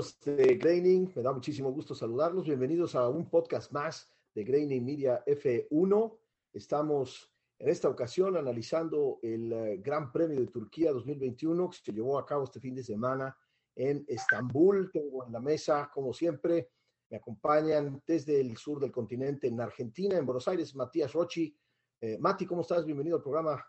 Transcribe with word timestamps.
Amigos 0.00 0.18
de 0.20 0.56
Graining? 0.56 1.12
Me 1.14 1.22
da 1.22 1.30
muchísimo 1.30 1.70
gusto 1.72 1.94
saludarlos. 1.94 2.46
Bienvenidos 2.46 2.94
a 2.94 3.06
un 3.06 3.28
podcast 3.28 3.70
más 3.70 4.10
de 4.34 4.44
Graining 4.44 4.82
Media 4.82 5.22
F1. 5.26 6.18
Estamos 6.54 7.30
en 7.58 7.68
esta 7.68 7.90
ocasión 7.90 8.34
analizando 8.38 9.18
el 9.22 9.52
eh, 9.52 9.76
Gran 9.84 10.10
Premio 10.10 10.40
de 10.40 10.46
Turquía 10.46 10.92
2021 10.92 11.68
que 11.68 11.76
se 11.76 11.92
llevó 11.92 12.18
a 12.18 12.24
cabo 12.24 12.44
este 12.44 12.60
fin 12.60 12.74
de 12.74 12.82
semana 12.82 13.36
en 13.76 14.02
Estambul. 14.08 14.90
Tengo 14.90 15.26
en 15.26 15.32
la 15.32 15.40
mesa, 15.40 15.90
como 15.92 16.14
siempre, 16.14 16.70
me 17.10 17.18
acompañan 17.18 18.02
desde 18.06 18.40
el 18.40 18.56
sur 18.56 18.80
del 18.80 18.92
continente, 18.92 19.48
en 19.48 19.60
Argentina, 19.60 20.16
en 20.16 20.24
Buenos 20.24 20.48
Aires, 20.48 20.74
Matías 20.74 21.12
Rochi. 21.12 21.54
Eh, 22.00 22.16
Mati, 22.18 22.46
¿cómo 22.46 22.62
estás? 22.62 22.86
Bienvenido 22.86 23.18
al 23.18 23.22
programa. 23.22 23.62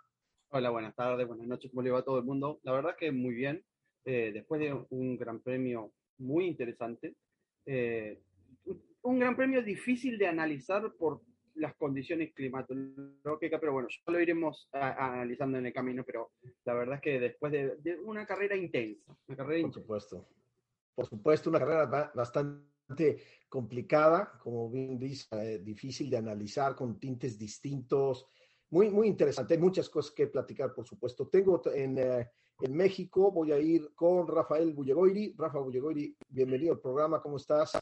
Hola, 0.51 0.69
buenas 0.69 0.95
tardes, 0.95 1.27
buenas 1.27 1.47
noches, 1.47 1.69
¿cómo 1.71 1.81
le 1.81 1.91
va 1.91 1.99
a 1.99 2.05
todo 2.05 2.19
el 2.19 2.23
mundo? 2.23 2.61
La 2.63 2.71
verdad 2.71 2.95
que 2.97 3.11
muy 3.11 3.33
bien, 3.33 3.65
eh, 4.05 4.31
después 4.33 4.61
de 4.61 4.73
un 4.91 5.17
gran 5.17 5.41
premio 5.41 5.91
muy 6.19 6.45
interesante, 6.47 7.15
eh, 7.65 8.21
un 9.03 9.19
gran 9.19 9.35
premio 9.35 9.61
difícil 9.63 10.17
de 10.17 10.27
analizar 10.27 10.93
por 10.93 11.21
las 11.55 11.75
condiciones 11.75 12.33
climatológicas, 12.33 13.59
pero 13.59 13.73
bueno, 13.73 13.87
ya 13.89 14.11
lo 14.11 14.19
iremos 14.19 14.69
a- 14.73 14.89
a 14.91 15.13
analizando 15.13 15.57
en 15.57 15.65
el 15.65 15.73
camino, 15.73 16.03
pero 16.05 16.31
la 16.65 16.73
verdad 16.73 16.95
es 16.95 17.01
que 17.01 17.19
después 17.19 17.51
de, 17.51 17.75
de 17.77 17.99
una 17.99 18.25
carrera 18.25 18.55
intensa, 18.55 19.15
una 19.27 19.37
carrera 19.37 19.59
Por 19.61 19.67
intensa. 19.67 19.79
supuesto. 19.81 20.29
Por 20.95 21.05
supuesto, 21.07 21.49
una 21.49 21.59
carrera 21.59 21.85
ba- 21.85 22.11
bastante 22.13 23.17
complicada, 23.49 24.37
como 24.41 24.69
bien 24.69 24.97
dice, 24.99 25.27
eh, 25.33 25.59
difícil 25.59 26.09
de 26.09 26.17
analizar, 26.17 26.75
con 26.75 26.99
tintes 26.99 27.37
distintos. 27.37 28.25
Muy, 28.69 28.89
muy 28.89 29.07
interesante. 29.07 29.53
Hay 29.55 29.59
muchas 29.59 29.89
cosas 29.89 30.13
que 30.13 30.27
platicar, 30.27 30.73
por 30.73 30.85
supuesto. 30.85 31.27
Tengo 31.27 31.61
en, 31.73 31.97
eh, 31.97 32.29
en 32.61 32.75
México, 32.75 33.31
voy 33.31 33.51
a 33.51 33.57
ir 33.57 33.93
con 33.95 34.27
Rafael 34.27 34.71
Bullegoiri. 34.73 35.33
Rafa 35.37 35.59
Bullegoiri, 35.59 36.15
bienvenido 36.29 36.73
al 36.73 36.79
programa. 36.79 37.21
¿Cómo 37.21 37.37
estás? 37.37 37.77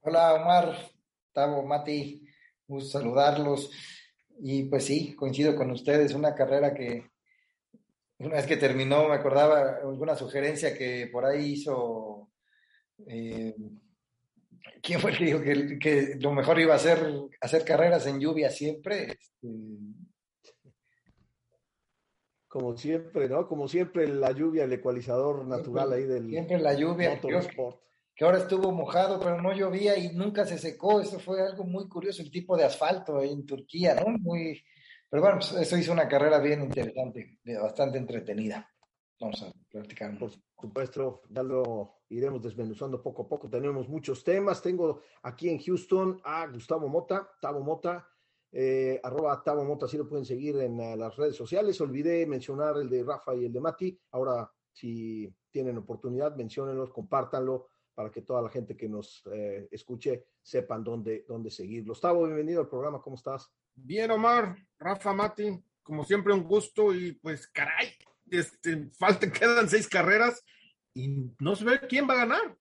Hola 0.00 0.34
Omar, 0.34 0.76
Tavo, 1.32 1.62
Mati, 1.62 2.26
gusto 2.66 2.98
saludarlos. 2.98 3.70
Y 4.40 4.64
pues 4.64 4.84
sí, 4.84 5.14
coincido 5.14 5.54
con 5.54 5.70
ustedes, 5.70 6.14
una 6.14 6.34
carrera 6.34 6.74
que 6.74 7.10
una 8.18 8.36
vez 8.36 8.46
que 8.46 8.56
terminó 8.56 9.08
me 9.08 9.16
acordaba 9.16 9.78
alguna 9.82 10.14
sugerencia 10.16 10.76
que 10.76 11.08
por 11.12 11.24
ahí 11.24 11.52
hizo, 11.52 12.30
eh, 13.06 13.54
¿quién 14.80 15.00
fue 15.00 15.10
el 15.10 15.18
que 15.18 15.24
dijo 15.24 15.40
que, 15.42 16.16
lo 16.20 16.32
mejor 16.32 16.58
iba 16.60 16.74
a 16.74 16.78
ser 16.78 17.12
hacer 17.40 17.64
carreras 17.64 18.06
en 18.06 18.20
lluvia 18.20 18.48
siempre? 18.50 19.12
Este, 19.12 19.48
Como 22.52 22.76
siempre, 22.76 23.30
¿no? 23.30 23.48
Como 23.48 23.66
siempre, 23.66 24.06
la 24.06 24.30
lluvia, 24.32 24.64
el 24.64 24.72
ecualizador 24.74 25.46
natural 25.46 25.90
ahí 25.94 26.04
del 26.04 26.28
siempre 26.28 26.58
la 26.58 26.74
lluvia, 26.74 27.18
que- 27.18 27.28
motorsport. 27.32 27.80
que 28.14 28.26
ahora 28.26 28.36
estuvo 28.36 28.70
mojado, 28.72 29.18
pero 29.18 29.40
no 29.40 29.54
llovía 29.54 29.96
y 29.96 30.14
nunca 30.14 30.44
se 30.44 30.58
secó. 30.58 31.00
Eso 31.00 31.18
fue 31.18 31.40
algo 31.40 31.64
muy 31.64 31.88
curioso, 31.88 32.20
el 32.20 32.30
tipo 32.30 32.54
de 32.54 32.64
asfalto 32.64 33.16
ahí 33.16 33.32
en 33.32 33.46
Turquía, 33.46 33.94
¿no? 33.94 34.18
Muy, 34.18 34.62
pero 35.08 35.22
bueno, 35.22 35.38
pues 35.38 35.52
eso 35.62 35.78
hizo 35.78 35.92
una 35.92 36.06
carrera 36.06 36.40
bien 36.40 36.60
interesante, 36.62 37.38
de- 37.42 37.58
bastante 37.58 37.96
entretenida. 37.96 38.68
Vamos 39.18 39.42
a 39.44 39.52
platicar 39.70 40.18
Por 40.18 40.30
supuesto, 40.60 41.22
ya 41.30 41.42
lo 41.42 42.02
iremos 42.10 42.42
desmenuzando 42.42 43.02
poco 43.02 43.22
a 43.22 43.28
poco. 43.28 43.48
Tenemos 43.48 43.88
muchos 43.88 44.22
temas. 44.22 44.60
Tengo 44.60 45.00
aquí 45.22 45.48
en 45.48 45.58
Houston 45.58 46.20
a 46.22 46.46
Gustavo 46.48 46.86
Mota, 46.88 47.30
Tavo 47.40 47.60
Mota, 47.60 48.06
eh, 48.52 49.00
arroba 49.02 49.42
Tavo 49.42 49.64
Mota, 49.64 49.86
así 49.86 49.96
lo 49.96 50.06
pueden 50.06 50.26
seguir 50.26 50.56
en 50.58 50.78
eh, 50.78 50.96
las 50.96 51.16
redes 51.16 51.34
sociales. 51.34 51.80
Olvidé 51.80 52.26
mencionar 52.26 52.76
el 52.76 52.88
de 52.88 53.02
Rafa 53.02 53.34
y 53.34 53.46
el 53.46 53.52
de 53.52 53.60
Mati. 53.60 53.98
Ahora, 54.10 54.50
si 54.70 55.34
tienen 55.50 55.78
oportunidad, 55.78 56.36
menciónenlos, 56.36 56.90
compártanlo 56.90 57.68
para 57.94 58.10
que 58.10 58.22
toda 58.22 58.42
la 58.42 58.50
gente 58.50 58.76
que 58.76 58.88
nos 58.88 59.22
eh, 59.32 59.68
escuche 59.70 60.26
sepan 60.42 60.84
dónde, 60.84 61.24
dónde 61.26 61.50
seguirlos. 61.50 62.00
Tavo, 62.00 62.24
bienvenido 62.24 62.60
al 62.60 62.68
programa. 62.68 63.00
¿Cómo 63.00 63.16
estás? 63.16 63.50
Bien, 63.74 64.10
Omar, 64.10 64.56
Rafa, 64.78 65.14
Mati, 65.14 65.58
como 65.82 66.04
siempre 66.04 66.34
un 66.34 66.44
gusto 66.44 66.94
y 66.94 67.12
pues 67.12 67.46
caray, 67.48 67.88
este, 68.30 68.90
falta, 68.98 69.30
quedan 69.32 69.68
seis 69.68 69.88
carreras 69.88 70.44
y 70.94 71.08
no 71.38 71.56
se 71.56 71.64
ve 71.64 71.80
quién 71.88 72.08
va 72.08 72.14
a 72.14 72.26
ganar. 72.26 72.56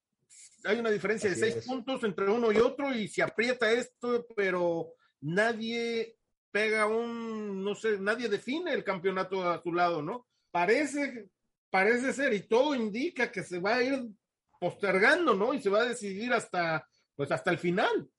Hay 0.63 0.79
una 0.79 0.91
diferencia 0.91 1.29
Así 1.29 1.39
de 1.39 1.45
seis 1.47 1.57
es. 1.57 1.65
puntos 1.65 2.03
entre 2.03 2.29
uno 2.29 2.51
y 2.51 2.57
otro 2.57 2.93
y 2.93 3.07
se 3.07 3.23
aprieta 3.23 3.71
esto, 3.71 4.25
pero 4.35 4.93
nadie 5.21 6.17
pega 6.51 6.85
un, 6.85 7.63
no 7.63 7.75
sé, 7.75 7.99
nadie 7.99 8.27
define 8.27 8.73
el 8.73 8.83
campeonato 8.83 9.49
a 9.49 9.61
su 9.61 9.73
lado, 9.73 10.01
¿no? 10.01 10.27
Parece, 10.51 11.29
parece 11.69 12.11
ser 12.13 12.33
y 12.33 12.47
todo 12.47 12.75
indica 12.75 13.31
que 13.31 13.43
se 13.43 13.59
va 13.59 13.75
a 13.75 13.83
ir 13.83 14.09
postergando, 14.59 15.33
¿no? 15.33 15.53
Y 15.53 15.61
se 15.61 15.69
va 15.69 15.81
a 15.81 15.87
decidir 15.87 16.33
hasta, 16.33 16.87
pues 17.15 17.31
hasta 17.31 17.51
el 17.51 17.57
final. 17.57 18.09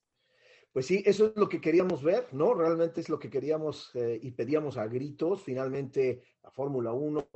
Pues 0.72 0.86
sí, 0.86 1.02
eso 1.04 1.26
es 1.26 1.36
lo 1.36 1.48
que 1.48 1.60
queríamos 1.60 2.02
ver, 2.02 2.32
¿no? 2.32 2.54
Realmente 2.54 3.02
es 3.02 3.10
lo 3.10 3.19
que 3.19 3.28
queríamos 3.28 3.90
eh, 3.94 4.19
y 4.22 4.30
pedíamos 4.30 4.78
a 4.78 4.86
gritos. 4.86 5.42
Finalmente, 5.42 6.22
la 6.42 6.50
Fórmula 6.50 6.92
1, 6.94 7.28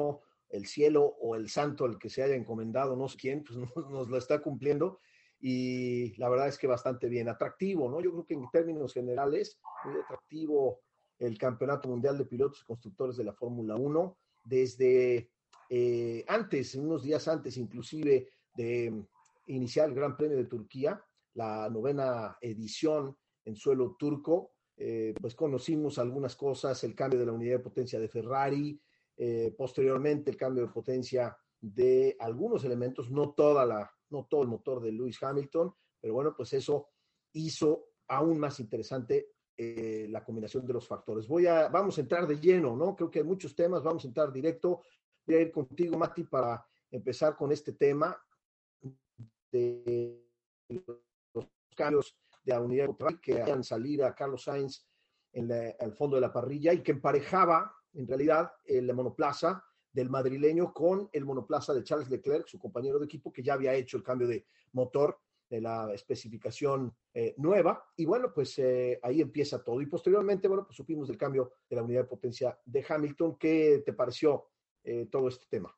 el 0.49 0.67
cielo 0.67 1.05
o 1.05 1.37
el 1.37 1.51
santo, 1.51 1.85
el 1.85 1.99
que 1.99 2.09
se 2.09 2.23
haya 2.23 2.35
encomendado, 2.35 2.97
no 2.97 3.09
sé 3.09 3.19
quién, 3.19 3.45
pues 3.45 3.59
nos 3.91 4.09
lo 4.09 4.17
está 4.17 4.41
cumpliendo. 4.41 5.01
Y 5.41 6.17
la 6.17 6.29
verdad 6.29 6.49
es 6.49 6.59
que 6.59 6.67
bastante 6.67 7.09
bien, 7.09 7.29
atractivo, 7.29 7.91
¿no? 7.91 8.01
Yo 8.01 8.11
creo 8.13 8.27
que 8.27 8.35
en 8.35 8.51
términos 8.51 8.95
generales, 8.95 9.59
muy 9.85 10.01
atractivo 10.01 10.81
el 11.19 11.39
Campeonato 11.39 11.89
Mundial 11.89 12.19
de 12.19 12.27
Pilotos 12.27 12.61
y 12.63 12.67
Constructores 12.67 13.17
de 13.17 13.25
la 13.25 13.33
Fórmula 13.33 13.77
1, 13.77 14.17
desde 14.45 15.31
eh, 15.69 16.25
antes, 16.29 16.75
unos 16.75 17.03
días 17.03 17.27
antes 17.29 17.57
inclusive 17.57 18.29
de 18.55 19.05
iniciar 19.47 19.89
el 19.89 19.95
Gran 19.95 20.17
Premio 20.17 20.37
de 20.37 20.45
Turquía, 20.45 21.03
la 21.35 21.69
novena 21.71 22.37
edición 22.41 23.17
en 23.45 23.57
suelo 23.57 23.97
turco, 23.99 24.53
eh, 24.77 25.15
pues 25.21 25.35
conocimos 25.35 25.99
algunas 25.99 26.37
cosas, 26.37 26.83
el 26.85 26.95
cambio 26.95 27.19
de 27.19 27.27
la 27.27 27.33
unidad 27.33 27.59
de 27.59 27.63
potencia 27.65 27.99
de 27.99 28.09
Ferrari, 28.09 28.81
eh, 29.17 29.55
posteriormente 29.57 30.31
el 30.31 30.37
cambio 30.37 30.67
de 30.67 30.73
potencia 30.73 31.37
de 31.61 32.17
algunos 32.21 32.65
elementos, 32.65 33.11
no 33.11 33.33
toda 33.33 33.65
la, 33.65 33.91
no 34.11 34.27
todo 34.27 34.43
el 34.43 34.49
motor 34.49 34.81
de 34.81 34.93
Lewis 34.93 35.23
Hamilton, 35.23 35.75
pero 36.01 36.15
bueno, 36.15 36.35
pues 36.37 36.53
eso 36.53 36.89
hizo 37.33 37.89
aún 38.09 38.39
más 38.39 38.61
interesante 38.61 39.35
eh, 39.57 40.07
la 40.11 40.23
combinación 40.25 40.67
de 40.67 40.73
los 40.75 40.87
factores. 40.87 41.27
Voy 41.27 41.47
a, 41.47 41.69
vamos 41.69 41.99
a 41.99 42.03
entrar 42.03 42.27
de 42.27 42.39
lleno, 42.39 42.77
¿no? 42.77 42.95
Creo 42.95 43.11
que 43.11 43.21
hay 43.21 43.25
muchos 43.25 43.55
temas, 43.55 43.83
vamos 43.83 44.05
a 44.05 44.09
entrar 44.09 44.33
directo. 44.33 44.83
Voy 45.27 45.37
a 45.37 45.41
ir 45.41 45.51
contigo, 45.51 45.99
Mati, 45.99 46.25
para 46.25 46.65
empezar 46.91 47.37
con 47.37 47.51
este 47.53 47.73
tema 47.73 48.17
de 49.51 50.27
los 51.35 51.49
cambios 51.75 52.17
de 52.45 52.53
la 52.53 52.61
unidad 52.61 52.89
que 53.21 53.41
hacían 53.41 53.65
salir 53.65 54.05
a 54.05 54.15
Carlos 54.15 54.45
Sainz 54.45 54.87
en 55.33 55.49
la, 55.49 55.75
al 55.81 55.93
fondo 55.93 56.17
de 56.17 56.21
la 56.21 56.33
parrilla 56.33 56.73
y 56.73 56.83
que 56.83 56.93
emparejaba 56.93 57.75
en 57.93 58.07
realidad 58.07 58.53
el 58.65 58.93
monoplaza 58.95 59.65
del 59.97 60.11
madrileño 60.11 60.75
con 60.75 61.09
el 61.11 61.25
monoplaza 61.25 61.73
de 61.73 61.83
Charles 61.83 62.11
Leclerc, 62.11 62.47
su 62.47 62.59
compañero 62.59 62.99
de 62.99 63.07
equipo, 63.07 63.33
que 63.33 63.43
ya 63.43 63.55
había 63.55 63.73
hecho 63.73 63.97
el 63.97 64.03
cambio 64.03 64.29
de 64.29 64.45
motor 64.73 65.19
de 65.49 65.63
la 65.63 65.91
especificación 65.95 66.95
eh, 67.15 67.35
nueva. 67.39 67.83
Y 67.97 68.05
bueno, 68.05 68.31
pues 68.35 68.59
eh, 68.59 69.01
ahí 69.03 69.23
empieza 69.23 69.65
todo. 69.65 69.81
Y 69.81 69.87
posteriormente, 69.87 70.49
bueno, 70.49 70.67
pues 70.67 70.77
supimos 70.77 71.09
del 71.09 71.17
cambio 71.17 71.51
de 71.71 71.77
la 71.77 71.83
unidad 71.83 72.03
de 72.03 72.09
potencia 72.09 72.59
de 72.63 72.85
Hamilton. 72.87 73.39
¿Qué 73.39 73.83
te 73.87 73.95
pareció 73.95 74.51
eh, 74.85 75.07
todo 75.11 75.29
este 75.29 75.47
tema? 75.49 75.75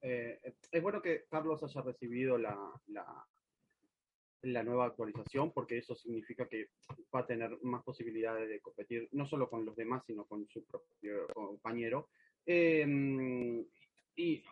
eh, 0.00 0.38
es 0.70 0.80
bueno 0.80 1.02
que 1.02 1.24
Carlos 1.28 1.60
haya 1.64 1.82
recibido 1.82 2.38
la, 2.38 2.56
la, 2.86 3.26
la, 4.42 4.62
nueva 4.62 4.86
actualización 4.86 5.50
porque 5.50 5.78
eso 5.78 5.96
significa 5.96 6.46
que 6.46 6.68
va 7.12 7.20
a 7.20 7.26
tener 7.26 7.58
más 7.62 7.82
posibilidades 7.82 8.48
de 8.48 8.60
competir 8.60 9.08
no 9.10 9.26
solo 9.26 9.50
con 9.50 9.64
los 9.64 9.74
demás, 9.74 10.04
sino 10.06 10.24
con 10.24 10.46
su 10.46 10.64
propio 10.64 11.26
compañero. 11.34 12.10
Eh, 12.50 13.64
y 14.16 14.42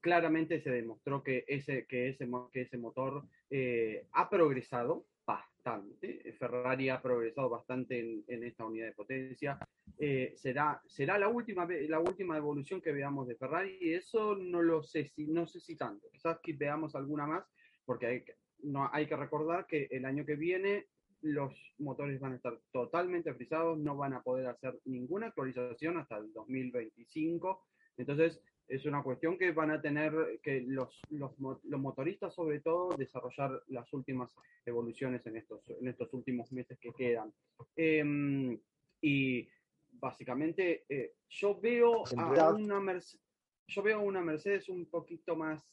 claramente 0.00 0.60
se 0.60 0.70
demostró 0.70 1.22
que 1.22 1.44
ese, 1.48 1.84
que 1.86 2.08
ese, 2.08 2.28
que 2.52 2.60
ese 2.60 2.78
motor 2.78 3.24
eh, 3.50 4.06
ha 4.12 4.30
progresado 4.30 5.06
bastante. 5.26 6.32
Ferrari 6.38 6.90
ha 6.90 7.02
progresado 7.02 7.48
bastante 7.48 7.98
en, 7.98 8.24
en 8.28 8.44
esta 8.44 8.64
unidad 8.64 8.86
de 8.86 8.92
potencia. 8.92 9.58
Eh, 9.98 10.32
será, 10.36 10.80
será 10.86 11.18
la 11.18 11.28
última, 11.28 11.66
la 11.66 11.98
última 11.98 12.36
evolución 12.36 12.80
que 12.80 12.92
veamos 12.92 13.26
de 13.26 13.34
Ferrari 13.34 13.76
y 13.80 13.94
eso 13.94 14.36
no 14.36 14.62
lo 14.62 14.84
sé 14.84 15.06
si, 15.06 15.26
no 15.26 15.46
sé 15.46 15.58
si 15.58 15.76
tanto. 15.76 16.08
Quizás 16.12 16.38
que 16.40 16.52
veamos 16.52 16.94
alguna 16.94 17.26
más, 17.26 17.44
porque 17.84 18.06
hay, 18.06 18.24
no, 18.62 18.88
hay 18.92 19.06
que 19.06 19.16
recordar 19.16 19.66
que 19.66 19.88
el 19.90 20.04
año 20.04 20.24
que 20.24 20.36
viene 20.36 20.86
los 21.22 21.54
motores 21.78 22.20
van 22.20 22.32
a 22.32 22.36
estar 22.36 22.58
totalmente 22.72 23.34
frisados, 23.34 23.78
no 23.78 23.96
van 23.96 24.14
a 24.14 24.22
poder 24.22 24.46
hacer 24.46 24.78
ninguna 24.84 25.28
actualización 25.28 25.98
hasta 25.98 26.18
el 26.18 26.32
2025. 26.32 27.66
Entonces, 27.96 28.40
es 28.68 28.84
una 28.84 29.02
cuestión 29.02 29.38
que 29.38 29.52
van 29.52 29.70
a 29.70 29.80
tener 29.80 30.40
que 30.42 30.62
los, 30.62 31.00
los, 31.10 31.32
los, 31.38 31.80
motoristas, 31.80 32.34
sobre 32.34 32.60
todo, 32.60 32.88
desarrollar 32.96 33.62
las 33.68 33.92
últimas 33.92 34.34
evoluciones 34.64 35.24
en 35.26 35.36
estos, 35.36 35.68
en 35.70 35.88
estos 35.88 36.12
últimos 36.12 36.52
meses 36.52 36.78
que 36.80 36.92
quedan. 36.92 37.32
Eh, 37.76 38.58
y 39.00 39.48
básicamente, 39.92 40.84
eh, 40.88 41.14
yo 41.28 41.58
veo 41.60 42.04
a 42.16 42.50
una 42.50 42.80
Mercedes, 42.80 43.20
yo 43.68 43.82
veo 43.82 44.00
una 44.00 44.20
Mercedes 44.20 44.68
un 44.68 44.86
poquito 44.86 45.36
más, 45.36 45.64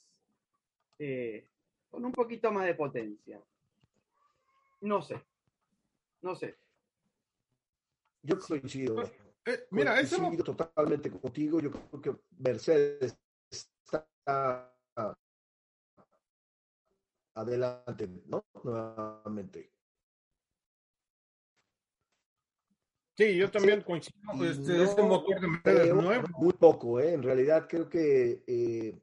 eh, 0.99 1.47
con 1.89 2.05
un 2.05 2.11
poquito 2.11 2.51
más 2.51 2.65
de 2.65 2.75
potencia. 2.75 3.41
No 4.81 5.01
sé, 5.01 5.21
no 6.23 6.35
sé. 6.35 6.57
Yo 8.23 8.39
coincido. 8.39 9.03
Eh, 9.45 9.67
mira, 9.71 9.99
eso 9.99 10.31
totalmente 10.43 11.11
contigo. 11.11 11.59
Yo 11.59 11.69
creo 11.71 12.01
que 12.01 12.15
Mercedes 12.39 13.17
está 13.51 14.73
adelante, 17.35 18.07
¿no? 18.25 18.45
Nuevamente. 18.63 19.69
Sí, 23.17 23.37
yo 23.37 23.51
también 23.51 23.81
coincido. 23.81 24.17
Este, 24.43 24.73
no, 24.77 24.83
este 24.83 25.01
motor 25.03 25.39
de 25.39 25.47
Mercedes 25.47 25.93
nuevo. 25.93 26.27
Muy 26.39 26.53
poco, 26.53 26.99
¿eh? 26.99 27.13
En 27.13 27.21
realidad 27.21 27.67
creo 27.69 27.89
que 27.89 28.43
eh, 28.47 28.99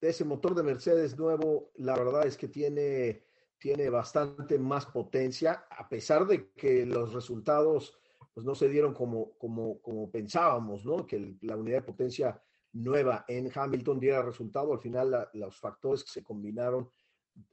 ese 0.00 0.24
motor 0.24 0.54
de 0.54 0.62
Mercedes 0.62 1.18
nuevo, 1.18 1.70
la 1.76 1.96
verdad 1.96 2.26
es 2.26 2.36
que 2.36 2.48
tiene 2.48 3.22
tiene 3.58 3.90
bastante 3.90 4.58
más 4.58 4.86
potencia, 4.86 5.66
a 5.70 5.88
pesar 5.88 6.26
de 6.26 6.50
que 6.52 6.86
los 6.86 7.12
resultados 7.12 7.98
pues, 8.32 8.46
no 8.46 8.54
se 8.54 8.68
dieron 8.68 8.94
como, 8.94 9.36
como, 9.36 9.80
como 9.80 10.10
pensábamos, 10.10 10.84
¿no? 10.84 11.06
Que 11.06 11.36
la 11.42 11.56
unidad 11.56 11.78
de 11.78 11.86
potencia 11.86 12.40
nueva 12.72 13.24
en 13.26 13.50
Hamilton 13.52 13.98
diera 13.98 14.22
resultado. 14.22 14.72
Al 14.72 14.80
final, 14.80 15.28
los 15.34 15.58
factores 15.58 16.04
que 16.04 16.10
se 16.10 16.22
combinaron 16.22 16.88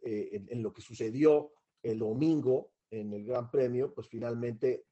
eh, 0.03 0.45
en, 0.47 0.61
lo 0.61 0.71
que 0.71 0.81
sucedió 0.81 1.51
el 1.81 1.99
domingo 1.99 2.71
en 2.91 3.13
el 3.13 3.25
Gran 3.25 3.49
Premio, 3.49 3.93
pues 3.93 4.07
finalmente 4.07 4.85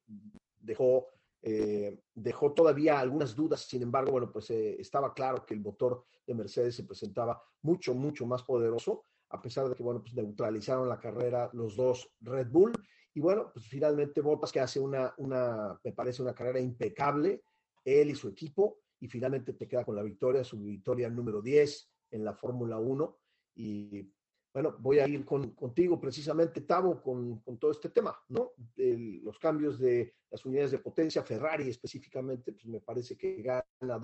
dejó, 0.59 1.09
eh, 1.43 1.99
dejó 2.15 2.53
todavía 2.53 2.99
algunas 2.99 3.35
dudas. 3.35 3.61
Sin 3.61 3.83
embargo, 3.83 4.11
bueno, 4.11 4.31
pues 4.31 4.49
eh, 4.49 4.79
estaba 4.79 5.13
claro 5.13 5.45
que 5.45 5.53
el 5.53 5.61
motor 5.61 6.05
de 6.25 6.33
Mercedes 6.33 6.75
se 6.75 6.85
presentaba 6.85 7.39
mucho, 7.61 7.93
mucho 7.93 8.25
más 8.25 8.41
poderoso 8.43 9.05
a 9.33 9.41
pesar 9.41 9.67
de 9.67 9.75
que, 9.75 9.81
bueno, 9.81 10.01
pues 10.01 10.13
neutralizaron 10.13 10.87
la 10.87 10.99
carrera 10.99 11.49
los 11.53 11.75
dos 11.75 12.07
Red 12.21 12.49
Bull. 12.49 12.71
Y 13.15 13.19
bueno, 13.19 13.49
pues 13.51 13.65
finalmente 13.65 14.21
Bottas 14.21 14.51
que 14.51 14.59
hace 14.59 14.79
una, 14.79 15.13
una, 15.17 15.79
me 15.83 15.91
parece 15.91 16.21
una 16.21 16.35
carrera 16.35 16.59
impecable, 16.59 17.43
él 17.83 18.11
y 18.11 18.15
su 18.15 18.27
equipo, 18.27 18.77
y 18.99 19.07
finalmente 19.07 19.53
te 19.53 19.67
queda 19.67 19.83
con 19.83 19.95
la 19.95 20.03
victoria, 20.03 20.43
su 20.43 20.59
victoria 20.59 21.09
número 21.09 21.41
10 21.41 21.91
en 22.11 22.23
la 22.23 22.35
Fórmula 22.35 22.77
1. 22.77 23.17
Y 23.55 24.07
bueno, 24.53 24.75
voy 24.79 24.99
a 24.99 25.07
ir 25.07 25.25
con, 25.25 25.51
contigo 25.51 25.99
precisamente, 25.99 26.61
Tavo, 26.61 27.01
con, 27.01 27.39
con, 27.39 27.57
todo 27.57 27.71
este 27.71 27.89
tema, 27.89 28.15
¿no? 28.29 28.51
El, 28.77 29.23
los 29.23 29.39
cambios 29.39 29.79
de 29.79 30.13
las 30.29 30.45
unidades 30.45 30.71
de 30.71 30.77
potencia, 30.77 31.23
Ferrari 31.23 31.69
específicamente, 31.69 32.53
pues 32.53 32.65
me 32.65 32.79
parece 32.79 33.17
que 33.17 33.41
gana 33.41 33.99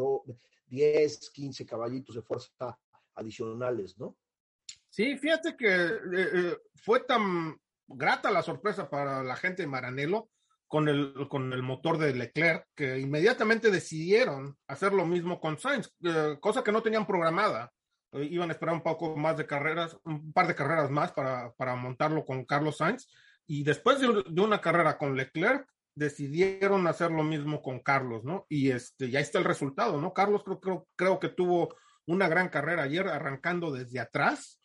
10, 0.67 1.29
15 1.29 1.65
caballitos 1.65 2.15
de 2.15 2.23
fuerza 2.23 2.79
adicionales, 3.13 3.97
¿no? 3.99 4.17
Sí, 4.89 5.17
fíjate 5.17 5.55
que 5.55 5.67
eh, 5.67 5.99
eh, 6.13 6.57
fue 6.75 7.01
tan 7.01 7.55
grata 7.87 8.31
la 8.31 8.41
sorpresa 8.41 8.89
para 8.89 9.23
la 9.23 9.35
gente 9.35 9.61
de 9.61 9.67
Maranello 9.67 10.29
con 10.67 10.87
el, 10.87 11.27
con 11.29 11.53
el 11.53 11.63
motor 11.63 11.97
de 11.97 12.13
Leclerc 12.13 12.67
que 12.75 12.99
inmediatamente 12.99 13.71
decidieron 13.71 14.57
hacer 14.67 14.93
lo 14.93 15.05
mismo 15.05 15.39
con 15.39 15.59
Sainz, 15.59 15.93
eh, 16.03 16.37
cosa 16.39 16.63
que 16.63 16.71
no 16.71 16.81
tenían 16.81 17.05
programada. 17.05 17.71
Iban 18.13 18.49
a 18.49 18.53
esperar 18.53 18.75
un 18.75 18.81
poco 18.81 19.15
más 19.15 19.37
de 19.37 19.45
carreras, 19.45 19.97
un 20.03 20.33
par 20.33 20.47
de 20.47 20.55
carreras 20.55 20.89
más 20.89 21.11
para, 21.11 21.51
para 21.53 21.75
montarlo 21.75 22.25
con 22.25 22.45
Carlos 22.45 22.77
Sainz. 22.77 23.07
Y 23.47 23.63
después 23.63 23.99
de, 23.99 24.23
de, 24.27 24.41
una 24.41 24.61
carrera 24.61 24.97
con 24.97 25.15
Leclerc, 25.15 25.67
decidieron 25.95 26.87
hacer 26.87 27.11
lo 27.11 27.23
mismo 27.23 27.61
con 27.61 27.79
Carlos, 27.79 28.23
¿no? 28.23 28.45
Y 28.47 28.71
este, 28.71 29.09
ya 29.09 29.19
está 29.19 29.37
el 29.37 29.45
resultado, 29.45 29.99
¿no? 29.99 30.13
Carlos 30.13 30.43
creo, 30.43 30.59
creo, 30.59 30.87
creo 30.95 31.19
que 31.19 31.29
tuvo 31.29 31.75
una 32.05 32.27
gran 32.27 32.49
carrera 32.49 32.83
ayer 32.83 33.07
arrancando 33.07 33.71
desde 33.71 33.99
atrás 33.99 34.59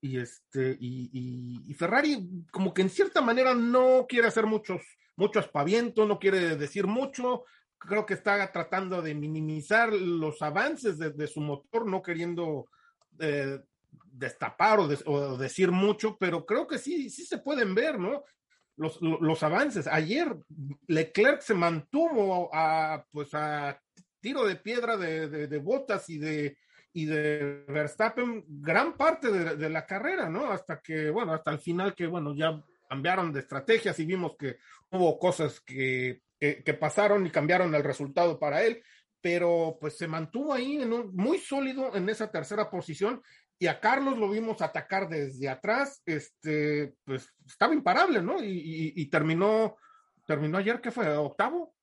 y 0.00 0.18
este 0.18 0.76
y, 0.78 1.62
y, 1.66 1.74
Ferrari 1.74 2.44
como 2.52 2.74
que 2.74 2.82
en 2.82 2.90
cierta 2.90 3.20
manera 3.20 3.54
no 3.54 4.06
quiere 4.06 4.28
hacer 4.28 4.46
muchos 4.46 4.82
mucho 5.16 5.40
aspaviento 5.40 6.06
no 6.06 6.18
quiere 6.18 6.56
decir 6.56 6.86
mucho 6.86 7.44
creo 7.78 8.04
que 8.04 8.14
está 8.14 8.52
tratando 8.52 9.00
de 9.00 9.14
minimizar 9.14 9.92
los 9.92 10.42
avances 10.42 10.98
de, 10.98 11.10
de 11.10 11.26
su 11.26 11.40
motor 11.40 11.86
no 11.86 12.02
queriendo 12.02 12.68
eh, 13.18 13.60
destapar 14.12 14.80
o, 14.80 14.88
de, 14.88 14.98
o, 15.06 15.36
decir 15.36 15.70
mucho 15.72 16.16
pero 16.18 16.46
creo 16.46 16.66
que 16.66 16.78
sí 16.78 17.10
sí 17.10 17.24
se 17.24 17.38
pueden 17.38 17.74
ver 17.74 17.98
no 17.98 18.24
los, 18.76 19.42
avances. 19.42 19.86
Ayer 19.86 20.36
Leclerc 20.86 21.40
se 21.40 21.54
mantuvo 21.54 22.50
a 22.52 23.04
pues 23.10 23.28
a 23.32 23.80
tiro 24.20 24.44
de 24.44 24.56
piedra 24.56 24.96
de, 24.96 25.28
de, 25.28 25.58
botas 25.58 26.08
y 26.10 26.18
de 26.18 26.56
y 26.92 27.06
de 27.06 27.64
Verstappen 27.68 28.44
gran 28.48 28.96
parte 28.96 29.30
de, 29.30 29.68
la 29.68 29.84
carrera, 29.84 30.30
¿no? 30.30 30.50
Hasta 30.50 30.80
que, 30.80 31.10
bueno, 31.10 31.32
hasta 31.32 31.50
el 31.50 31.58
final 31.58 31.92
que, 31.92 32.06
bueno, 32.06 32.34
ya 32.36 32.62
cambiaron 32.88 33.32
de 33.32 33.40
estrategias 33.40 33.98
y 33.98 34.06
vimos 34.06 34.36
que 34.38 34.58
hubo 34.92 35.18
cosas 35.18 35.60
que, 35.60 36.22
que 36.38 36.74
pasaron 36.74 37.26
y 37.26 37.30
cambiaron 37.30 37.74
el 37.74 37.82
resultado 37.82 38.38
para 38.38 38.62
él, 38.62 38.80
pero 39.24 39.78
pues 39.80 39.96
se 39.96 40.06
mantuvo 40.06 40.52
ahí 40.52 40.82
en 40.82 40.92
un, 40.92 41.16
muy 41.16 41.38
sólido 41.38 41.96
en 41.96 42.10
esa 42.10 42.30
tercera 42.30 42.70
posición 42.70 43.22
y 43.58 43.68
a 43.68 43.80
Carlos 43.80 44.18
lo 44.18 44.28
vimos 44.28 44.60
atacar 44.60 45.08
desde 45.08 45.48
atrás, 45.48 46.02
este, 46.04 46.94
pues 47.06 47.32
estaba 47.46 47.72
imparable, 47.72 48.20
¿no? 48.20 48.42
Y, 48.44 48.50
y, 48.50 48.92
y 48.94 49.06
terminó, 49.06 49.78
terminó 50.26 50.58
ayer, 50.58 50.78
¿qué 50.78 50.90
fue? 50.90 51.08
¿Octavo? 51.16 51.74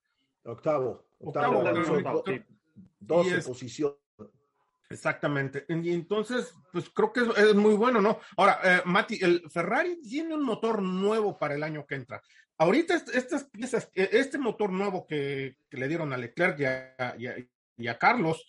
Octavo. 0.44 1.08
Octavo. 1.18 1.62
octavo, 1.62 1.94
octavo, 1.96 2.24
sí. 2.28 2.44
12 3.00 3.38
es, 3.38 3.48
posiciones 3.48 4.01
Exactamente. 4.92 5.66
Y 5.70 5.92
entonces, 5.92 6.54
pues 6.72 6.90
creo 6.90 7.12
que 7.12 7.22
es, 7.22 7.56
muy 7.56 7.76
bueno, 7.76 8.02
¿no? 8.02 8.20
Ahora, 8.38 8.60
eh, 8.64 8.82
Mati, 8.86 9.20
el 9.22 9.50
Ferrari 9.50 10.02
tiene 10.02 10.36
un 10.36 10.44
motor 10.44 10.82
nuevo 10.82 11.38
para 11.38 11.56
el 11.56 11.64
año 11.64 11.86
que 11.86 11.96
entra. 11.96 12.22
Ahorita 12.58 12.96
estas 13.14 13.46
piezas, 13.46 13.90
e, 13.96 14.10
este 14.12 14.38
motor 14.38 14.72
nuevo 14.72 15.06
que, 15.08 15.58
que 15.70 15.78
le 15.78 15.88
dieron 15.88 16.14
a 16.14 16.18
Leclerc 16.18 16.60
y 17.78 17.88
a 17.88 17.98
Carlos, 17.98 18.46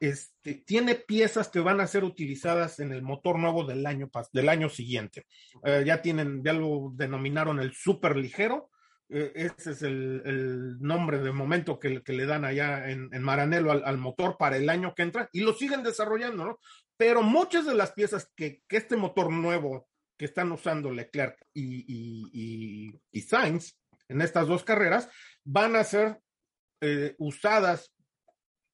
este, 0.00 0.56
tiene 0.66 0.96
piezas 0.96 1.48
que 1.48 1.60
van 1.60 1.80
a 1.80 1.86
ser 1.86 2.04
utilizadas 2.04 2.80
en 2.80 2.92
el 2.92 3.02
motor 3.02 3.38
nuevo 3.38 3.64
del 3.64 3.86
año, 3.86 4.10
del 4.32 4.48
año 4.48 4.68
siguiente. 4.68 5.26
Eh, 5.64 5.82
ya 5.86 6.02
tienen, 6.02 6.42
ya 6.44 6.52
lo 6.52 6.92
denominaron 6.94 7.60
el 7.60 7.72
super 7.72 8.16
ligero, 8.16 8.70
ese 9.14 9.70
es 9.70 9.82
el, 9.82 10.22
el, 10.24 10.80
nombre 10.80 11.18
de 11.18 11.32
momento 11.32 11.78
que, 11.78 12.02
que 12.02 12.12
le 12.12 12.26
dan 12.26 12.44
allá 12.44 12.90
en, 12.90 13.08
en 13.12 13.22
Maranello 13.22 13.70
al, 13.70 13.84
al, 13.84 13.98
motor 13.98 14.36
para 14.36 14.56
el 14.56 14.68
año 14.68 14.94
que 14.94 15.02
entra 15.02 15.28
y 15.32 15.40
lo 15.40 15.52
siguen 15.52 15.82
desarrollando, 15.82 16.44
¿no? 16.44 16.58
Pero 16.96 17.22
muchas 17.22 17.66
de 17.66 17.74
las 17.74 17.92
piezas 17.92 18.30
que, 18.34 18.62
que 18.68 18.76
este 18.76 18.96
motor 18.96 19.30
nuevo 19.32 19.88
que 20.16 20.24
están 20.24 20.50
usando 20.52 20.90
Leclerc 20.90 21.36
y, 21.52 21.84
y, 21.86 22.30
y, 22.32 23.00
y 23.12 23.20
Sainz 23.22 23.78
en 24.08 24.20
estas 24.20 24.46
dos 24.46 24.64
carreras 24.64 25.08
van 25.44 25.76
a 25.76 25.84
ser 25.84 26.20
eh, 26.80 27.14
usadas 27.18 27.94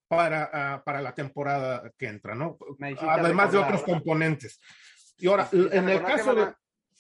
para, 0.08 0.78
uh, 0.78 0.84
para 0.84 1.00
la 1.00 1.14
temporada 1.14 1.92
que 1.96 2.08
entra, 2.08 2.34
¿no? 2.34 2.58
Además 3.00 3.52
de 3.52 3.58
otros 3.58 3.82
componentes. 3.82 4.58
Y 5.18 5.28
ahora, 5.28 5.48
en 5.52 5.88
el 5.88 6.02
caso 6.02 6.34
de 6.34 6.54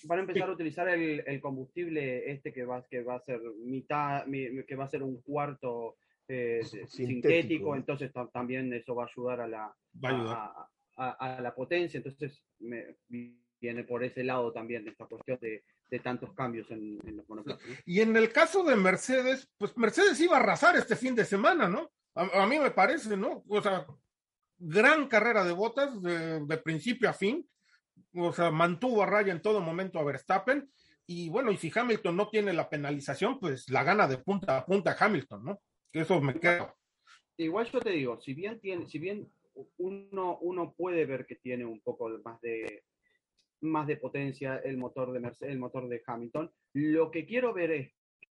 van 0.04 0.18
a 0.18 0.22
empezar 0.22 0.48
a 0.48 0.52
utilizar 0.52 0.88
el, 0.88 1.22
el, 1.26 1.40
combustible 1.40 2.30
este 2.30 2.52
que 2.52 2.64
va, 2.64 2.84
que 2.88 3.02
va 3.02 3.16
a 3.16 3.20
ser 3.20 3.40
mitad, 3.64 4.24
que 4.26 4.76
va 4.76 4.84
a 4.84 4.88
ser 4.88 5.02
un 5.02 5.20
cuarto 5.22 5.96
eh, 6.28 6.60
sintético. 6.86 7.74
entonces 7.74 8.12
también 8.32 8.72
eso 8.72 8.94
va 8.94 9.04
a 9.04 9.08
ayudar 9.08 9.40
a 9.40 9.48
la, 9.48 9.76
a, 10.96 11.40
la 11.40 11.54
potencia, 11.54 11.98
entonces 11.98 12.42
me, 12.60 12.96
viene 13.60 13.84
por 13.84 14.04
ese 14.04 14.24
lado 14.24 14.52
también 14.52 14.86
esta 14.88 15.06
cuestión 15.06 15.38
de, 15.40 15.64
de 15.90 15.98
tantos 15.98 16.32
cambios 16.34 16.70
en, 16.70 16.98
los 17.16 17.28
monoplazas. 17.28 17.62
Y 17.84 18.00
en 18.00 18.16
el 18.16 18.32
caso 18.32 18.64
de 18.64 18.76
Mercedes, 18.76 19.50
pues 19.58 19.76
Mercedes 19.76 20.20
iba 20.20 20.36
a 20.36 20.40
arrasar 20.40 20.76
este 20.76 20.96
fin 20.96 21.14
de 21.14 21.24
semana, 21.24 21.68
¿no? 21.68 21.90
A, 22.14 22.46
mí 22.46 22.58
me 22.58 22.70
parece, 22.70 23.16
¿no? 23.16 23.44
O 23.48 23.62
sea, 23.62 23.86
gran 24.58 25.08
carrera 25.08 25.44
de 25.44 25.52
botas 25.52 26.00
de, 26.02 26.44
de, 26.44 26.56
principio 26.58 27.08
a 27.08 27.12
fin, 27.12 27.48
o 28.14 28.32
sea, 28.32 28.50
mantuvo 28.50 29.02
a 29.02 29.06
raya 29.06 29.32
en 29.32 29.42
todo 29.42 29.60
momento 29.60 29.98
a 29.98 30.04
Verstappen. 30.04 30.70
Y 31.06 31.28
bueno, 31.28 31.50
y 31.50 31.56
si 31.56 31.72
Hamilton 31.74 32.16
no 32.16 32.28
tiene 32.28 32.52
la 32.52 32.68
penalización, 32.68 33.40
pues 33.40 33.68
la 33.68 33.82
gana 33.82 34.06
de 34.06 34.18
punta 34.18 34.58
a 34.58 34.64
punta 34.64 34.96
Hamilton, 34.98 35.44
¿no? 35.44 35.60
Eso 35.92 36.20
me 36.20 36.34
queda. 36.34 36.74
Igual 37.36 37.66
yo 37.66 37.80
te 37.80 37.90
digo, 37.90 38.20
si 38.20 38.34
bien 38.34 38.60
tiene, 38.60 38.86
si 38.86 38.98
bien 38.98 39.28
uno, 39.78 40.38
uno 40.38 40.74
puede 40.76 41.06
ver 41.06 41.26
que 41.26 41.36
tiene 41.36 41.64
un 41.64 41.80
poco 41.80 42.08
más 42.24 42.40
de 42.40 42.84
más 43.62 43.86
de 43.86 43.96
potencia 43.96 44.56
el 44.64 44.76
motor 44.76 45.12
de 45.12 45.20
Mercedes, 45.20 45.52
el 45.52 45.58
motor 45.58 45.88
de 45.88 46.02
Hamilton, 46.06 46.50
lo 46.72 47.10
que 47.10 47.26
quiero 47.26 47.52
ver 47.52 47.70
es 47.72 47.92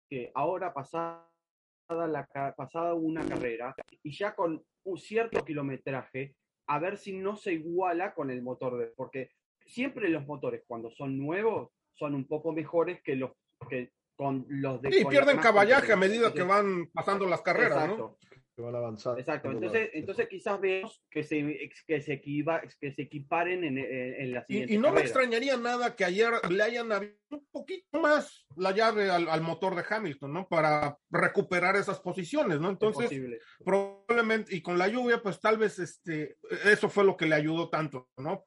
que 0.10 0.32
ahora 0.34 0.74
pasada 0.74 1.28
la 1.90 2.28
pasada 2.56 2.94
una 2.94 3.26
carrera 3.26 3.76
y 4.04 4.12
ya 4.12 4.36
con 4.36 4.64
un 4.84 4.98
cierto 4.98 5.44
kilometraje, 5.44 6.36
a 6.68 6.80
ver 6.80 6.98
si 6.98 7.14
no 7.14 7.36
se 7.36 7.54
iguala 7.54 8.14
con 8.14 8.30
el 8.30 8.42
motor 8.42 8.78
de, 8.78 8.88
porque 8.88 9.32
siempre 9.68 10.10
los 10.10 10.26
motores 10.26 10.64
cuando 10.68 10.90
son 10.92 11.18
nuevos 11.18 11.70
son 11.94 12.16
un 12.16 12.28
poco 12.28 12.52
mejores 12.52 13.02
que 13.04 13.16
los 13.16 13.32
que 13.70 13.92
con 14.18 14.46
los 14.50 14.82
de... 14.82 14.92
Sí, 14.92 15.06
pierden 15.06 15.38
caballaje 15.38 15.94
a 15.94 15.96
medida 15.96 16.34
que 16.34 16.42
van 16.42 16.88
pasando 16.88 17.28
las 17.28 17.42
carreras, 17.42 17.84
Exacto. 17.84 18.18
Que 18.56 18.64
van 18.64 18.76
avanzando. 18.76 19.20
Exacto, 19.20 19.52
entonces, 19.52 19.92
entonces 19.94 20.28
quizás 20.28 20.60
vemos 20.60 21.04
que 21.12 21.22
se, 21.22 21.70
que 21.86 22.02
se, 22.02 22.14
equiva, 22.14 22.60
que 22.80 22.92
se 22.92 23.04
equiparen 23.04 23.64
en, 23.64 23.78
en, 23.78 24.34
la 24.34 24.44
siguiente 24.44 24.74
Y, 24.74 24.78
y 24.78 24.80
no 24.80 24.92
me 24.92 25.02
extrañaría 25.02 25.58
nada 25.58 25.96
que 25.96 26.04
ayer 26.04 26.32
le 26.50 26.64
hayan 26.64 26.92
abierto 26.92 27.20
un 27.30 27.46
poquito 27.52 28.02
más 28.02 28.48
la 28.56 28.72
llave 28.72 29.12
al, 29.12 29.30
al, 29.30 29.42
motor 29.42 29.76
de 29.76 29.84
Hamilton, 29.88 30.34
¿no? 30.34 30.48
Para 30.48 30.98
recuperar 31.12 31.76
esas 31.76 32.00
posiciones, 32.00 32.60
¿no? 32.60 32.72
Entonces, 32.72 33.12
probablemente, 33.64 34.56
y 34.56 34.64
con 34.64 34.80
la 34.80 34.88
lluvia, 34.88 35.22
pues 35.22 35.40
tal 35.40 35.60
vez 35.60 35.78
este, 35.78 36.38
eso 36.66 36.90
fue 36.90 37.04
lo 37.04 37.16
que 37.16 37.28
le 37.28 37.36
ayudó 37.36 37.70
tanto, 37.70 38.10
¿no? 38.18 38.44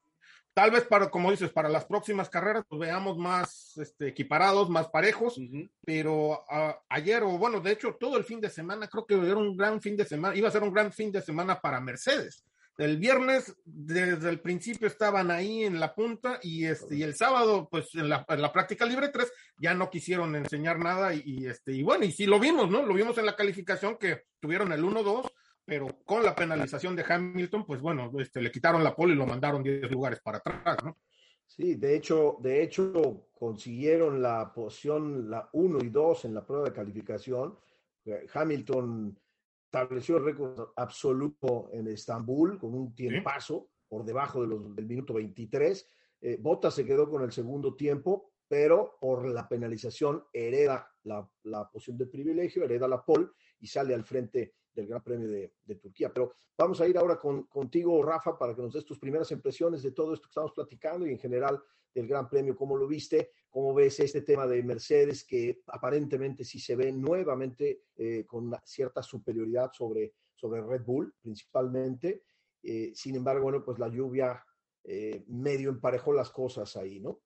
Tal 0.52 0.72
vez 0.72 0.84
para, 0.84 1.10
como 1.10 1.30
dices, 1.30 1.50
para 1.50 1.68
las 1.68 1.84
próximas 1.84 2.28
carreras 2.28 2.64
pues 2.68 2.80
veamos 2.80 3.16
más 3.16 3.76
este, 3.78 4.08
equiparados, 4.08 4.68
más 4.68 4.88
parejos, 4.88 5.40
pero 5.84 6.30
uh, 6.32 6.74
ayer, 6.88 7.22
o 7.22 7.38
bueno, 7.38 7.60
de 7.60 7.72
hecho, 7.72 7.96
todo 7.98 8.16
el 8.16 8.24
fin 8.24 8.40
de 8.40 8.50
semana, 8.50 8.88
creo 8.88 9.06
que 9.06 9.14
era 9.14 9.36
un 9.36 9.56
gran 9.56 9.80
fin 9.80 9.96
de 9.96 10.04
semana, 10.04 10.34
iba 10.34 10.48
a 10.48 10.52
ser 10.52 10.62
un 10.62 10.72
gran 10.72 10.92
fin 10.92 11.12
de 11.12 11.22
semana 11.22 11.60
para 11.60 11.80
Mercedes. 11.80 12.44
El 12.78 12.96
viernes, 12.96 13.54
desde 13.64 14.28
el 14.30 14.40
principio, 14.40 14.88
estaban 14.88 15.30
ahí 15.30 15.64
en 15.64 15.78
la 15.78 15.94
punta 15.94 16.40
y, 16.42 16.64
este, 16.64 16.96
y 16.96 17.02
el 17.02 17.14
sábado, 17.14 17.68
pues 17.70 17.94
en 17.94 18.08
la, 18.08 18.24
en 18.26 18.42
la 18.42 18.52
práctica 18.52 18.86
libre 18.86 19.10
3, 19.10 19.30
ya 19.58 19.74
no 19.74 19.90
quisieron 19.90 20.34
enseñar 20.34 20.78
nada 20.78 21.14
y, 21.14 21.22
y, 21.24 21.46
este, 21.46 21.72
y 21.72 21.82
bueno, 21.82 22.06
y 22.06 22.12
sí 22.12 22.26
lo 22.26 22.40
vimos, 22.40 22.70
¿no? 22.70 22.82
Lo 22.82 22.94
vimos 22.94 23.18
en 23.18 23.26
la 23.26 23.36
calificación 23.36 23.98
que 23.98 24.24
tuvieron 24.40 24.72
el 24.72 24.82
1-2 24.82 25.30
pero 25.70 25.86
con 26.04 26.24
la 26.24 26.34
penalización 26.34 26.96
de 26.96 27.04
Hamilton, 27.08 27.64
pues 27.64 27.80
bueno, 27.80 28.10
este, 28.18 28.42
le 28.42 28.50
quitaron 28.50 28.82
la 28.82 28.92
pole 28.92 29.14
y 29.14 29.16
lo 29.16 29.24
mandaron 29.24 29.62
10 29.62 29.88
lugares 29.92 30.18
para 30.18 30.38
atrás, 30.38 30.78
¿no? 30.82 30.98
Sí, 31.46 31.76
de 31.76 31.94
hecho, 31.94 32.38
de 32.40 32.64
hecho 32.64 33.28
consiguieron 33.38 34.20
la 34.20 34.52
posición 34.52 35.30
la 35.30 35.48
1 35.52 35.78
y 35.84 35.90
2 35.90 36.24
en 36.24 36.34
la 36.34 36.44
prueba 36.44 36.64
de 36.64 36.72
calificación. 36.72 37.56
Eh, 38.04 38.26
Hamilton 38.34 39.16
estableció 39.64 40.16
el 40.16 40.24
récord 40.24 40.70
absoluto 40.74 41.70
en 41.72 41.86
Estambul 41.86 42.58
con 42.58 42.74
un 42.74 42.92
tiempazo 42.92 43.68
¿Sí? 43.68 43.84
por 43.86 44.04
debajo 44.04 44.42
de 44.42 44.48
los, 44.48 44.74
del 44.74 44.86
minuto 44.86 45.14
23. 45.14 45.88
Eh, 46.22 46.36
Bottas 46.40 46.74
se 46.74 46.84
quedó 46.84 47.08
con 47.08 47.22
el 47.22 47.30
segundo 47.30 47.76
tiempo, 47.76 48.32
pero 48.48 48.96
por 49.00 49.24
la 49.24 49.48
penalización 49.48 50.24
hereda 50.32 50.90
la, 51.04 51.30
la 51.44 51.70
posición 51.70 51.96
de 51.96 52.06
privilegio, 52.06 52.64
hereda 52.64 52.88
la 52.88 53.04
pole 53.04 53.28
y 53.60 53.68
sale 53.68 53.94
al 53.94 54.02
frente 54.02 54.54
del 54.74 54.86
Gran 54.86 55.02
Premio 55.02 55.28
de, 55.28 55.74
Turquía. 55.76 56.12
Pero 56.12 56.32
vamos 56.56 56.80
a 56.80 56.86
ir 56.86 56.96
ahora 56.98 57.18
con, 57.18 57.44
contigo, 57.44 58.02
Rafa, 58.02 58.38
para 58.38 58.54
que 58.54 58.62
nos 58.62 58.72
des 58.72 58.84
tus 58.84 58.98
primeras 58.98 59.30
impresiones 59.30 59.82
de 59.82 59.92
todo 59.92 60.14
esto 60.14 60.26
que 60.26 60.30
estamos 60.30 60.52
platicando 60.52 61.06
y 61.06 61.10
en 61.10 61.18
general 61.18 61.60
del 61.94 62.06
Gran 62.06 62.28
Premio, 62.28 62.56
cómo 62.56 62.76
lo 62.76 62.86
viste, 62.86 63.32
cómo 63.48 63.74
ves 63.74 63.98
este 64.00 64.22
tema 64.22 64.46
de 64.46 64.62
Mercedes, 64.62 65.24
que 65.24 65.62
aparentemente 65.66 66.44
sí 66.44 66.60
se 66.60 66.76
ve 66.76 66.92
nuevamente 66.92 67.84
eh, 67.96 68.24
con 68.26 68.52
cierta 68.64 69.02
superioridad 69.02 69.72
sobre, 69.72 70.14
sobre 70.34 70.62
Red 70.62 70.84
Bull, 70.84 71.14
principalmente. 71.20 72.22
Eh, 72.62 72.92
sin 72.94 73.16
embargo, 73.16 73.44
bueno, 73.44 73.64
pues 73.64 73.78
la 73.78 73.88
lluvia 73.88 74.44
eh, 74.84 75.24
medio 75.28 75.70
emparejó 75.70 76.12
las 76.12 76.30
cosas 76.30 76.76
ahí, 76.76 77.00
¿no? 77.00 77.20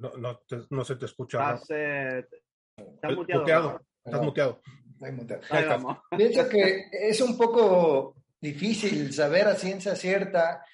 No, 0.00 0.16
no, 0.16 0.38
te, 0.38 0.58
no 0.70 0.84
se 0.84 0.96
te 0.96 1.06
escucha. 1.06 1.54
Estás, 1.54 1.70
eh, 1.70 2.26
estás 2.76 3.12
Eh, 3.12 3.16
muteado. 3.16 3.80
Estás 4.04 4.22
muteado. 4.22 4.60
Pienso 6.16 6.48
que 6.48 6.86
es 6.90 7.20
un 7.20 7.36
poco 7.36 8.16
difícil 8.40 9.12
saber 9.12 9.46
a 9.46 9.54
ciencia 9.54 9.94
cierta 9.94 10.64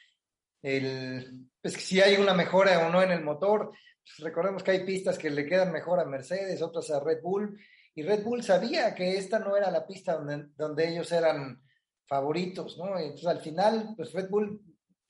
el, 0.62 1.48
pues, 1.60 1.74
si 1.74 2.00
hay 2.00 2.16
una 2.16 2.34
mejora 2.34 2.86
o 2.86 2.90
no 2.90 3.02
en 3.02 3.10
el 3.10 3.22
motor. 3.24 3.72
Pues, 4.04 4.18
recordemos 4.18 4.62
que 4.62 4.72
hay 4.72 4.84
pistas 4.84 5.18
que 5.18 5.30
le 5.30 5.46
quedan 5.46 5.72
mejor 5.72 6.00
a 6.00 6.04
Mercedes, 6.04 6.62
otras 6.62 6.90
a 6.90 7.00
Red 7.00 7.22
Bull, 7.22 7.58
y 7.94 8.02
Red 8.02 8.22
Bull 8.22 8.42
sabía 8.42 8.94
que 8.94 9.18
esta 9.18 9.38
no 9.38 9.56
era 9.56 9.70
la 9.70 9.86
pista 9.86 10.14
donde, 10.14 10.48
donde 10.56 10.88
ellos 10.88 11.10
eran 11.12 11.62
favoritos, 12.06 12.78
¿no? 12.78 12.98
Entonces 12.98 13.26
al 13.26 13.40
final, 13.40 13.94
pues 13.96 14.12
Red 14.12 14.28
Bull 14.30 14.60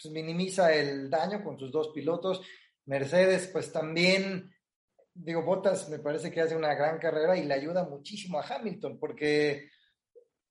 pues, 0.01 0.13
minimiza 0.13 0.75
el 0.75 1.09
daño 1.11 1.43
con 1.45 1.59
sus 1.59 1.71
dos 1.71 1.91
pilotos. 1.95 2.41
Mercedes, 2.87 3.49
pues 3.49 3.73
también 3.73 4.53
digo, 5.15 5.43
Bottas 5.43 5.89
me 5.89 5.99
parece 5.99 6.31
que 6.31 6.41
hace 6.41 6.57
una 6.57 6.75
gran 6.75 6.99
carrera 6.99 7.37
y 7.37 7.45
le 7.45 7.55
ayuda 7.55 7.85
muchísimo 7.85 8.39
a 8.39 8.47
Hamilton, 8.47 8.99
porque 8.99 9.69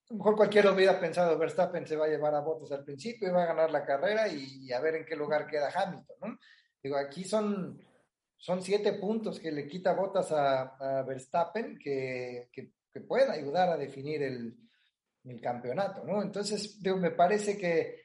a 0.10 0.14
lo 0.14 0.18
mejor 0.18 0.36
cualquiera 0.36 0.72
hubiera 0.72 1.00
pensado 1.00 1.38
Verstappen 1.38 1.88
se 1.88 1.96
va 1.96 2.06
a 2.06 2.10
llevar 2.10 2.36
a 2.36 2.42
Bottas 2.42 2.72
al 2.72 2.84
principio 2.84 3.28
y 3.28 3.32
va 3.32 3.44
a 3.44 3.48
ganar 3.48 3.72
la 3.72 3.86
carrera 3.86 4.28
y, 4.28 4.72
a 4.72 4.80
ver 4.80 4.96
en 4.96 5.06
qué 5.06 5.16
lugar 5.16 5.48
queda 5.48 5.72
Hamilton, 5.74 6.16
¿no? 6.22 6.40
Digo, 6.84 6.98
aquí 6.98 7.24
son, 7.24 7.80
son 8.38 8.62
siete 8.62 8.94
puntos 8.94 9.40
que 9.40 9.52
le 9.52 9.68
quita 9.68 9.94
Bottas 9.94 10.32
a, 10.32 11.04
Verstappen 11.08 11.78
que, 11.78 12.50
que, 12.52 12.74
que, 12.92 13.02
pueden 13.02 13.32
ayudar 13.32 13.70
a 13.70 13.78
definir 13.78 14.24
el, 14.24 14.56
el 15.26 15.42
campeonato, 15.42 16.04
¿no? 16.04 16.22
Entonces, 16.22 16.82
digo, 16.82 16.98
me 16.98 17.12
parece 17.12 17.58
que 17.58 18.02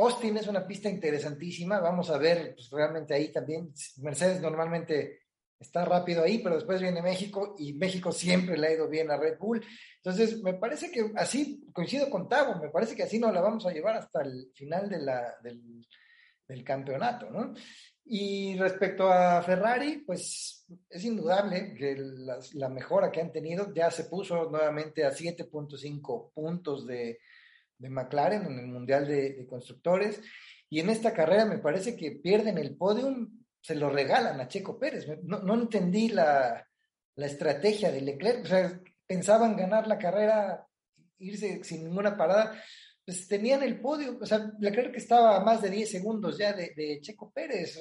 Austin 0.00 0.36
es 0.36 0.46
una 0.46 0.66
pista 0.66 0.88
interesantísima. 0.88 1.80
Vamos 1.80 2.10
a 2.10 2.18
ver 2.18 2.54
pues, 2.54 2.70
realmente 2.70 3.14
ahí 3.14 3.30
también. 3.30 3.72
Mercedes 3.98 4.40
normalmente 4.40 5.20
está 5.58 5.84
rápido 5.84 6.22
ahí, 6.22 6.38
pero 6.38 6.54
después 6.54 6.80
viene 6.80 7.02
México 7.02 7.54
y 7.58 7.74
México 7.74 8.10
siempre 8.12 8.56
le 8.56 8.66
ha 8.66 8.72
ido 8.72 8.88
bien 8.88 9.10
a 9.10 9.18
Red 9.18 9.38
Bull. 9.38 9.64
Entonces, 9.96 10.42
me 10.42 10.54
parece 10.54 10.90
que 10.90 11.12
así, 11.16 11.68
coincido 11.72 12.08
con 12.08 12.28
Tavo, 12.28 12.58
me 12.60 12.70
parece 12.70 12.96
que 12.96 13.02
así 13.02 13.18
nos 13.18 13.34
la 13.34 13.42
vamos 13.42 13.66
a 13.66 13.72
llevar 13.72 13.96
hasta 13.96 14.22
el 14.22 14.50
final 14.54 14.88
del, 14.88 15.06
del 16.48 16.64
campeonato, 16.64 17.30
¿no? 17.30 17.52
Y 18.04 18.56
respecto 18.58 19.12
a 19.12 19.42
Ferrari, 19.42 19.98
pues 19.98 20.66
es 20.88 21.04
indudable 21.04 21.74
que 21.74 21.96
la 22.54 22.68
mejora 22.68 23.12
que 23.12 23.20
han 23.20 23.30
tenido 23.30 23.72
ya 23.72 23.90
se 23.90 24.04
puso 24.04 24.50
nuevamente 24.50 25.04
a 25.04 25.12
7.5 25.12 26.32
puntos 26.32 26.86
de, 26.86 27.18
de 27.80 27.88
McLaren 27.88 28.44
en 28.44 28.58
el 28.58 28.66
Mundial 28.68 29.08
de, 29.08 29.46
Constructores. 29.48 30.20
Y 30.68 30.80
en 30.80 30.90
esta 30.90 31.12
carrera 31.12 31.44
me 31.46 31.58
parece 31.58 31.96
que 31.96 32.12
pierden 32.12 32.58
el 32.58 32.76
podium, 32.76 33.42
se 33.60 33.74
lo 33.74 33.90
regalan 33.90 34.40
a 34.40 34.46
Checo 34.46 34.78
Pérez. 34.78 35.06
No, 35.24 35.40
no 35.40 35.54
entendí 35.54 36.10
la, 36.10 36.64
la, 37.16 37.26
estrategia 37.26 37.90
de 37.90 38.02
Leclerc. 38.02 38.44
O 38.44 38.46
sea, 38.46 38.80
pensaban 39.06 39.56
ganar 39.56 39.88
la 39.88 39.98
carrera, 39.98 40.66
irse 41.18 41.64
sin 41.64 41.84
ninguna 41.84 42.16
parada. 42.16 42.62
Pues 43.04 43.26
tenían 43.26 43.62
el 43.62 43.80
podio. 43.80 44.18
O 44.20 44.26
sea, 44.26 44.52
Leclerc 44.60 44.94
estaba 44.96 45.36
a 45.36 45.44
más 45.44 45.62
de 45.62 45.70
10 45.70 45.90
segundos 45.90 46.38
ya 46.38 46.52
de, 46.52 47.00
Checo 47.00 47.32
Pérez. 47.32 47.80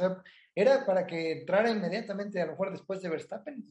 Era 0.56 0.86
para 0.86 1.06
que 1.06 1.34
entrara 1.34 1.70
inmediatamente, 1.70 2.42
a 2.42 2.46
lo 2.46 2.54
mejor 2.54 2.72
después 2.72 3.02
de 3.02 3.10
Verstappen. 3.10 3.64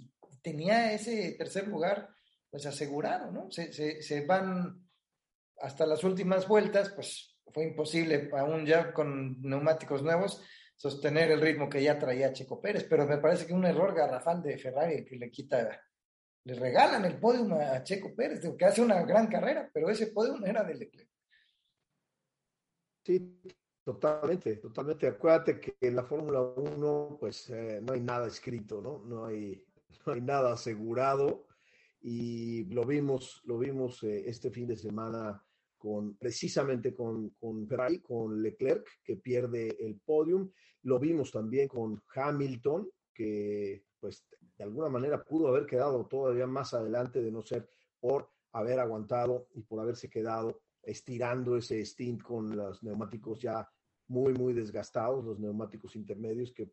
Tenía 0.43 0.93
ese 0.93 1.33
tercer 1.33 1.67
lugar 1.67 2.09
pues 2.51 2.65
asegurado, 2.65 3.33
¿no? 3.33 3.51
Se, 3.51 3.73
se 3.73 4.25
van 4.25 4.88
hasta 5.61 5.87
las 5.87 6.05
últimas 6.05 6.47
vueltas, 6.47 6.91
pues 6.91 7.39
fue 7.53 7.65
imposible, 7.65 8.31
aún 8.33 8.67
ya 8.67 8.93
con 8.93 9.41
neumáticos 9.43 10.03
nuevos, 10.03 10.43
sostener 10.77 11.31
el 11.31 11.41
ritmo 11.41 11.69
que 11.69 11.83
ya 11.83 11.99
traía 11.99 12.33
Checo 12.33 12.61
Pérez, 12.61 12.85
pero 12.85 13.07
me 13.07 13.19
parece 13.19 13.47
que 13.47 13.53
un 13.53 13.65
error 13.65 13.95
garrafal 13.95 14.43
de 14.43 14.59
Ferrari 14.59 15.05
que 15.05 15.17
le 15.17 15.31
quita, 15.31 15.81
le 16.45 16.55
regalan 16.55 17.05
el 17.05 17.19
podium 17.19 17.53
a 17.55 17.83
Checo 17.83 18.15
Pérez, 18.15 18.41
que 18.57 18.65
hace 18.65 18.81
una 18.81 19.03
gran 19.03 19.27
carrera, 19.27 19.69
pero 19.73 19.89
ese 19.91 20.09
podium 20.09 20.45
era 20.45 20.63
de 20.63 20.75
Leclerc. 20.75 21.11
Sí, 23.05 23.41
Totalmente, 23.89 24.57
totalmente. 24.57 25.07
Acuérdate 25.07 25.59
que 25.59 25.79
en 25.81 25.97
la 25.97 26.05
Fórmula 26.05 26.43
1, 26.43 27.17
pues 27.19 27.49
eh, 27.49 27.81
no 27.83 27.95
hay 27.95 28.03
nada 28.03 28.27
escrito, 28.27 28.83
¿no? 28.83 28.99
No 29.07 29.25
hay, 29.25 29.65
no 30.05 30.13
hay 30.13 30.21
nada 30.21 30.53
asegurado. 30.53 31.47
Y 32.03 32.65
lo 32.67 32.85
vimos, 32.85 33.41
lo 33.47 33.57
vimos 33.57 34.03
eh, 34.03 34.25
este 34.27 34.51
fin 34.51 34.69
de 34.69 34.77
semana 34.77 35.43
con 35.79 36.17
precisamente 36.17 36.93
con, 36.95 37.31
con 37.31 37.67
Ferrari, 37.67 38.01
con 38.01 38.43
Leclerc, 38.43 38.87
que 39.03 39.17
pierde 39.17 39.77
el 39.81 40.01
podium. 40.01 40.51
Lo 40.83 40.99
vimos 40.99 41.31
también 41.31 41.69
con 41.69 42.03
Hamilton, 42.15 42.91
que 43.15 43.85
pues 44.01 44.27
de 44.57 44.65
alguna 44.65 44.89
manera 44.89 45.25
pudo 45.25 45.49
haber 45.49 45.67
quedado 45.67 46.07
todavía 46.07 46.47
más 46.47 46.75
adelante 46.75 47.23
de 47.23 47.31
no 47.31 47.43
ser 47.43 47.69
por 48.01 48.29
haber 48.53 48.81
aguantado 48.81 49.49
y 49.55 49.63
por 49.63 49.81
haberse 49.81 50.11
quedado 50.11 50.61
estirando 50.83 51.57
ese 51.57 51.85
stint 51.85 52.23
con 52.23 52.57
los 52.57 52.83
neumáticos 52.83 53.41
ya 53.41 53.69
muy, 54.09 54.33
muy 54.33 54.53
desgastados, 54.53 55.25
los 55.25 55.39
neumáticos 55.39 55.95
intermedios, 55.97 56.53
que 56.53 56.71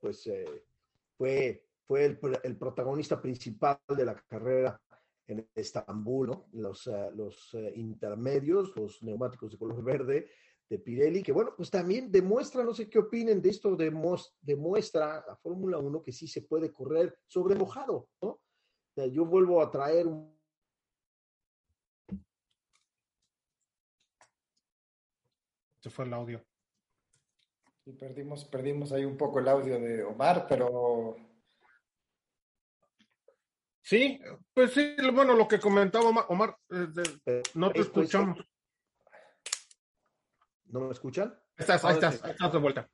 pues 0.00 0.26
eh, 0.26 0.64
fue, 1.16 1.64
fue 1.86 2.04
el, 2.04 2.18
el, 2.42 2.56
protagonista 2.56 3.20
principal 3.22 3.78
de 3.96 4.04
la 4.04 4.16
carrera 4.28 4.80
en 5.26 5.48
Estambul, 5.54 6.28
¿no? 6.28 6.46
Los, 6.52 6.86
uh, 6.86 7.10
los 7.14 7.54
uh, 7.54 7.68
intermedios, 7.74 8.74
los 8.76 9.02
neumáticos 9.02 9.52
de 9.52 9.58
color 9.58 9.82
verde 9.82 10.28
de 10.68 10.78
Pirelli, 10.78 11.22
que 11.22 11.32
bueno, 11.32 11.52
pues 11.56 11.70
también 11.70 12.10
demuestra, 12.10 12.64
no 12.64 12.72
sé 12.72 12.88
qué 12.88 12.98
opinen 12.98 13.42
de 13.42 13.50
esto, 13.50 13.76
demuestra 13.76 15.24
la 15.26 15.36
Fórmula 15.36 15.78
1 15.78 16.02
que 16.02 16.12
sí 16.12 16.26
se 16.26 16.42
puede 16.42 16.72
correr 16.72 17.18
sobre 17.26 17.54
mojado, 17.54 18.08
¿no? 18.22 18.28
O 18.28 18.94
sea, 18.94 19.06
yo 19.06 19.26
vuelvo 19.26 19.62
a 19.62 19.70
traer 19.70 20.06
un 20.06 20.32
Se 25.82 25.90
fue 25.90 26.04
el 26.04 26.14
audio. 26.14 26.40
Y 27.84 27.92
perdimos, 27.92 28.44
perdimos 28.44 28.92
ahí 28.92 29.04
un 29.04 29.16
poco 29.16 29.40
el 29.40 29.48
audio 29.48 29.80
de 29.80 30.04
Omar, 30.04 30.46
pero. 30.48 31.16
Sí, 33.82 34.20
pues 34.54 34.72
sí, 34.72 34.94
bueno, 35.12 35.34
lo 35.34 35.48
que 35.48 35.58
comentaba 35.58 36.08
Omar, 36.08 36.24
Omar 36.28 36.56
eh, 37.26 37.42
no 37.54 37.72
te 37.72 37.80
escuchamos. 37.80 38.38
¿No 40.66 40.80
me 40.80 40.92
escuchan? 40.92 41.34
Estás, 41.56 41.84
ahí 41.84 41.94
estás, 41.94 42.22
ahí 42.24 42.30
estás 42.30 42.52
de 42.52 42.58
vuelta. 42.58 42.88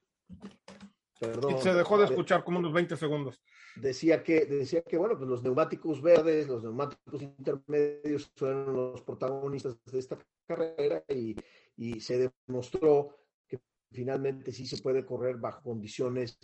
Perdón. 1.20 1.56
Y 1.56 1.60
se 1.60 1.74
dejó 1.74 1.98
de 1.98 2.06
escuchar 2.06 2.42
como 2.42 2.58
unos 2.58 2.72
20 2.72 2.96
segundos. 2.96 3.40
Decía 3.76 4.22
que, 4.22 4.46
decía 4.46 4.82
que, 4.82 4.96
bueno, 4.96 5.16
pues 5.16 5.28
los 5.28 5.42
neumáticos 5.42 6.00
verdes, 6.00 6.48
los 6.48 6.62
neumáticos 6.62 7.22
intermedios 7.22 8.32
fueron 8.34 8.72
los 8.72 9.02
protagonistas 9.02 9.76
de 9.84 9.98
esta 9.98 10.18
carrera 10.46 11.04
y, 11.08 11.36
y 11.76 12.00
se 12.00 12.32
demostró 12.46 13.16
que 13.46 13.60
finalmente 13.92 14.52
sí 14.52 14.66
se 14.66 14.78
puede 14.78 15.04
correr 15.04 15.36
bajo 15.36 15.62
condiciones 15.62 16.38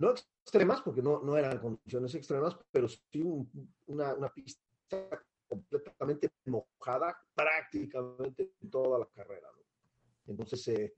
no 0.00 0.12
extremas, 0.12 0.80
porque 0.80 1.02
no, 1.02 1.20
no 1.22 1.36
eran 1.36 1.58
condiciones 1.58 2.14
extremas, 2.14 2.56
pero 2.70 2.88
sí 2.88 3.20
un, 3.20 3.48
una, 3.86 4.14
una, 4.14 4.30
pista 4.30 4.58
completamente 5.46 6.30
mojada 6.46 7.16
prácticamente 7.34 8.52
toda 8.70 8.98
la 8.98 9.06
carrera. 9.06 9.48
Entonces, 10.26 10.68
eh, 10.68 10.94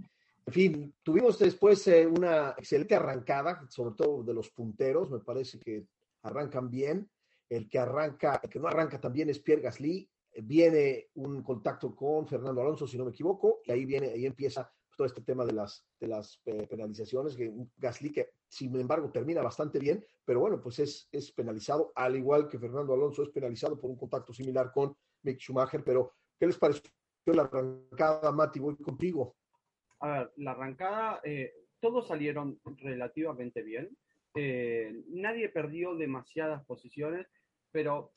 en 0.47 0.53
fin, 0.53 0.95
tuvimos 1.03 1.37
después 1.39 1.87
eh, 1.89 2.07
una 2.07 2.51
excelente 2.57 2.95
arrancada, 2.95 3.67
sobre 3.69 3.97
todo 3.97 4.23
de 4.23 4.35
los 4.35 4.51
punteros, 4.51 5.11
me 5.11 5.19
parece 5.19 5.59
que 5.59 5.85
arrancan 6.23 6.71
bien. 6.71 7.11
El 7.49 7.69
que 7.69 7.81
arranca, 7.81 8.41
el 8.43 8.49
que 8.49 8.61
no 8.61 8.69
arranca 8.69 9.01
también 9.01 9.29
es 9.29 9.41
Pierre 9.41 9.63
Gasly, 9.63 10.09
viene 10.43 11.09
un 11.15 11.43
contacto 11.43 11.95
con 11.95 12.27
Fernando 12.27 12.61
Alonso, 12.61 12.87
si 12.87 12.97
no 12.97 13.05
me 13.05 13.11
equivoco, 13.11 13.61
y 13.65 13.73
ahí 13.73 13.85
viene, 13.85 14.09
ahí 14.09 14.25
empieza 14.25 14.73
todo 14.97 15.07
este 15.07 15.23
tema 15.23 15.45
de 15.45 15.53
las, 15.53 15.85
de 15.99 16.07
las 16.07 16.41
eh, 16.47 16.67
penalizaciones, 16.69 17.37
que 17.37 17.53
Gasly, 17.77 18.13
que 18.13 18.31
sin 18.53 18.79
embargo 18.79 19.11
termina 19.11 19.41
bastante 19.41 19.79
bien, 19.79 20.05
pero 20.27 20.41
bueno, 20.41 20.61
pues 20.61 20.79
es, 20.79 21.09
es 21.11 21.33
penalizado, 21.33 21.91
al 21.95 22.17
igual 22.17 22.51
que 22.51 22.59
Fernando 22.59 22.93
Alonso 22.93 23.23
es 23.23 23.31
penalizado 23.31 23.81
por 23.81 23.89
un 23.89 23.97
contacto 23.97 24.35
similar 24.35 24.71
con 24.71 24.95
Mick 25.23 25.39
Schumacher, 25.41 25.83
pero 25.83 26.13
¿qué 26.39 26.47
les 26.47 26.59
pareció 26.59 26.91
la 27.25 27.45
arrancada, 27.45 28.31
Mati? 28.31 28.61
Voy 28.61 28.77
contigo. 28.77 29.37
A 30.01 30.11
ver, 30.11 30.33
la 30.37 30.51
arrancada, 30.51 31.23
eh, 31.25 31.55
todos 31.81 32.07
salieron 32.07 32.61
relativamente 32.77 33.62
bien, 33.62 33.97
eh, 34.35 35.03
nadie 35.09 35.49
perdió 35.49 35.95
demasiadas 35.95 36.62
posiciones, 36.67 37.27
pero 37.71 38.12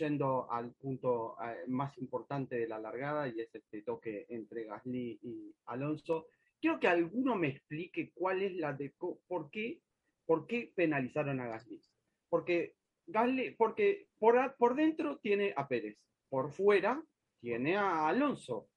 yendo 0.00 0.50
al 0.50 0.72
punto 0.72 1.36
eh, 1.44 1.68
más 1.68 1.96
importante 1.98 2.56
de 2.56 2.66
la 2.66 2.80
largada 2.80 3.28
y 3.28 3.40
es 3.40 3.54
este 3.54 3.82
toque 3.82 4.26
entre 4.30 4.64
Gasly 4.64 5.20
y 5.22 5.54
Alonso. 5.66 6.26
Quiero 6.60 6.78
que 6.78 6.88
alguno 6.88 7.36
me 7.36 7.48
explique 7.48 8.12
cuál 8.12 8.42
es 8.42 8.54
la 8.54 8.72
de 8.72 8.94
por 9.26 9.50
qué, 9.50 9.80
por 10.26 10.46
qué 10.46 10.72
penalizaron 10.74 11.40
a 11.40 11.46
Gasly. 11.48 11.80
Porque 12.28 12.76
Gasly, 13.06 13.52
porque 13.52 14.08
por, 14.18 14.54
por 14.56 14.74
dentro 14.74 15.18
tiene 15.18 15.52
a 15.56 15.66
Pérez, 15.66 15.98
por 16.28 16.52
fuera 16.52 17.02
tiene 17.40 17.76
a 17.76 18.08
Alonso. 18.08 18.68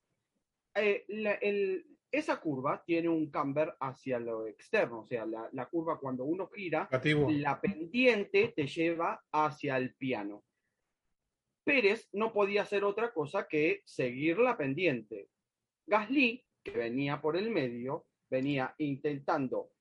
Eh, 0.76 1.06
la, 1.10 1.34
el, 1.34 1.86
esa 2.10 2.40
curva 2.40 2.84
tiene 2.86 3.10
un 3.10 3.30
camber 3.30 3.76
hacia 3.80 4.20
lo 4.20 4.48
externo, 4.48 5.02
o 5.02 5.06
sea, 5.06 5.26
la, 5.26 5.50
la 5.52 5.66
curva 5.68 6.00
cuando 6.00 6.24
uno 6.24 6.48
gira, 6.48 6.88
la 7.30 7.60
pendiente 7.60 8.54
te 8.56 8.68
lleva 8.68 9.24
hacia 9.32 9.78
el 9.78 9.96
piano. 9.96 10.44
Pérez 11.64 12.10
no 12.14 12.32
podía 12.32 12.64
hacer 12.64 12.84
otra 12.84 13.14
cosa 13.14 13.48
que 13.48 13.82
seguir 13.86 14.38
la 14.38 14.58
pendiente. 14.58 15.30
Gasly, 15.88 16.46
que 16.64 16.72
venía 16.72 17.22
por 17.22 17.38
el 17.38 17.52
medio, 17.52 18.06
venía 18.30 18.74
intentando, 18.80 19.72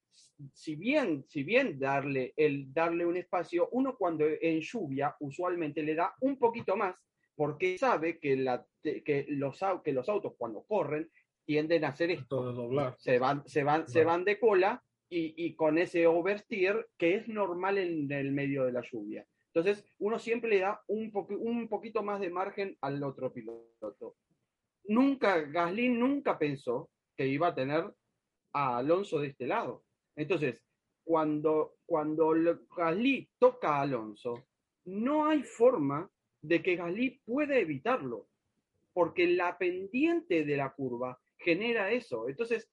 si 0.52 0.74
bien, 0.76 1.24
si 1.28 1.42
bien 1.42 1.78
darle, 1.78 2.34
el, 2.36 2.72
darle 2.72 3.06
un 3.06 3.16
espacio, 3.16 3.68
uno 3.72 3.96
cuando 3.96 4.26
en 4.26 4.60
lluvia 4.60 5.16
usualmente 5.20 5.82
le 5.82 5.94
da 5.94 6.14
un 6.20 6.38
poquito 6.38 6.76
más, 6.76 6.94
porque 7.34 7.78
sabe 7.78 8.18
que, 8.18 8.36
la, 8.36 8.64
que, 8.82 9.26
los, 9.28 9.58
que 9.82 9.92
los 9.92 10.08
autos 10.08 10.34
cuando 10.36 10.64
corren 10.64 11.10
tienden 11.44 11.84
a 11.84 11.88
hacer 11.88 12.10
esto. 12.10 12.46
De 12.46 12.54
doblar. 12.54 12.96
Se 12.98 13.18
van, 13.18 13.46
se 13.48 13.64
van, 13.64 13.88
se 13.88 14.04
van 14.04 14.24
de 14.24 14.38
cola 14.38 14.82
y, 15.08 15.34
y 15.36 15.54
con 15.54 15.78
ese 15.78 16.06
oversteer 16.06 16.88
que 16.98 17.14
es 17.14 17.28
normal 17.28 17.78
en 17.78 18.10
el 18.12 18.32
medio 18.32 18.64
de 18.64 18.72
la 18.72 18.82
lluvia. 18.82 19.26
Entonces, 19.54 19.84
uno 19.98 20.18
siempre 20.18 20.50
le 20.50 20.60
da 20.60 20.82
un, 20.86 21.10
po 21.10 21.26
un 21.28 21.68
poquito 21.68 22.02
más 22.02 22.20
de 22.20 22.30
margen 22.30 22.76
al 22.80 23.02
otro 23.02 23.32
piloto. 23.32 24.16
Nunca, 24.84 25.40
Gasly 25.40 25.88
nunca 25.88 26.38
pensó 26.38 26.90
que 27.16 27.26
iba 27.26 27.48
a 27.48 27.54
tener 27.54 27.84
a 28.52 28.78
Alonso 28.78 29.18
de 29.18 29.28
este 29.28 29.46
lado. 29.46 29.84
Entonces, 30.16 30.62
cuando, 31.04 31.76
cuando 31.86 32.34
Gasly 32.76 33.28
toca 33.38 33.76
a 33.76 33.82
Alonso, 33.82 34.46
no 34.84 35.26
hay 35.26 35.42
forma 35.42 36.10
de 36.42 36.62
que 36.62 36.76
Gasly 36.76 37.20
pueda 37.24 37.56
evitarlo, 37.56 38.28
porque 38.92 39.26
la 39.26 39.56
pendiente 39.58 40.44
de 40.44 40.56
la 40.56 40.72
curva 40.72 41.18
genera 41.38 41.90
eso. 41.90 42.28
Entonces, 42.28 42.70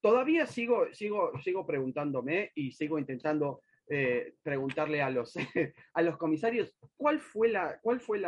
todavía 0.00 0.46
sigo, 0.46 0.92
sigo, 0.92 1.32
sigo 1.42 1.66
preguntándome 1.66 2.52
y 2.54 2.72
sigo 2.72 2.98
intentando 2.98 3.62
eh, 3.88 4.34
preguntarle 4.42 5.02
a 5.02 5.10
los, 5.10 5.34
a 5.94 6.02
los 6.02 6.16
comisarios 6.16 6.76
cuál 6.96 7.20
fue, 7.20 7.48
la, 7.48 7.80
cuál 7.82 8.00
fue 8.00 8.22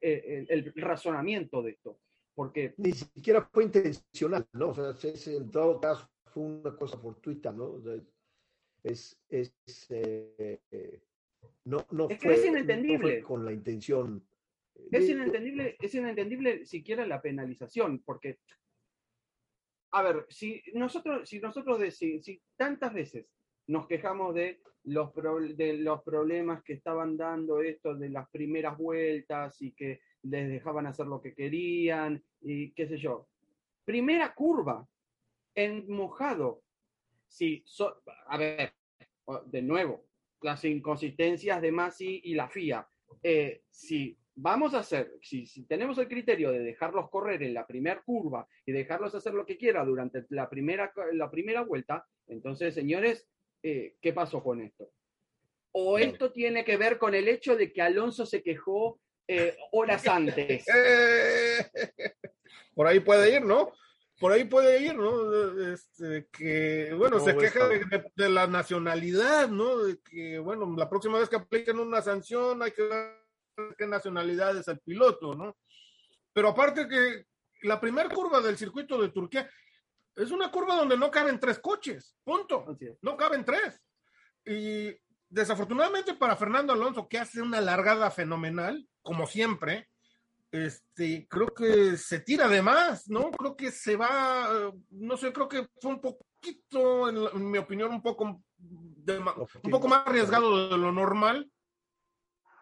eh, 0.00 0.46
el, 0.48 0.72
el, 0.74 0.82
razonamiento 0.82 1.62
de 1.62 1.72
esto. 1.72 1.98
Porque 2.34 2.74
ni 2.78 2.92
siquiera 2.92 3.48
fue 3.52 3.64
intencional, 3.64 4.48
¿no? 4.52 4.70
O 4.70 4.74
sea, 4.74 5.10
es, 5.10 5.26
en 5.28 5.50
todo 5.50 5.80
caso 5.80 6.08
fue 6.26 6.44
una 6.44 6.76
cosa 6.76 6.98
fortuita, 6.98 7.52
¿no? 7.52 7.72
O 7.72 7.80
sea, 7.80 7.94
es, 8.82 9.20
es 9.28 9.52
eh, 9.90 11.02
no, 11.64 11.86
no, 11.90 12.08
es, 12.08 12.20
fue, 12.20 12.34
es 12.34 12.46
inentendible. 12.46 12.96
no 12.96 13.02
fue 13.02 13.22
con 13.22 13.44
la 13.44 13.52
intención. 13.52 14.26
Es 14.90 15.08
inentendible, 15.08 15.76
es 15.80 15.94
inentendible 15.94 16.64
siquiera 16.64 17.06
la 17.06 17.20
penalización, 17.20 18.02
porque, 18.02 18.38
a 19.92 20.02
ver, 20.02 20.26
si 20.28 20.62
nosotros, 20.72 21.28
si 21.28 21.38
nosotros 21.38 21.78
de, 21.78 21.90
si, 21.90 22.20
si 22.22 22.42
tantas 22.56 22.92
veces 22.92 23.26
nos 23.66 23.86
quejamos 23.86 24.34
de 24.34 24.60
los, 24.84 25.12
pro, 25.12 25.38
de 25.40 25.74
los 25.74 26.02
problemas 26.02 26.62
que 26.64 26.72
estaban 26.72 27.16
dando 27.16 27.60
esto 27.62 27.94
de 27.94 28.08
las 28.08 28.28
primeras 28.30 28.76
vueltas 28.76 29.60
y 29.62 29.72
que 29.72 30.00
les 30.22 30.48
dejaban 30.48 30.86
hacer 30.86 31.06
lo 31.06 31.20
que 31.20 31.34
querían 31.34 32.22
y 32.40 32.72
qué 32.72 32.86
sé 32.86 32.98
yo. 32.98 33.28
Primera 33.84 34.34
curva, 34.34 34.86
en 35.54 35.90
mojado. 35.90 36.62
Sí, 37.26 37.62
so, 37.66 38.02
a 38.26 38.36
ver, 38.36 38.72
de 39.46 39.62
nuevo, 39.62 40.06
las 40.40 40.64
inconsistencias 40.64 41.60
de 41.60 41.72
Masi 41.72 42.20
y 42.24 42.34
la 42.34 42.48
FIA. 42.48 42.86
Eh, 43.22 43.62
si 43.70 44.16
vamos 44.34 44.74
a 44.74 44.80
hacer, 44.80 45.18
si, 45.20 45.46
si, 45.46 45.64
tenemos 45.64 45.98
el 45.98 46.08
criterio 46.08 46.50
de 46.50 46.60
dejarlos 46.60 47.10
correr 47.10 47.42
en 47.42 47.54
la 47.54 47.66
primera 47.66 48.02
curva 48.02 48.46
y 48.64 48.72
dejarlos 48.72 49.14
hacer 49.14 49.34
lo 49.34 49.44
que 49.44 49.58
quiera 49.58 49.84
durante 49.84 50.24
la 50.30 50.48
primera, 50.48 50.92
la 51.12 51.30
primera 51.30 51.62
vuelta, 51.62 52.06
entonces, 52.26 52.74
señores, 52.74 53.28
eh, 53.62 53.96
¿qué 54.00 54.12
pasó 54.12 54.42
con 54.42 54.60
esto? 54.60 54.90
O 55.72 55.98
esto 55.98 56.32
tiene 56.32 56.64
que 56.64 56.76
ver 56.76 56.98
con 56.98 57.14
el 57.14 57.28
hecho 57.28 57.56
de 57.56 57.72
que 57.72 57.80
Alonso 57.80 58.26
se 58.26 58.42
quejó 58.42 59.00
eh, 59.38 59.56
horas 59.72 60.06
antes. 60.06 60.64
Por 62.74 62.86
ahí 62.86 63.00
puede 63.00 63.36
ir, 63.36 63.42
¿no? 63.42 63.72
por 64.22 64.30
ahí 64.30 64.44
puede 64.44 64.80
ir, 64.80 64.94
¿no? 64.94 65.72
Este, 65.72 66.28
que, 66.30 66.94
bueno, 66.96 67.18
se 67.18 67.36
queja 67.36 67.66
de, 67.66 68.28
la 68.28 68.46
nacionalidad, 68.46 69.48
¿no? 69.48 69.78
De 69.78 69.98
que, 69.98 70.38
bueno, 70.38 70.72
la 70.76 70.88
próxima 70.88 71.18
vez 71.18 71.28
que 71.28 71.34
apliquen 71.34 71.80
una 71.80 72.00
sanción 72.00 72.62
hay 72.62 72.70
que 72.70 72.84
ver 72.84 73.74
qué 73.76 73.84
nacionalidad 73.84 74.56
es 74.56 74.68
el 74.68 74.78
piloto, 74.78 75.34
¿no? 75.34 75.56
Pero 76.32 76.50
aparte 76.50 76.86
que 76.86 77.26
la 77.66 77.80
primera 77.80 78.08
curva 78.08 78.40
del 78.40 78.56
circuito 78.56 78.96
de 79.02 79.08
Turquía 79.08 79.50
es 80.14 80.30
una 80.30 80.52
curva 80.52 80.76
donde 80.76 80.96
no 80.96 81.10
caben 81.10 81.40
tres 81.40 81.58
coches, 81.58 82.14
punto. 82.22 82.64
No 83.00 83.16
caben 83.16 83.44
tres. 83.44 83.82
Y 84.44 84.96
desafortunadamente 85.28 86.14
para 86.14 86.36
Fernando 86.36 86.72
Alonso, 86.72 87.08
que 87.08 87.18
hace 87.18 87.42
una 87.42 87.60
largada 87.60 88.08
fenomenal, 88.08 88.88
como 89.02 89.26
siempre, 89.26 89.88
este, 90.52 91.26
creo 91.28 91.48
que 91.48 91.96
se 91.96 92.20
tira 92.20 92.46
de 92.46 92.60
más, 92.60 93.08
¿no? 93.08 93.30
Creo 93.30 93.56
que 93.56 93.72
se 93.72 93.96
va, 93.96 94.72
no 94.90 95.16
sé, 95.16 95.32
creo 95.32 95.48
que 95.48 95.66
fue 95.80 95.92
un 95.92 96.00
poquito, 96.00 97.08
en, 97.08 97.50
mi 97.50 97.58
opinión, 97.58 97.90
un 97.90 98.02
poco, 98.02 98.42
un 98.58 99.70
poco 99.70 99.88
más 99.88 100.06
arriesgado 100.06 100.68
de 100.68 100.76
lo 100.76 100.92
normal. 100.92 101.50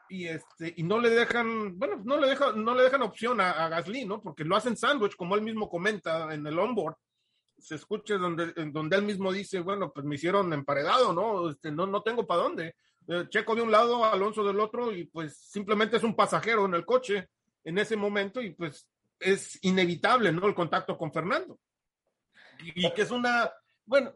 Y 0.08 0.26
este, 0.26 0.74
y 0.76 0.82
no 0.82 0.98
le 0.98 1.10
dejan, 1.10 1.78
bueno, 1.78 2.00
no 2.04 2.18
le 2.18 2.28
dejan, 2.28 2.64
no 2.64 2.74
le 2.74 2.82
dejan 2.82 3.02
opción 3.02 3.40
a, 3.40 3.68
Gasly, 3.68 4.04
¿no? 4.04 4.20
Porque 4.20 4.44
lo 4.44 4.56
hacen 4.56 4.76
sándwich, 4.76 5.14
como 5.14 5.36
él 5.36 5.42
mismo 5.42 5.68
comenta 5.68 6.32
en 6.34 6.46
el 6.46 6.58
onboard. 6.58 6.96
Se 7.58 7.76
escucha 7.76 8.16
donde, 8.16 8.52
donde 8.72 8.96
él 8.96 9.02
mismo 9.02 9.32
dice, 9.32 9.60
bueno, 9.60 9.92
pues 9.92 10.04
me 10.06 10.16
hicieron 10.16 10.52
emparedado, 10.52 11.12
¿no? 11.12 11.50
Este, 11.50 11.70
no, 11.70 11.86
no 11.86 12.02
tengo 12.02 12.26
para 12.26 12.42
dónde. 12.42 12.74
Eh, 13.08 13.26
Checo 13.28 13.54
de 13.54 13.62
un 13.62 13.70
lado, 13.70 14.04
Alonso 14.04 14.44
del 14.44 14.60
otro, 14.60 14.92
y 14.92 15.04
pues 15.04 15.36
simplemente 15.36 15.96
es 15.96 16.02
un 16.02 16.14
pasajero 16.14 16.66
en 16.66 16.74
el 16.74 16.84
coche 16.84 17.28
en 17.64 17.78
ese 17.78 17.96
momento 17.96 18.40
y 18.40 18.50
pues 18.50 18.86
es 19.18 19.58
inevitable, 19.62 20.32
¿no? 20.32 20.46
El 20.46 20.54
contacto 20.54 20.96
con 20.96 21.12
Fernando. 21.12 21.58
Y, 22.62 22.90
que 22.92 23.02
es 23.02 23.10
una, 23.10 23.50
bueno, 23.84 24.14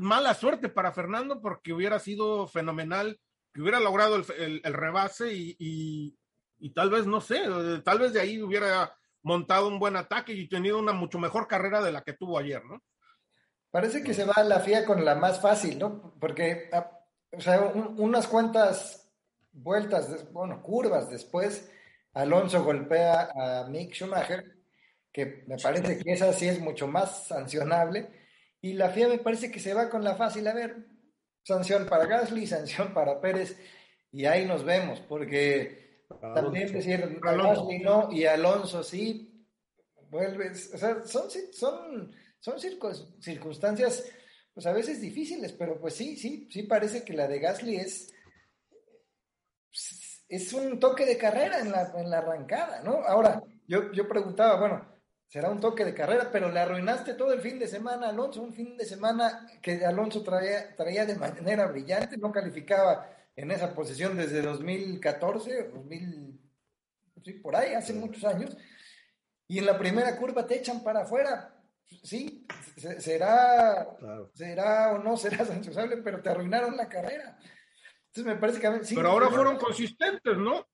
mala 0.00 0.34
suerte 0.34 0.68
para 0.68 0.92
Fernando 0.92 1.40
porque 1.40 1.72
hubiera 1.72 1.98
sido 1.98 2.46
fenomenal, 2.46 3.18
que 3.52 3.60
hubiera 3.60 3.80
logrado 3.80 4.16
el, 4.16 4.62
rebase 4.62 5.30
y, 5.32 6.16
tal 6.74 6.90
vez, 6.90 7.06
no 7.06 7.20
sé, 7.20 7.42
tal 7.84 7.98
vez 7.98 8.12
de 8.12 8.20
ahí 8.20 8.42
hubiera 8.42 8.94
montado 9.22 9.68
un 9.68 9.78
buen 9.78 9.96
ataque 9.96 10.32
y 10.32 10.48
tenido 10.48 10.78
una 10.78 10.92
mucho 10.92 11.18
mejor 11.18 11.46
carrera 11.46 11.82
de 11.82 11.92
la 11.92 12.02
que 12.02 12.14
tuvo 12.14 12.38
ayer, 12.38 12.64
¿no? 12.64 12.82
Parece 13.70 14.02
que 14.02 14.14
se 14.14 14.24
va 14.24 14.34
a 14.36 14.44
la 14.44 14.60
FIA 14.60 14.86
con 14.86 15.04
la 15.04 15.14
más 15.14 15.40
fácil, 15.40 15.78
¿no? 15.78 16.14
Porque, 16.18 16.70
ah, 16.72 16.97
o 17.32 17.40
sea, 17.40 17.60
unas 17.60 18.26
cuantas 18.26 19.10
vueltas, 19.52 20.30
bueno, 20.32 20.62
curvas 20.62 21.10
después, 21.10 21.70
Alonso 22.12 22.64
golpea 22.64 23.30
a 23.34 23.66
Mick 23.68 23.92
Schumacher, 23.92 24.56
que 25.12 25.44
me 25.46 25.56
parece 25.56 25.98
que 25.98 26.12
esa 26.12 26.32
sí 26.32 26.48
es 26.48 26.60
mucho 26.60 26.86
más 26.86 27.26
sancionable, 27.26 28.08
y 28.60 28.72
la 28.72 28.90
FIA 28.90 29.08
me 29.08 29.18
parece 29.18 29.50
que 29.50 29.60
se 29.60 29.74
va 29.74 29.88
con 29.88 30.02
la 30.02 30.16
fácil, 30.16 30.46
a 30.48 30.54
ver, 30.54 30.76
sanción 31.42 31.86
para 31.86 32.06
Gasly, 32.06 32.46
sanción 32.46 32.92
para 32.92 33.20
Pérez, 33.20 33.56
y 34.10 34.24
ahí 34.24 34.46
nos 34.46 34.64
vemos, 34.64 35.00
porque 35.00 36.04
también 36.20 36.72
decir 36.72 37.20
Gasly 37.22 37.78
no 37.80 38.10
y 38.10 38.24
Alonso 38.24 38.82
sí, 38.82 39.46
vuelves, 40.10 40.72
o 40.74 40.78
sea, 40.78 41.04
son, 41.04 41.30
son, 41.52 42.12
son 42.40 42.58
circunstancias, 43.20 44.04
pues 44.58 44.66
a 44.66 44.72
veces 44.72 45.00
difíciles, 45.00 45.52
pero 45.52 45.80
pues 45.80 45.94
sí, 45.94 46.16
sí, 46.16 46.48
sí 46.50 46.64
parece 46.64 47.04
que 47.04 47.12
la 47.12 47.28
de 47.28 47.38
Gasly 47.38 47.76
es 47.76 48.12
es 50.28 50.52
un 50.52 50.80
toque 50.80 51.06
de 51.06 51.16
carrera 51.16 51.60
en 51.60 51.70
la, 51.70 51.92
en 51.96 52.10
la 52.10 52.18
arrancada, 52.18 52.82
¿no? 52.82 53.04
Ahora, 53.06 53.40
yo, 53.68 53.92
yo 53.92 54.08
preguntaba, 54.08 54.58
bueno, 54.58 54.84
será 55.28 55.48
un 55.48 55.60
toque 55.60 55.84
de 55.84 55.94
carrera, 55.94 56.30
pero 56.32 56.50
le 56.50 56.58
arruinaste 56.58 57.14
todo 57.14 57.32
el 57.32 57.40
fin 57.40 57.60
de 57.60 57.68
semana, 57.68 58.08
Alonso, 58.08 58.42
un 58.42 58.52
fin 58.52 58.76
de 58.76 58.84
semana 58.84 59.46
que 59.62 59.86
Alonso 59.86 60.24
traía, 60.24 60.74
traía 60.74 61.06
de 61.06 61.14
manera 61.14 61.66
brillante, 61.66 62.16
no 62.16 62.32
calificaba 62.32 63.08
en 63.36 63.52
esa 63.52 63.72
posición 63.72 64.16
desde 64.16 64.42
2014, 64.42 65.68
2000, 65.68 66.40
sí, 67.24 67.32
por 67.34 67.54
ahí, 67.54 67.74
hace 67.74 67.92
muchos 67.92 68.24
años, 68.24 68.56
y 69.46 69.60
en 69.60 69.66
la 69.66 69.78
primera 69.78 70.16
curva 70.16 70.48
te 70.48 70.56
echan 70.56 70.82
para 70.82 71.02
afuera, 71.02 71.57
sí, 72.02 72.46
será, 72.98 73.88
será 74.34 74.92
o 74.92 74.98
no 74.98 75.16
será 75.16 75.44
sancionable, 75.44 75.98
pero 75.98 76.20
te 76.20 76.30
arruinaron 76.30 76.76
la 76.76 76.88
carrera 76.88 77.38
me 78.24 78.36
parece 78.36 78.60
que... 78.60 78.94
Pero 78.94 79.10
ahora 79.10 79.28
fueron 79.28 79.56
consistentes, 79.56 80.36
¿no? 80.36 80.66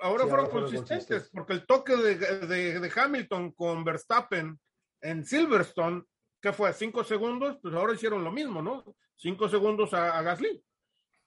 Ahora 0.00 0.26
fueron, 0.26 0.48
consistentes, 0.48 1.28
porque 1.32 1.54
el 1.54 1.66
toque 1.66 1.96
de, 1.96 2.92
Hamilton 2.94 3.52
con 3.52 3.82
Verstappen 3.82 4.58
en 5.00 5.24
Silverstone, 5.24 6.04
que 6.40 6.52
fue? 6.52 6.72
¿Cinco 6.72 7.02
segundos? 7.02 7.58
Pues 7.60 7.74
ahora 7.74 7.94
hicieron 7.94 8.22
lo 8.22 8.30
mismo, 8.30 8.62
¿no? 8.62 8.84
Cinco 9.16 9.48
segundos 9.48 9.92
a, 9.92 10.22
Gasly. 10.22 10.62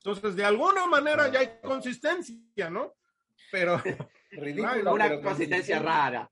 Entonces, 0.02 0.36
de 0.36 0.46
alguna 0.46 0.88
manera 0.88 1.30
ya 1.30 1.40
hay 1.40 1.60
consistencia, 1.62 2.70
¿no? 2.70 2.96
Pero... 3.52 3.82
una 4.92 5.22
consistencia 5.22 5.80
rara. 5.80 6.30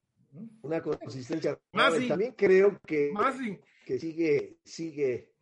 Una 0.61 0.81
consistencia 0.81 1.59
rara. 1.71 2.07
También 2.07 2.33
creo 2.35 2.79
que, 2.85 3.13
que 3.85 3.99
sigue, 3.99 4.57
sigue, 4.63 5.33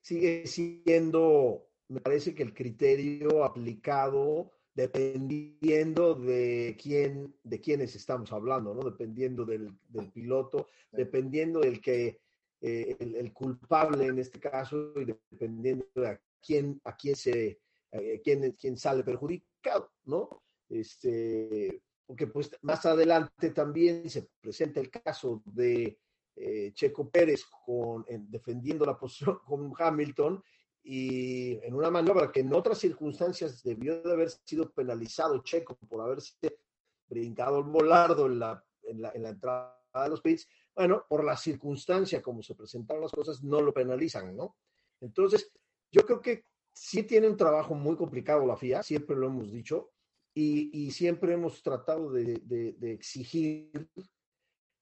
sigue 0.00 0.46
siendo 0.46 1.68
me 1.88 2.00
parece 2.00 2.34
que 2.34 2.42
el 2.42 2.54
criterio 2.54 3.44
aplicado 3.44 4.50
dependiendo 4.74 6.14
de 6.14 6.76
quién, 6.80 7.34
de 7.44 7.60
quiénes 7.60 7.94
estamos 7.94 8.32
hablando, 8.32 8.74
¿no? 8.74 8.82
Dependiendo 8.82 9.44
del, 9.44 9.72
piloto, 10.12 10.66
dependiendo 10.90 11.60
del 11.60 11.80
que, 11.80 12.20
eh, 12.60 12.96
el, 12.98 13.32
culpable 13.32 14.06
en 14.06 14.18
este 14.18 14.40
caso, 14.40 14.92
y 14.96 15.04
dependiendo 15.30 15.86
de 15.94 16.08
a 16.08 16.20
quién, 16.44 16.80
a 16.82 16.96
quién 16.96 17.14
se, 17.14 17.60
eh, 17.92 18.20
quién, 18.24 18.50
quién 18.52 18.76
sale 18.76 19.04
perjudicado, 19.04 19.92
¿no? 20.06 20.42
Este, 20.68 21.82
porque 22.06 22.26
pues 22.26 22.50
más 22.62 22.84
adelante 22.86 23.50
también 23.50 24.08
se 24.10 24.28
presenta 24.40 24.80
el 24.80 24.90
caso 24.90 25.42
de 25.44 25.98
eh, 26.36 26.72
Checo 26.74 27.10
Pérez 27.10 27.44
con, 27.64 28.04
defendiendo 28.28 28.84
la 28.84 28.98
posición 28.98 29.38
con 29.44 29.72
Hamilton 29.76 30.42
y 30.82 31.54
en 31.64 31.74
una 31.74 31.90
maniobra 31.90 32.30
que 32.30 32.40
en 32.40 32.52
otras 32.52 32.78
circunstancias 32.78 33.62
debió 33.62 34.02
de 34.02 34.12
haber 34.12 34.30
sido 34.30 34.70
penalizado 34.72 35.42
Checo 35.42 35.76
por 35.76 36.02
haberse 36.02 36.58
brincado 37.06 37.58
el 37.58 37.64
volardo 37.64 38.26
en 38.26 38.38
la, 38.38 38.64
en 38.82 39.00
la, 39.00 39.12
en 39.14 39.22
la 39.22 39.28
entrada 39.30 39.78
de 40.02 40.08
los 40.08 40.20
pits, 40.20 40.48
bueno, 40.74 41.06
por 41.08 41.24
la 41.24 41.36
circunstancia 41.36 42.20
como 42.20 42.42
se 42.42 42.54
presentaron 42.54 43.02
las 43.02 43.12
cosas, 43.12 43.42
no 43.42 43.60
lo 43.60 43.72
penalizan, 43.72 44.36
¿no? 44.36 44.56
Entonces, 45.00 45.52
yo 45.90 46.04
creo 46.04 46.20
que 46.20 46.46
sí 46.72 47.04
tiene 47.04 47.28
un 47.28 47.36
trabajo 47.36 47.74
muy 47.74 47.96
complicado 47.96 48.44
la 48.44 48.56
FIA, 48.56 48.82
siempre 48.82 49.16
lo 49.16 49.28
hemos 49.28 49.52
dicho, 49.52 49.92
y, 50.34 50.90
siempre 50.90 51.34
hemos 51.34 51.62
tratado 51.62 52.10
de, 52.10 52.76
exigir 52.82 53.88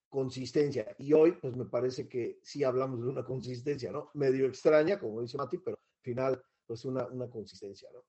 consistencia. 0.09 0.95
Y 0.99 1.13
hoy, 1.13 1.33
pues 1.33 1.57
me 1.57 1.67
parece 1.67 2.09
que 2.09 2.39
sí 2.43 2.65
hablamos 2.65 3.03
de 3.03 3.09
una 3.09 3.25
consistencia, 3.25 3.93
¿no? 3.93 4.11
Medio 4.15 4.47
extraña, 4.47 4.99
como 4.99 5.21
dice 5.21 5.37
Mati, 5.37 5.59
pero 5.59 5.79
final, 6.03 6.43
pues 6.67 6.85
una, 6.85 7.07
una 7.07 7.29
consistencia, 7.29 7.89
¿no? 7.93 8.05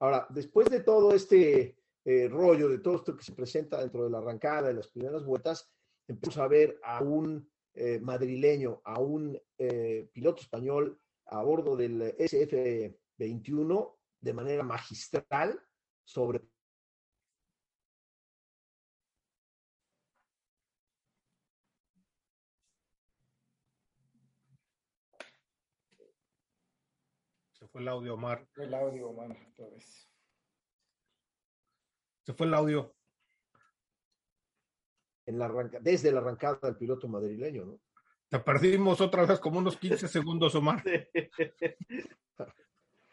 Ahora, 0.00 0.26
después 0.30 0.68
de 0.70 0.80
todo 0.80 1.14
este 1.14 1.76
eh, 2.04 2.28
rollo, 2.28 2.68
de 2.68 2.78
todo 2.78 2.96
esto 2.96 3.16
que 3.16 3.22
se 3.22 3.34
presenta 3.34 3.80
dentro 3.80 4.04
de 4.04 4.10
la 4.10 4.18
arrancada, 4.18 4.68
de 4.68 4.74
las 4.74 4.88
primeras 4.88 5.24
vueltas, 5.24 5.70
empezamos 6.08 6.38
a 6.38 6.48
ver 6.48 6.80
a 6.82 7.02
un 7.02 7.48
eh, 7.74 8.00
madrileño, 8.00 8.80
a 8.84 8.98
un 8.98 9.38
eh, 9.58 10.08
piloto 10.12 10.42
español 10.42 10.98
a 11.26 11.42
bordo 11.42 11.76
del 11.76 12.16
SF-21 12.16 13.96
de 14.20 14.32
manera 14.32 14.62
magistral 14.62 15.60
sobre 16.04 16.42
fue 27.70 27.82
el 27.82 27.88
audio, 27.88 28.14
Omar. 28.14 28.46
El 28.56 28.74
audio, 28.74 29.08
Omar, 29.10 29.36
otra 29.52 29.68
vez. 29.68 30.08
Se 32.26 32.34
fue 32.34 32.46
el 32.46 32.54
audio. 32.54 32.94
En 35.26 35.38
la 35.38 35.48
desde 35.80 36.10
la 36.10 36.20
arrancada 36.20 36.58
del 36.62 36.76
piloto 36.76 37.06
madrileño, 37.08 37.64
¿no? 37.64 37.80
Te 38.28 38.40
perdimos 38.40 39.00
otra 39.00 39.24
vez 39.24 39.40
como 39.40 39.58
unos 39.58 39.76
15 39.76 40.08
segundos, 40.08 40.54
Omar. 40.54 40.82
Pero 40.84 42.54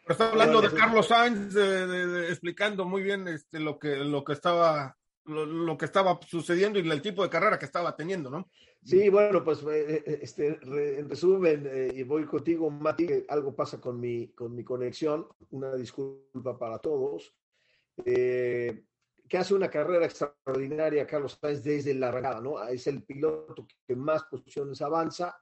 está 0.06 0.30
hablando 0.30 0.60
de 0.60 0.72
Carlos 0.72 1.08
Sainz, 1.08 1.54
explicando 1.54 2.84
muy 2.84 3.02
bien 3.02 3.28
este, 3.28 3.60
lo, 3.60 3.78
que, 3.78 3.96
lo 3.96 4.24
que 4.24 4.32
estaba 4.32 4.97
lo, 5.28 5.76
que 5.76 5.84
estaba 5.84 6.18
sucediendo 6.26 6.78
y 6.78 6.88
el 6.88 7.02
tipo 7.02 7.22
de 7.22 7.30
carrera 7.30 7.58
que 7.58 7.66
estaba 7.66 7.94
teniendo, 7.94 8.30
¿no? 8.30 8.48
Sí, 8.82 9.08
bueno, 9.08 9.44
pues 9.44 9.62
eh, 9.64 10.02
eh, 10.06 10.18
este, 10.22 10.58
en 10.64 11.08
resumen, 11.08 11.68
eh, 11.70 11.92
y 11.94 12.02
voy 12.04 12.24
contigo, 12.24 12.70
Mati, 12.70 13.06
algo 13.28 13.54
pasa 13.54 13.80
con 13.80 14.00
mi, 14.00 14.28
con 14.28 14.54
mi 14.54 14.64
conexión, 14.64 15.26
una 15.50 15.74
disculpa 15.74 16.58
para 16.58 16.78
todos. 16.78 17.34
que 18.04 19.36
hace 19.36 19.54
una 19.54 19.68
carrera 19.68 20.06
extraordinaria 20.06 21.06
Carlos 21.06 21.38
Sainz 21.38 21.62
desde 21.62 21.92
la 21.94 22.10
regada, 22.10 22.40
¿no? 22.40 22.62
Es 22.66 22.86
el 22.86 23.02
piloto 23.02 23.66
que 23.86 23.94
más 23.94 24.24
posiciones 24.24 24.80
avanza, 24.80 25.38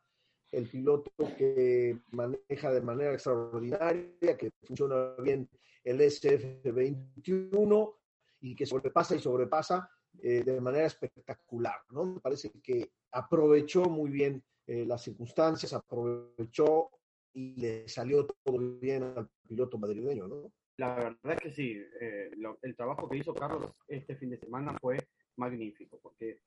el 0.51 0.69
piloto 0.69 1.13
que 1.37 2.01
maneja 2.11 2.73
de 2.73 2.81
manera 2.81 3.13
extraordinaria, 3.13 4.37
que 4.37 4.51
funciona 4.67 5.15
bien 5.23 5.49
el 5.85 6.01
SF21 6.01 7.95
y 8.41 8.55
que 8.55 8.67
sobrepasa 8.67 9.17
y 9.17 9.19
sobrepasa 9.19 9.89
eh, 10.23 10.43
de 10.45 10.61
manera 10.61 10.87
espectacular, 10.87 11.77
¿no? 11.91 12.05
Me 12.05 12.21
parece 12.21 12.51
que 12.63 12.91
aprovechó 13.13 13.85
muy 13.85 14.11
bien 14.11 14.43
eh, 14.67 14.85
las 14.87 15.03
circunstancias, 15.03 15.73
aprovechó 15.73 16.91
y 17.33 17.55
le 17.61 17.89
salió 17.89 18.27
todo 18.27 18.59
bien 18.81 19.03
al 19.03 19.29
piloto 19.47 19.79
madrileño, 19.79 20.27
¿no? 20.27 20.53
La 20.79 20.95
verdad 20.95 21.33
es 21.33 21.41
que 21.41 21.53
sí, 21.53 21.83
eh, 22.01 22.31
el 22.63 22.77
trabajo 22.77 23.09
que 23.09 23.17
hizo 23.17 23.35
Carlos 23.35 23.73
este 23.89 24.17
fin 24.17 24.31
de 24.31 24.39
semana 24.39 24.77
fue 24.79 24.99
magnífico, 25.37 25.99
porque 26.03 26.41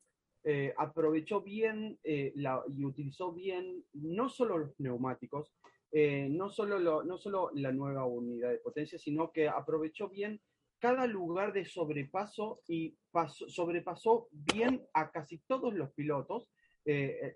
eh, 0.43 0.73
aprovechó 0.77 1.41
bien 1.41 1.99
eh, 2.03 2.31
la, 2.35 2.63
y 2.67 2.85
utilizó 2.85 3.33
bien 3.33 3.83
no 3.93 4.29
solo 4.29 4.57
los 4.57 4.79
neumáticos, 4.79 5.51
no, 5.91 6.51
solo 6.51 6.77
lo, 6.77 7.03
no 7.03 7.17
solo 7.17 7.49
la 7.55 7.71
nueva 7.71 8.05
unidad 8.05 8.51
de 8.51 8.59
potencia, 8.59 8.99
sino 8.99 9.31
que 9.31 9.49
aprovechó 9.49 10.07
bien 10.07 10.39
cada 10.79 11.05
lugar 11.07 11.53
de 11.53 11.65
sobrepaso 11.65 12.61
y 12.67 12.95
sobrepasó 13.47 14.27
bien 14.31 14.81
a 14.93 15.11
casi 15.11 15.39
todos 15.47 15.73
los 15.73 15.91
pilotos. 15.93 16.49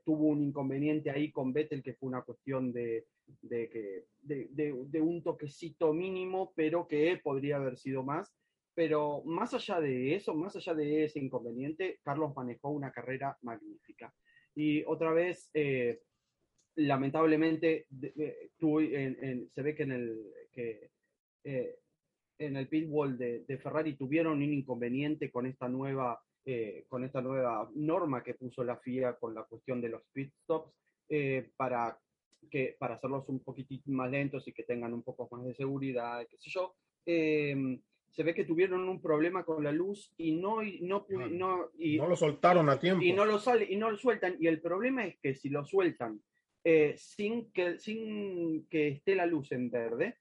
tuvo 0.03 0.27
un 0.27 0.41
inconveniente 0.41 1.12
ahí 1.12 1.32
con 1.32 1.53
Vettel 1.53 1.84
que 1.84 1.93
fue 1.93 2.10
una 2.10 2.23
cuestión 2.23 2.71
de, 2.73 3.06
de, 3.41 3.69
que, 3.69 4.06
de, 4.21 5.01
un 5.01 5.23
toquecito 5.23 5.93
mínimo, 5.93 6.53
pero 6.56 6.88
que 6.88 7.19
podría 7.21 7.58
haber 7.58 7.77
sido 7.77 8.03
más. 8.03 8.34
Pero 8.75 9.21
más 9.23 9.53
allá 9.53 9.79
de 9.79 10.15
eso, 10.15 10.34
más 10.34 10.56
allá 10.56 10.73
de 10.73 11.03
ese 11.03 11.19
inconveniente, 11.19 11.99
Carlos 12.03 12.34
manejó 12.36 12.69
una 12.69 12.91
carrera 12.91 13.38
magnífica. 13.41 14.13
Y 14.56 14.84
otra 14.86 15.12
vez, 15.13 15.51
eh, 15.53 16.01
lamentablemente, 16.75 17.86
se 17.89 19.62
ve 19.62 19.75
que 19.75 19.84
en 19.84 19.91
el, 19.91 20.34
eh, 21.43 21.79
en 22.38 22.56
el 22.56 22.67
pitbull 22.67 23.17
de, 23.17 23.43
de, 23.48 23.58
Ferrari 23.58 23.96
tuvieron 23.96 24.38
un 24.38 24.54
inconveniente 24.54 25.32
con 25.32 25.46
esta 25.46 25.67
nueva, 25.67 26.22
eh, 26.46 26.86
con 26.88 27.04
esta 27.04 27.22
nueva 27.22 27.69
norma 27.76 28.24
que 28.24 28.34
puso 28.34 28.63
la 28.63 28.78
FIA 28.78 29.15
con 29.17 29.34
la 29.34 29.43
cuestión 29.43 29.82
de 29.82 29.89
los 29.89 30.02
pit 30.12 30.34
stops 30.43 30.72
para 31.56 31.98
que 32.50 32.76
para 32.78 32.96
hacerlos 32.96 33.28
un 33.30 33.43
poquitito 33.43 33.89
más 33.91 34.10
lentos 34.12 34.48
y 34.48 34.54
que 34.54 34.63
tengan 34.63 34.93
un 34.93 35.04
poco 35.04 35.28
más 35.32 35.46
de 35.46 35.54
seguridad, 35.54 36.26
qué 36.30 36.38
sé 36.38 36.50
yo, 36.50 36.76
em, 37.06 37.82
se 38.10 38.24
ve 38.24 38.34
que 38.34 38.46
tuvieron 38.46 38.88
un 38.88 39.02
problema 39.02 39.43
con 39.43 39.63
la 39.63 39.72
luz 39.72 40.13
y 40.17 40.34
no 40.34 40.62
no 40.82 41.08
ah, 41.10 41.28
no, 41.32 41.69
y, 41.78 41.98
no 41.98 42.08
lo 42.08 42.15
soltaron 42.15 42.69
a 42.69 42.80
tiempo. 42.80 43.04
y 43.04 43.12
no 43.12 43.26
lo 43.26 43.39
sale 43.39 43.65
y 43.67 43.76
no 43.76 43.89
lo 43.89 43.98
sueltan. 43.98 44.36
Y 44.39 44.48
el 44.48 44.62
problema 44.62 45.06
es 45.06 45.17
que 45.19 45.34
si 45.34 45.50
lo 45.50 45.65
sueltan 45.65 46.22
eh, 46.63 46.93
sin 46.96 47.52
que 47.52 47.80
sin 47.80 48.67
que 48.67 48.89
esté 48.89 49.15
la 49.15 49.26
luz 49.26 49.52
en 49.52 49.72
verde 49.72 50.17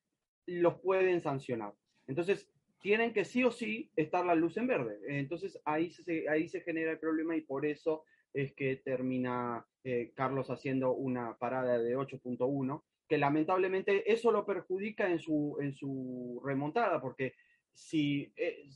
los 0.47 0.81
pueden 0.81 1.23
sancionar 1.23 1.75
entonces 2.13 2.47
tienen 2.83 3.13
que 3.13 3.25
sí 3.25 3.43
o 3.43 3.51
sí 3.51 3.91
estar 3.97 4.25
la 4.27 4.35
luz 4.35 4.57
en 4.59 4.67
verde. 4.67 4.99
Entonces 5.07 5.59
ahí 5.65 5.91
se 5.91 6.29
ahí 6.29 6.49
se 6.49 6.61
genera 6.61 6.93
el 6.93 6.99
problema 6.99 7.35
y 7.35 7.41
por 7.41 7.65
eso 7.65 8.05
es 8.35 8.53
que 8.53 8.77
termina 8.77 9.65
eh, 9.85 10.13
Carlos 10.15 10.51
haciendo 10.51 10.93
una 10.93 11.39
parada 11.39 11.79
de 11.79 11.97
8.1, 11.97 12.83
que 13.09 13.19
lamentablemente 13.19 14.11
eso 14.11 14.31
lo 14.31 14.45
perjudica 14.45 15.11
en 15.11 15.19
su, 15.19 15.57
en 15.61 15.75
su 15.75 16.41
remontada, 16.45 17.01
porque 17.01 17.35
si 17.73 18.33
eh, 18.37 18.69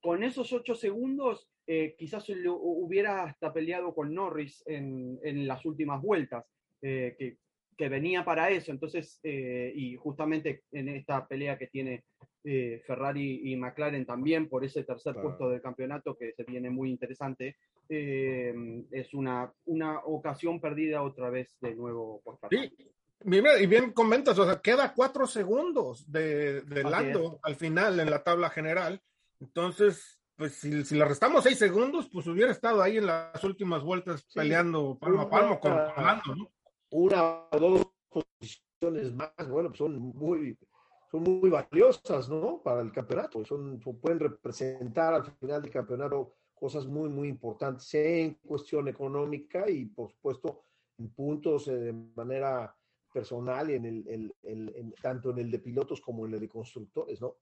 con 0.00 0.22
esos 0.22 0.52
8 0.52 0.74
segundos 0.74 1.48
eh, 1.66 1.94
quizás 1.96 2.28
hubiera 2.28 3.22
hasta 3.22 3.52
peleado 3.52 3.94
con 3.94 4.12
Norris 4.12 4.62
en, 4.66 5.18
en 5.22 5.46
las 5.46 5.64
últimas 5.64 6.02
vueltas, 6.02 6.44
que, 6.80 7.36
que, 7.82 7.88
venía 7.88 8.24
para 8.24 8.50
eso. 8.50 8.70
Entonces, 8.70 9.20
y 9.22 9.96
justamente 9.96 10.62
en 10.72 10.88
esta 10.88 11.26
pelea 11.26 11.58
que 11.58 11.66
tiene 11.68 12.04
Ferrari 12.42 13.52
y 13.52 13.56
McLaren 13.56 14.04
también 14.04 14.48
por 14.48 14.64
ese 14.64 14.84
tercer 14.84 15.14
puesto 15.20 15.48
del 15.48 15.62
campeonato 15.62 16.16
que 16.16 16.32
se 16.32 16.44
viene 16.44 16.70
muy 16.70 16.90
interesante, 16.90 17.56
eh, 17.88 18.54
es 18.90 19.12
una, 19.14 19.52
una 19.66 19.98
ocasión 20.00 20.60
perdida 20.60 21.02
otra 21.02 21.30
vez 21.30 21.56
de 21.60 21.74
nuevo 21.74 22.20
por 22.24 22.38
Sí, 22.50 22.72
y 23.24 23.66
bien 23.66 23.92
comentas, 23.92 24.38
o 24.38 24.44
sea, 24.44 24.60
queda 24.60 24.94
cuatro 24.94 25.26
segundos 25.26 26.10
de, 26.10 26.62
de 26.62 26.82
Lando 26.82 27.38
al 27.42 27.54
final 27.54 28.00
en 28.00 28.10
la 28.10 28.22
tabla 28.22 28.50
general. 28.50 29.00
Entonces, 29.40 30.20
pues 30.36 30.54
si, 30.54 30.84
si, 30.84 30.96
le 30.96 31.04
restamos 31.04 31.44
seis 31.44 31.58
segundos, 31.58 32.08
pues 32.12 32.26
hubiera 32.26 32.50
estado 32.50 32.82
ahí 32.82 32.96
en 32.96 33.06
las 33.06 33.44
últimas 33.44 33.82
vueltas 33.82 34.26
peleando 34.34 34.98
palmo 34.98 35.22
a 35.22 35.30
palmo 35.30 35.60
con, 35.60 35.76
Lando, 35.76 36.34
¿no? 36.34 36.50
Una 36.92 37.48
o 37.50 37.58
dos 37.58 37.86
posiciones 38.10 39.14
más, 39.14 39.48
bueno, 39.48 39.70
pues 39.70 39.78
son 39.78 39.98
muy, 39.98 40.58
son 41.10 41.22
muy 41.22 41.48
valiosas, 41.48 42.28
¿no? 42.28 42.60
Para 42.62 42.82
el 42.82 42.92
campeonato, 42.92 43.42
son, 43.46 43.80
pueden 43.80 44.20
representar 44.20 45.14
al 45.14 45.24
final 45.24 45.62
del 45.62 45.70
campeonato 45.70 46.34
cosas 46.54 46.86
muy, 46.86 47.08
muy 47.08 47.28
importantes 47.28 47.92
en 47.94 48.34
cuestión 48.34 48.88
económica 48.88 49.68
y, 49.70 49.86
por 49.86 50.10
supuesto, 50.10 50.64
en 50.98 51.08
puntos 51.10 51.66
eh, 51.68 51.76
de 51.76 51.92
manera 51.92 52.76
personal 53.10 53.70
en 53.70 53.86
el, 53.86 54.34
tanto 55.00 55.30
en 55.30 55.38
el 55.38 55.50
de 55.50 55.58
pilotos 55.60 56.00
como 56.00 56.26
en 56.26 56.34
el 56.34 56.40
de 56.40 56.48
constructores, 56.48 57.20
¿no? 57.22 57.36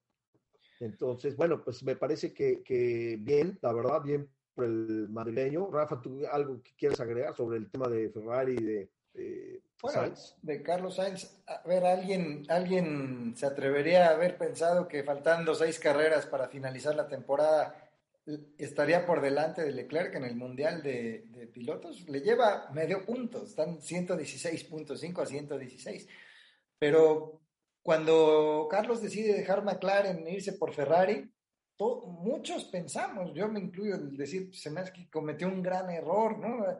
Entonces, 0.78 1.36
bueno, 1.36 1.60
pues 1.62 1.82
me 1.82 1.96
parece 1.96 2.32
que, 2.32 2.62
que 2.62 3.18
bien, 3.20 3.58
la 3.62 3.72
verdad, 3.72 4.00
bien 4.02 4.30
por 4.54 4.64
el 4.64 5.08
madrileño. 5.10 5.70
Rafa, 5.70 6.00
¿tú 6.00 6.20
algo 6.30 6.62
que 6.62 6.72
quieres 6.76 7.00
agregar 7.00 7.36
sobre 7.36 7.58
el 7.58 7.70
tema 7.70 7.88
de 7.88 8.10
Ferrari 8.10 8.52
y 8.52 8.64
de, 8.64 8.90
Sainz? 9.88 10.36
De 10.42 10.62
Carlos 10.62 10.96
Sainz, 10.96 11.42
a 11.46 11.62
ver, 11.66 11.84
¿alguien, 11.86 12.44
alguien 12.48 13.34
se 13.36 13.46
atrevería 13.46 14.08
a 14.08 14.14
haber 14.14 14.36
pensado 14.36 14.88
que 14.88 15.02
faltando 15.02 15.54
seis 15.54 15.78
carreras 15.78 16.26
para 16.26 16.48
finalizar 16.48 16.94
la 16.94 17.08
temporada 17.08 17.90
estaría 18.58 19.06
por 19.06 19.20
delante 19.20 19.62
de 19.62 19.72
Leclerc 19.72 20.14
en 20.14 20.24
el 20.24 20.36
Mundial 20.36 20.82
de, 20.82 21.50
Pilotos. 21.52 22.08
Le 22.08 22.20
lleva 22.20 22.70
medio 22.72 23.04
punto, 23.04 23.44
están 23.44 23.80
116.5 23.80 25.22
a 25.22 25.26
116. 25.26 26.08
Pero 26.78 27.40
cuando 27.82 28.68
Carlos 28.70 29.02
decide 29.02 29.34
dejar 29.34 29.64
McLaren 29.64 30.26
e 30.26 30.34
irse 30.34 30.52
por 30.52 30.72
Ferrari, 30.72 31.28
muchos 31.78 32.64
pensamos, 32.66 33.32
yo 33.34 33.48
me 33.48 33.58
incluyo, 33.58 33.94
el 33.94 34.16
decir, 34.16 34.54
se 34.54 34.70
me 34.70 34.80
hace 34.80 34.92
que 34.92 35.08
cometió 35.10 35.48
un 35.48 35.62
gran 35.62 35.88
error, 35.90 36.38
¿no? 36.38 36.78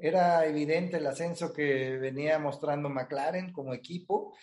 Era 0.00 0.46
evidente 0.46 0.96
el 0.96 1.06
ascenso 1.06 1.52
que 1.52 1.98
venía 1.98 2.38
mostrando 2.38 2.88
McLaren 2.88 3.52
como 3.52 3.74
equipo 3.74 4.34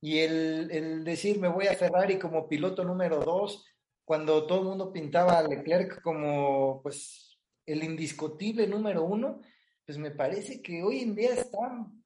y 0.00 0.18
el, 0.18 0.70
el 0.70 1.04
decir 1.04 1.38
me 1.40 1.48
voy 1.48 1.66
a 1.66 1.74
Ferrari 1.74 2.18
como 2.18 2.48
piloto 2.48 2.84
número 2.84 3.20
dos 3.20 3.64
cuando 4.04 4.46
todo 4.46 4.60
el 4.60 4.68
mundo 4.68 4.92
pintaba 4.92 5.38
a 5.38 5.42
Leclerc 5.42 6.00
como 6.00 6.80
pues 6.82 7.28
el 7.66 7.84
indiscutible 7.84 8.66
número 8.66 9.04
uno, 9.04 9.42
pues 9.84 9.98
me 9.98 10.10
parece 10.10 10.62
que 10.62 10.82
hoy 10.82 11.00
en 11.00 11.14
día 11.14 11.34
están, 11.34 12.02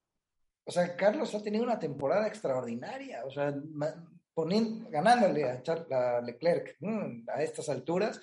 o 0.64 0.70
sea, 0.72 0.96
Carlos 0.96 1.32
ha 1.36 1.42
tenido 1.42 1.62
una 1.62 1.78
temporada 1.78 2.26
extraordinaria, 2.26 3.24
o 3.24 3.30
sea, 3.30 3.54
poniendo, 4.34 4.90
ganándole 4.90 5.44
a, 5.44 5.62
a 5.92 6.20
Leclerc 6.20 6.76
a 7.28 7.42
estas 7.42 7.68
alturas. 7.68 8.20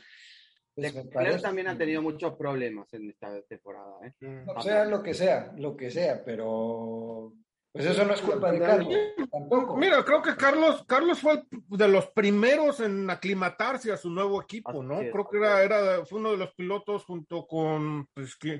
Pues 0.75 0.93
Leclerc 0.93 1.41
también 1.41 1.67
ha 1.67 1.77
tenido 1.77 2.01
muchos 2.01 2.35
problemas 2.35 2.93
en 2.93 3.09
esta 3.09 3.41
temporada. 3.43 3.97
¿eh? 4.03 4.45
O 4.55 4.61
sea, 4.61 4.85
lo 4.85 5.03
que 5.03 5.13
sea, 5.13 5.53
lo 5.57 5.75
que 5.75 5.91
sea, 5.91 6.23
pero 6.23 7.33
pues 7.71 7.85
eso 7.85 8.03
no 8.03 8.13
es 8.13 8.21
culpa 8.21 8.51
de 8.51 8.59
Carlos, 8.59 8.95
tampoco. 9.31 9.77
Mira, 9.77 10.03
creo 10.03 10.23
que 10.23 10.35
Carlos, 10.35 10.83
Carlos 10.87 11.19
fue 11.19 11.43
de 11.51 11.87
los 11.87 12.07
primeros 12.07 12.79
en 12.79 13.07
aclimatarse 13.09 13.91
a 13.91 13.97
su 13.97 14.09
nuevo 14.09 14.41
equipo, 14.41 14.81
¿no? 14.81 14.97
Creo 14.97 15.29
que 15.29 15.37
era, 15.37 15.63
era, 15.63 16.05
fue 16.05 16.19
uno 16.19 16.31
de 16.31 16.37
los 16.37 16.53
pilotos 16.55 17.05
junto 17.05 17.45
con, 17.45 18.07
pues, 18.13 18.35
¿quién, 18.37 18.59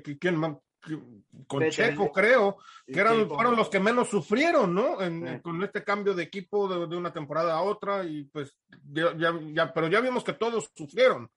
con 1.46 1.68
Checo, 1.70 2.12
creo, 2.12 2.58
que 2.86 3.00
eran, 3.00 3.28
fueron 3.28 3.56
los 3.56 3.68
que 3.68 3.80
menos 3.80 4.08
sufrieron, 4.08 4.74
¿no? 4.74 4.96
Con 5.42 5.62
este 5.64 5.82
cambio 5.82 6.14
de 6.14 6.22
equipo 6.22 6.68
de, 6.68 6.96
una 6.96 7.12
temporada 7.12 7.54
a 7.54 7.62
otra, 7.62 8.04
y 8.04 8.24
pues, 8.24 8.56
ya, 8.92 9.12
ya, 9.52 9.72
pero 9.72 9.88
ya 9.88 10.00
vimos 10.00 10.22
que 10.22 10.34
todos 10.34 10.70
sufrieron. 10.72 11.28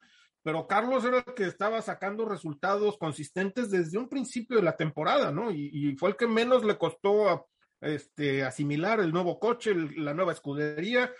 Pero 0.43 0.67
Carlos 0.67 1.05
era 1.05 1.17
el 1.17 1.33
que 1.33 1.45
estaba 1.45 1.81
sacando 1.81 2.25
resultados 2.25 2.97
consistentes 2.97 3.71
desde 3.71 3.97
un 3.97 4.09
principio 4.09 4.57
de 4.57 4.63
la 4.63 4.75
temporada, 4.75 5.31
¿no? 5.31 5.51
Y, 5.51 5.69
y 5.71 5.95
fue 5.95 6.09
el 6.09 6.15
que 6.17 6.27
menos 6.27 6.63
le 6.63 6.77
costó 6.77 7.29
a, 7.29 7.45
este, 7.81 8.43
asimilar 8.43 8.99
el 8.99 9.11
nuevo 9.11 9.39
coche, 9.39 9.73
la 9.97 10.13
nueva 10.13 10.31
escudería, 10.31 11.11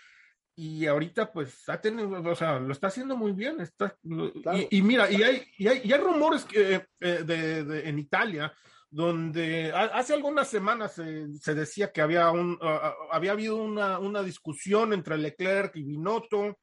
y 0.55 0.85
ahorita 0.85 1.31
pues 1.31 1.67
ha 1.67 1.81
tenido, 1.81 2.21
o 2.21 2.35
sea, 2.35 2.59
lo 2.59 2.71
está 2.71 2.87
haciendo 2.87 3.17
muy 3.17 3.31
bien. 3.31 3.59
Está, 3.59 3.97
y, 4.69 4.81
mira, 4.81 5.11
y 5.11 5.23
hay, 5.23 5.43
y 5.57 5.67
hay, 5.67 5.91
hay 5.91 5.99
rumores 5.99 6.45
que, 6.45 6.85
eh, 6.99 7.23
de, 7.25 7.89
en 7.89 7.99
Italia 7.99 8.53
donde 8.89 9.71
hace 9.73 10.13
algunas 10.13 10.47
semanas 10.47 10.93
se 10.93 11.55
decía 11.55 11.91
que 11.91 11.99
había, 11.99 12.29
un, 12.29 12.59
había 13.11 13.31
habido 13.31 13.55
una, 13.55 13.97
una, 13.97 14.21
discusión 14.21 14.93
entre 14.93 15.17
Leclerc 15.17 15.75
y 15.75 15.81
Binotto 15.81 16.59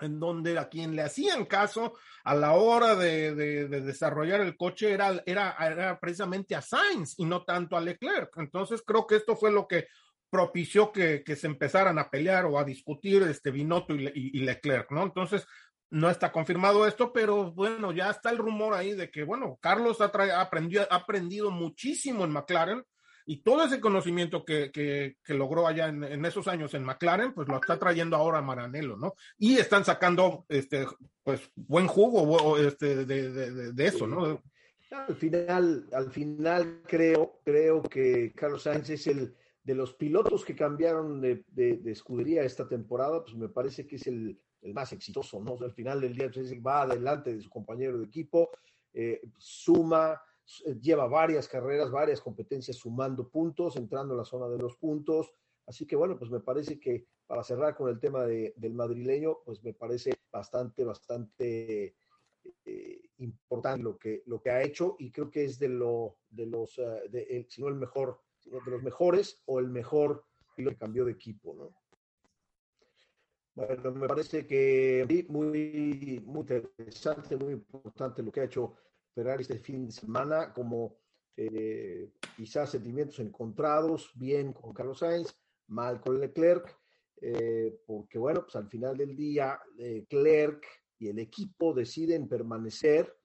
en 0.00 0.18
donde 0.18 0.58
a 0.58 0.68
quien 0.68 0.96
le 0.96 1.02
hacían 1.02 1.44
caso 1.44 1.94
a 2.24 2.34
la 2.34 2.52
hora 2.52 2.94
de, 2.94 3.34
desarrollar 3.68 4.40
el 4.40 4.56
coche 4.56 4.92
era, 4.92 5.22
era, 5.26 5.98
precisamente 6.00 6.54
a 6.54 6.62
Sainz 6.62 7.14
y 7.18 7.24
no 7.24 7.44
tanto 7.44 7.76
a 7.76 7.80
Leclerc. 7.80 8.36
Entonces 8.36 8.82
creo 8.84 9.06
que 9.06 9.16
esto 9.16 9.36
fue 9.36 9.50
lo 9.50 9.66
que 9.66 9.86
propició 10.30 10.90
que, 10.90 11.22
se 11.36 11.46
empezaran 11.46 11.98
a 11.98 12.10
pelear 12.10 12.46
o 12.46 12.58
a 12.58 12.64
discutir 12.64 13.22
este 13.22 13.50
Binotto 13.50 13.94
y, 13.94 14.40
Leclerc, 14.40 14.90
¿no? 14.90 15.04
Entonces 15.04 15.46
no 15.90 16.10
está 16.10 16.32
confirmado 16.32 16.86
esto, 16.86 17.12
pero 17.12 17.52
bueno, 17.52 17.92
ya 17.92 18.10
está 18.10 18.30
el 18.30 18.38
rumor 18.38 18.74
ahí 18.74 18.94
de 18.94 19.10
que, 19.10 19.22
bueno, 19.22 19.58
Carlos 19.60 20.00
ha, 20.00 20.10
aprendido, 20.40 20.86
ha 20.90 20.96
aprendido 20.96 21.50
muchísimo 21.52 22.24
en 22.24 22.32
McLaren 22.32 22.84
y 23.26 23.38
todo 23.38 23.64
ese 23.64 23.80
conocimiento 23.80 24.44
que, 24.44 24.70
que, 24.70 25.34
logró 25.34 25.66
allá 25.66 25.88
en, 25.88 26.24
esos 26.24 26.46
años 26.48 26.74
en 26.74 26.84
McLaren, 26.84 27.32
pues 27.32 27.48
lo 27.48 27.56
está 27.56 27.78
trayendo 27.78 28.16
ahora 28.16 28.42
Maranello, 28.42 28.96
¿no? 28.96 29.14
Y 29.38 29.56
están 29.56 29.84
sacando, 29.84 30.44
este, 30.48 30.86
pues, 31.22 31.50
buen 31.54 31.86
jugo 31.86 32.58
este, 32.58 33.06
de, 33.06 33.72
de, 33.72 33.86
eso, 33.86 34.06
¿no? 34.06 34.42
Al 34.90 35.16
final, 35.16 35.88
al 35.92 36.10
final 36.10 36.82
creo, 36.86 37.40
creo 37.44 37.82
que 37.82 38.32
Carlos 38.34 38.62
Sainz 38.62 38.90
es 38.90 39.06
el 39.06 39.34
de 39.64 39.74
los 39.74 39.94
pilotos 39.94 40.44
que 40.44 40.54
cambiaron 40.54 41.20
de, 41.20 41.42
escudería 41.86 42.42
esta 42.42 42.68
temporada, 42.68 43.24
pues 43.24 43.34
me 43.34 43.48
parece 43.48 43.86
que 43.86 43.96
es 43.96 44.06
el, 44.06 44.38
más 44.72 44.92
exitoso, 44.92 45.42
¿no? 45.42 45.56
al 45.60 45.72
final 45.72 46.00
del 46.00 46.14
día 46.14 46.30
pues, 46.32 46.52
va 46.64 46.82
adelante 46.82 47.34
de 47.34 47.40
su 47.40 47.50
compañero 47.50 47.98
de 47.98 48.04
equipo, 48.04 48.50
eh, 48.92 49.22
suma, 49.38 50.20
lleva 50.80 51.06
varias 51.06 51.48
carreras, 51.48 51.90
varias 51.90 52.20
competencias 52.20 52.76
sumando 52.76 53.28
puntos, 53.28 53.76
entrando 53.76 54.14
en 54.14 54.18
la 54.18 54.24
zona 54.24 54.48
de 54.48 54.58
los 54.58 54.76
puntos. 54.76 55.32
Así 55.66 55.86
que 55.86 55.96
bueno, 55.96 56.18
pues 56.18 56.30
me 56.30 56.40
parece 56.40 56.78
que 56.78 57.06
para 57.26 57.42
cerrar 57.42 57.74
con 57.74 57.88
el 57.88 57.98
tema 57.98 58.24
del 58.24 58.74
madrileño, 58.74 59.38
pues 59.44 59.62
me 59.64 59.72
parece 59.72 60.12
bastante, 60.30 60.84
bastante 60.84 61.96
eh, 62.64 63.00
importante 63.18 63.82
lo 63.82 63.98
que, 63.98 64.22
lo 64.26 64.40
que 64.40 64.50
ha 64.50 64.62
hecho 64.62 64.96
y 64.98 65.10
creo 65.10 65.30
que 65.30 65.44
es 65.44 65.58
de, 65.58 65.68
lo, 65.68 66.18
de 66.28 66.46
los, 66.46 66.76
uh, 66.78 67.08
de, 67.08 67.46
si 67.48 67.62
no 67.62 67.68
el 67.68 67.76
mejor, 67.76 68.20
de 68.44 68.70
los 68.70 68.82
mejores 68.82 69.42
o 69.46 69.58
el 69.58 69.68
mejor 69.68 70.24
piloto 70.54 70.74
que 70.74 70.80
cambió 70.80 71.04
de 71.04 71.12
equipo, 71.12 71.54
¿no? 71.54 71.74
Bueno, 73.54 73.92
me 73.92 74.08
parece 74.08 74.46
que 74.46 75.06
muy, 75.28 76.20
muy 76.24 76.40
interesante, 76.40 77.36
muy 77.36 77.52
importante 77.52 78.20
lo 78.20 78.32
que 78.32 78.40
ha 78.40 78.44
hecho 78.44 78.74
Ferrari 79.14 79.42
este 79.42 79.58
fin 79.58 79.86
de 79.86 79.92
semana, 79.92 80.52
como 80.52 80.96
eh, 81.36 82.10
quizás 82.36 82.70
sentimientos 82.70 83.18
encontrados, 83.20 84.10
bien 84.14 84.52
con 84.52 84.72
Carlos 84.72 84.98
Sainz, 84.98 85.34
mal 85.68 86.00
con 86.00 86.20
Leclerc, 86.20 86.76
eh, 87.20 87.80
porque 87.86 88.18
bueno, 88.18 88.42
pues 88.42 88.56
al 88.56 88.68
final 88.68 88.96
del 88.96 89.16
día, 89.16 89.60
Leclerc 89.76 90.64
y 90.98 91.08
el 91.08 91.18
equipo 91.18 91.72
deciden 91.72 92.28
permanecer 92.28 93.16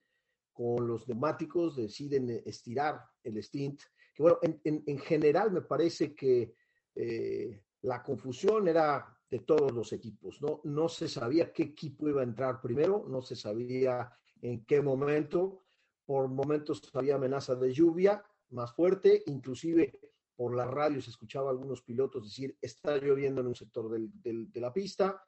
con 0.52 0.86
los 0.86 1.08
neumáticos, 1.08 1.76
deciden 1.76 2.42
estirar 2.44 3.00
el 3.22 3.42
stint, 3.42 3.80
que 4.14 4.22
bueno, 4.22 4.38
en, 4.42 4.98
general 4.98 5.52
me 5.52 5.62
parece 5.62 6.14
que 6.14 6.54
eh, 6.94 7.62
la 7.82 8.02
confusión 8.02 8.68
era 8.68 9.16
de 9.30 9.40
todos 9.40 9.72
los 9.72 9.92
equipos, 9.92 10.42
¿no? 10.42 10.60
No 10.64 10.88
se 10.88 11.08
sabía 11.08 11.52
qué 11.52 11.62
equipo 11.62 12.08
iba 12.08 12.20
a 12.20 12.24
entrar 12.24 12.60
primero, 12.60 13.06
no 13.08 13.22
se 13.22 13.36
sabía 13.36 14.12
en 14.42 14.64
qué 14.64 14.82
momento, 14.82 15.62
por 16.10 16.26
momentos 16.26 16.82
había 16.94 17.14
amenaza 17.14 17.54
de 17.54 17.72
lluvia 17.72 18.20
más 18.48 18.74
fuerte, 18.74 19.22
inclusive 19.26 19.96
por 20.34 20.56
la 20.56 20.66
radio 20.66 21.00
se 21.00 21.10
escuchaba 21.10 21.46
a 21.46 21.52
algunos 21.52 21.82
pilotos 21.82 22.24
decir, 22.24 22.58
está 22.60 22.96
lloviendo 22.96 23.40
en 23.40 23.46
un 23.46 23.54
sector 23.54 23.88
de 23.88 24.60
la 24.60 24.72
pista. 24.72 25.22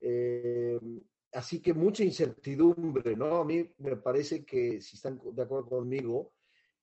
Eh, 0.00 0.78
así 1.32 1.60
que 1.60 1.74
mucha 1.74 2.04
incertidumbre, 2.04 3.16
¿no? 3.16 3.38
A 3.38 3.44
mí 3.44 3.68
me 3.78 3.96
parece 3.96 4.44
que, 4.44 4.80
si 4.80 4.94
están 4.94 5.20
de 5.32 5.42
acuerdo 5.42 5.70
conmigo, 5.70 6.34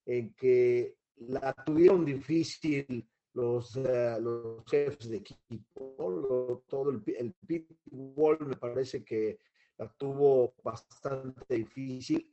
en 0.05 0.33
que 0.33 0.97
la 1.15 1.53
tuvieron 1.65 2.03
difícil 2.03 3.07
los, 3.35 3.77
eh, 3.77 4.17
los 4.19 4.65
jefes 4.69 5.09
de 5.09 5.15
equipo, 5.15 6.61
todo 6.67 6.89
el, 6.89 7.01
el 7.17 7.33
pit 7.47 7.71
wall 7.89 8.45
me 8.47 8.57
parece 8.57 9.01
que 9.01 9.39
la 9.77 9.87
tuvo 9.93 10.55
bastante 10.61 11.55
difícil 11.55 12.29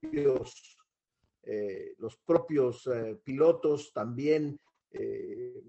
propios, 0.00 0.78
eh, 1.42 1.94
los 1.98 2.16
propios 2.16 2.86
eh, 2.86 3.20
pilotos 3.22 3.92
también 3.92 4.58
eh, 4.90 5.62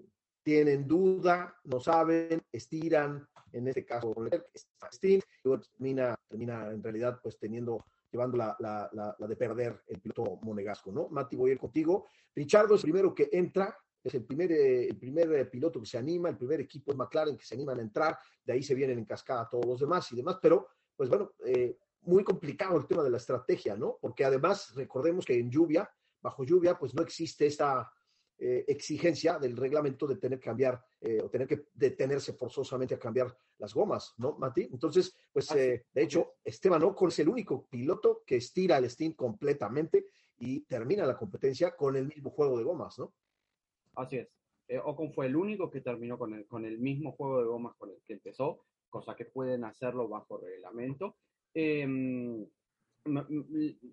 tienen 0.43 0.87
duda, 0.87 1.55
no 1.63 1.79
saben, 1.79 2.43
estiran, 2.51 3.27
en 3.51 3.67
este 3.67 3.85
caso 3.85 4.13
y 5.01 5.19
termina, 5.41 6.15
termina 6.27 6.69
en 6.71 6.83
realidad 6.83 7.19
pues 7.23 7.39
teniendo, 7.39 7.85
llevando 8.11 8.37
la, 8.37 8.55
la, 8.59 8.89
la, 9.17 9.27
de 9.27 9.35
perder 9.35 9.81
el 9.87 9.99
piloto 9.99 10.37
monegasco, 10.43 10.91
¿no? 10.91 11.07
Mati, 11.09 11.35
voy 11.35 11.49
a 11.49 11.53
ir 11.53 11.59
contigo. 11.59 12.07
Richardo 12.35 12.75
es 12.75 12.83
primero 12.83 13.15
que 13.15 13.29
entra, 13.31 13.75
es 14.09 14.15
el 14.15 14.23
primer, 14.23 14.51
el 14.51 14.97
primer 14.97 15.49
piloto 15.49 15.79
que 15.79 15.85
se 15.85 15.97
anima, 15.97 16.29
el 16.29 16.37
primer 16.37 16.61
equipo 16.61 16.91
es 16.91 16.97
McLaren 16.97 17.37
que 17.37 17.45
se 17.45 17.55
animan 17.55 17.79
a 17.79 17.81
entrar, 17.81 18.17
de 18.43 18.53
ahí 18.53 18.63
se 18.63 18.75
vienen 18.75 18.99
en 18.99 19.05
cascada 19.05 19.47
todos 19.49 19.65
los 19.65 19.79
demás 19.79 20.11
y 20.11 20.15
demás, 20.15 20.37
pero 20.41 20.67
pues 20.95 21.09
bueno, 21.09 21.33
eh, 21.45 21.77
muy 22.03 22.23
complicado 22.23 22.77
el 22.77 22.85
tema 22.85 23.03
de 23.03 23.09
la 23.09 23.17
estrategia, 23.17 23.75
¿no? 23.75 23.97
Porque 23.99 24.23
además, 24.23 24.73
recordemos 24.75 25.25
que 25.25 25.37
en 25.37 25.49
lluvia, 25.49 25.89
bajo 26.21 26.43
lluvia, 26.43 26.77
pues 26.77 26.93
no 26.93 27.01
existe 27.01 27.47
esta 27.47 27.91
eh, 28.37 28.65
exigencia 28.67 29.39
del 29.39 29.55
reglamento 29.55 30.05
de 30.05 30.17
tener 30.17 30.39
que 30.39 30.45
cambiar 30.45 30.83
eh, 30.99 31.21
o 31.23 31.29
tener 31.29 31.47
que 31.47 31.67
detenerse 31.73 32.33
forzosamente 32.33 32.93
a 32.93 32.99
cambiar 32.99 33.33
las 33.57 33.73
gomas, 33.73 34.13
¿no, 34.17 34.33
Mati? 34.37 34.67
Entonces, 34.73 35.15
pues 35.31 35.49
eh, 35.51 35.85
de 35.93 36.03
hecho, 36.03 36.33
Esteban 36.43 36.83
Ocon 36.83 37.07
es 37.07 37.19
el 37.19 37.29
único 37.29 37.65
piloto 37.67 38.23
que 38.25 38.35
estira 38.35 38.77
el 38.77 38.89
Steam 38.89 39.13
completamente 39.13 40.07
y 40.37 40.65
termina 40.65 41.05
la 41.05 41.15
competencia 41.15 41.77
con 41.77 41.95
el 41.95 42.07
mismo 42.07 42.29
juego 42.29 42.57
de 42.57 42.65
gomas, 42.65 42.99
¿no? 42.99 43.13
Así 43.95 44.17
es. 44.17 44.29
Ocon 44.83 45.13
fue 45.13 45.27
el 45.27 45.35
único 45.35 45.69
que 45.69 45.81
terminó 45.81 46.17
con 46.17 46.33
el, 46.33 46.47
con 46.47 46.65
el 46.65 46.79
mismo 46.79 47.11
juego 47.11 47.39
de 47.39 47.45
gomas 47.45 47.75
con 47.75 47.91
el 47.91 48.01
que 48.05 48.13
empezó, 48.13 48.65
cosa 48.89 49.15
que 49.15 49.25
pueden 49.25 49.63
hacerlo 49.63 50.07
bajo 50.07 50.39
reglamento. 50.39 51.17
Em, 51.53 52.45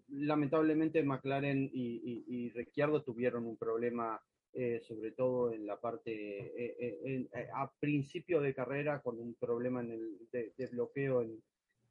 lamentablemente 0.08 1.02
McLaren 1.02 1.70
y, 1.72 2.24
y, 2.26 2.50
Ricciardo 2.50 3.02
tuvieron 3.02 3.46
un 3.46 3.56
problema, 3.56 4.20
eh, 4.54 4.80
sobre 4.82 5.12
todo 5.12 5.52
en 5.52 5.66
la 5.66 5.78
parte, 5.78 6.12
eh, 6.12 6.76
eh, 6.78 7.48
a 7.54 7.70
principio 7.78 8.40
de 8.40 8.54
carrera, 8.54 9.02
con 9.02 9.18
un 9.18 9.34
problema 9.34 9.80
en 9.80 9.90
el, 9.92 10.18
de, 10.32 10.66
bloqueo 10.68 11.22
en, 11.22 11.42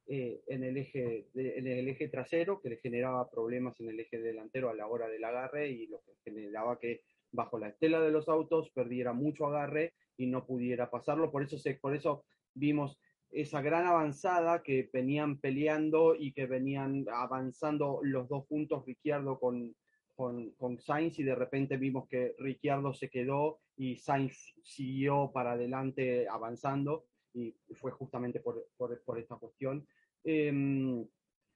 en, 0.06 0.64
el 0.64 0.76
eje, 0.76 1.28
en 1.34 1.66
el 1.66 1.88
eje 1.88 2.08
trasero, 2.08 2.60
que 2.60 2.70
le 2.70 2.76
generaba 2.76 3.30
problemas 3.30 3.78
en 3.80 3.88
el 3.88 4.00
eje 4.00 4.18
delantero 4.18 4.70
a 4.70 4.74
la 4.74 4.86
hora 4.86 5.08
del 5.08 5.24
agarre 5.24 5.70
y 5.70 5.86
lo 5.86 6.00
que 6.02 6.12
generaba 6.24 6.78
que 6.78 7.02
bajo 7.30 7.58
la 7.58 7.68
estela 7.68 8.00
de 8.00 8.10
los 8.10 8.28
autos 8.28 8.70
perdiera 8.70 9.12
mucho 9.12 9.46
agarre 9.46 9.94
y 10.16 10.26
no 10.26 10.44
pudiera 10.46 10.90
pasarlo. 10.90 11.30
Por 11.30 11.42
eso, 11.42 11.58
se, 11.58 11.74
por 11.74 11.94
eso 11.94 12.24
vimos 12.54 12.98
esa 13.30 13.62
gran 13.62 13.86
avanzada 13.86 14.62
que 14.62 14.90
venían 14.92 15.38
peleando 15.38 16.14
y 16.14 16.32
que 16.32 16.46
venían 16.46 17.06
avanzando 17.10 18.00
los 18.02 18.28
dos 18.28 18.46
puntos 18.46 18.84
Ricciardo 18.84 19.40
con, 19.40 19.74
con, 20.14 20.78
Sainz 20.78 21.18
y 21.18 21.22
de 21.22 21.34
repente 21.34 21.78
vimos 21.78 22.06
que 22.08 22.34
Ricciardo 22.38 22.92
se 22.92 23.08
quedó 23.08 23.60
y 23.76 23.96
Sainz 23.96 24.54
siguió 24.62 25.30
para 25.32 25.52
adelante 25.52 26.28
avanzando 26.28 27.06
y 27.34 27.54
fue 27.74 27.90
justamente 27.92 28.40
por, 28.40 28.68
por, 28.76 29.18
esta 29.18 29.36
cuestión. 29.36 29.86
Em, 30.24 31.06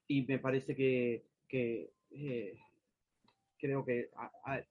y 0.09 0.23
me 0.23 0.39
parece 0.39 0.75
que, 0.75 1.27
que 1.49 1.93
eh, 2.11 2.59
creo 3.59 3.85
que 3.85 4.11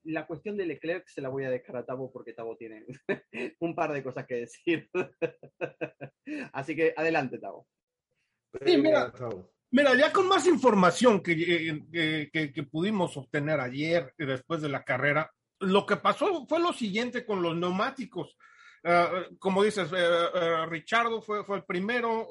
la 0.04 0.26
cuestión 0.26 0.56
de 0.56 0.66
Leclerc 0.66 1.06
se 1.08 1.20
la 1.20 1.28
voy 1.28 1.44
a 1.44 1.50
dejar 1.50 1.76
a 1.76 1.84
Tabo 1.84 2.12
porque 2.12 2.32
Tabo 2.32 2.56
tiene 2.56 2.86
un 3.60 3.74
par 3.74 3.92
de 3.92 4.02
cosas 4.02 4.26
que 4.26 4.36
decir. 4.36 4.90
Así 6.52 6.74
que 6.76 6.94
adelante, 6.96 7.38
Tabo. 7.38 7.66
mira, 9.70 9.94
ya 9.96 10.12
con 10.12 10.28
más 10.28 10.46
información 10.46 11.22
que, 11.22 11.36
que, 12.32 12.62
pudimos 12.70 13.16
obtener 13.16 13.60
ayer 13.60 14.12
y 14.18 14.24
después 14.24 14.62
de 14.62 14.68
la 14.68 14.84
carrera, 14.84 15.30
lo 15.60 15.86
que 15.86 15.96
pasó 15.96 16.46
fue 16.46 16.60
lo 16.60 16.72
siguiente 16.72 17.24
con 17.24 17.42
los 17.42 17.56
neumáticos. 17.56 18.36
Ah, 18.88 19.24
como 19.40 19.64
dices, 19.64 19.90
uh, 19.90 20.70
Richardo 20.70 21.20
fue, 21.20 21.42
fue 21.44 21.56
el 21.56 21.64
primero, 21.64 22.28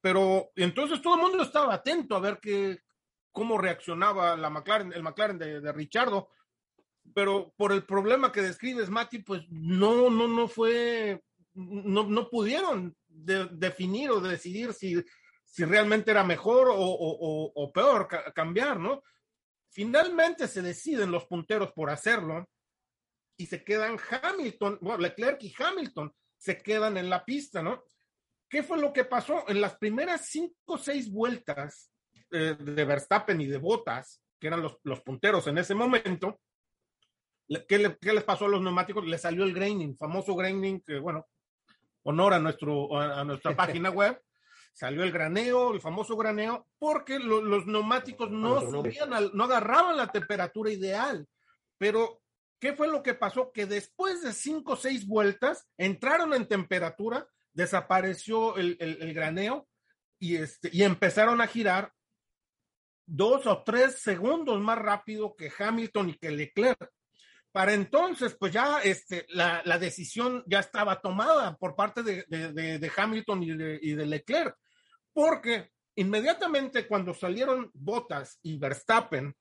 pero 0.00 0.50
entonces 0.56 1.00
todo 1.00 1.14
el 1.14 1.22
mundo 1.22 1.44
estaba 1.44 1.72
atento 1.72 2.16
a 2.16 2.20
ver 2.20 2.40
qué, 2.42 2.80
cómo 3.30 3.58
reaccionaba 3.58 4.34
el 4.34 5.02
McLaren 5.02 5.38
de, 5.38 5.60
de 5.60 5.72
Richardo, 5.72 6.30
pero 7.14 7.54
por 7.56 7.70
el 7.70 7.84
problema 7.84 8.32
que 8.32 8.42
describes, 8.42 8.90
Mati, 8.90 9.18
pues 9.18 9.42
no, 9.50 10.10
no, 10.10 10.26
no 10.26 10.48
fue, 10.48 11.22
no, 11.54 12.02
no 12.02 12.28
pudieron 12.28 12.96
definir 13.06 14.10
o 14.10 14.20
decidir 14.20 14.72
si, 14.72 14.96
si 15.44 15.64
realmente 15.64 16.10
era 16.10 16.24
mejor 16.24 16.68
o, 16.72 17.70
peor 17.72 18.08
cambiar, 18.34 18.80
¿no? 18.80 19.02
Finalmente 19.70 20.48
se 20.48 20.62
deciden 20.62 21.12
los 21.12 21.26
punteros 21.26 21.72
por 21.72 21.90
hacerlo 21.90 22.48
y 23.36 23.46
se 23.46 23.64
quedan 23.64 23.98
Hamilton, 24.10 24.78
bueno, 24.80 24.98
Leclerc 24.98 25.42
y 25.42 25.54
Hamilton 25.58 26.12
se 26.36 26.62
quedan 26.62 26.96
en 26.96 27.10
la 27.10 27.24
pista, 27.24 27.62
¿no? 27.62 27.84
¿Qué 28.48 28.62
fue 28.62 28.78
lo 28.78 28.92
que 28.92 29.04
pasó? 29.04 29.44
En 29.48 29.60
las 29.60 29.76
primeras 29.76 30.26
cinco 30.26 30.54
o 30.66 30.78
seis 30.78 31.10
vueltas 31.10 31.90
eh, 32.30 32.56
de 32.58 32.84
Verstappen 32.84 33.40
y 33.40 33.46
de 33.46 33.58
Bottas, 33.58 34.22
que 34.38 34.46
eran 34.46 34.62
los, 34.62 34.78
los 34.84 35.00
punteros 35.00 35.46
en 35.46 35.58
ese 35.58 35.74
momento, 35.74 36.40
¿qué, 37.68 37.78
le, 37.78 37.96
¿qué, 37.98 38.12
les 38.12 38.24
pasó 38.24 38.44
a 38.44 38.48
los 38.48 38.62
neumáticos? 38.62 39.04
Le 39.06 39.18
salió 39.18 39.44
el 39.44 39.54
graining, 39.54 39.96
famoso 39.96 40.34
graining, 40.34 40.80
que 40.82 40.98
bueno, 40.98 41.26
honor 42.04 42.34
a, 42.34 42.38
nuestro, 42.38 42.96
a 42.96 43.24
nuestra 43.24 43.56
página 43.56 43.90
web, 43.90 44.20
salió 44.72 45.02
el 45.04 45.12
graneo, 45.12 45.72
el 45.72 45.80
famoso 45.80 46.16
graneo, 46.16 46.66
porque 46.78 47.18
lo, 47.18 47.40
los 47.40 47.66
neumáticos 47.66 48.30
no 48.30 48.60
subían, 48.60 49.14
al, 49.14 49.30
no 49.34 49.44
agarraban 49.44 49.96
la 49.96 50.08
temperatura 50.08 50.70
ideal. 50.70 51.26
Pero, 51.78 52.22
¿qué 52.64 52.72
fue 52.72 52.88
lo 52.88 53.02
que 53.02 53.12
pasó? 53.12 53.52
Que 53.52 53.66
después 53.66 54.22
de 54.22 54.32
cinco 54.32 54.72
o 54.72 54.76
seis 54.76 55.06
vueltas, 55.06 55.68
entraron 55.76 56.32
en 56.32 56.48
temperatura, 56.48 57.28
desapareció 57.52 58.56
el, 58.56 59.12
graneo 59.12 59.68
y, 60.18 60.36
este, 60.36 60.70
y 60.72 60.82
empezaron 60.82 61.42
a 61.42 61.46
girar 61.46 61.92
dos 63.04 63.46
o 63.46 63.62
tres 63.64 64.00
segundos 64.00 64.62
más 64.62 64.78
rápido 64.78 65.36
que 65.36 65.52
Hamilton 65.58 66.08
y 66.08 66.14
que 66.14 66.30
Leclerc. 66.30 66.90
Para 67.52 67.74
entonces, 67.74 68.34
pues 68.34 68.54
ya 68.54 68.80
este, 68.80 69.26
la, 69.28 69.60
decisión 69.78 70.42
ya 70.46 70.60
estaba 70.60 71.02
tomada 71.02 71.58
por 71.58 71.76
parte 71.76 72.02
de 72.02 72.92
Hamilton 72.96 73.42
y 73.42 73.56
de, 73.58 73.78
y 73.82 73.92
de, 73.92 74.06
Leclerc, 74.06 74.56
porque 75.12 75.68
inmediatamente 75.96 76.86
cuando 76.86 77.12
salieron 77.12 77.70
Bottas 77.74 78.38
y 78.40 78.56
Verstappen, 78.56 79.36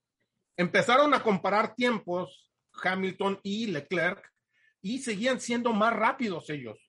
empezaron 0.58 1.14
a 1.14 1.24
comparar 1.24 1.74
tiempos 1.74 2.53
Hamilton 2.82 3.40
y 3.44 3.68
Leclerc 3.68 4.32
y 4.82 5.00
seguían 5.00 5.40
siendo 5.40 5.74
más 5.74 5.94
rápidos 5.94 6.50
ellos, 6.50 6.80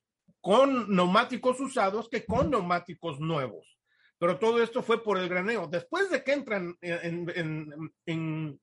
con 0.41 0.93
neumáticos 0.93 1.59
usados 1.59 2.09
que 2.09 2.25
con 2.25 2.49
neumáticos 2.49 3.19
nuevos. 3.19 3.77
Pero 4.17 4.39
todo 4.39 4.61
esto 4.61 4.81
fue 4.81 5.03
por 5.03 5.17
el 5.17 5.27
graneo. 5.27 5.67
Después 5.67 6.09
de 6.09 6.23
que 6.23 6.33
entran 6.33 6.77
en, 6.81 7.29
en, 7.35 7.93
en, 8.05 8.61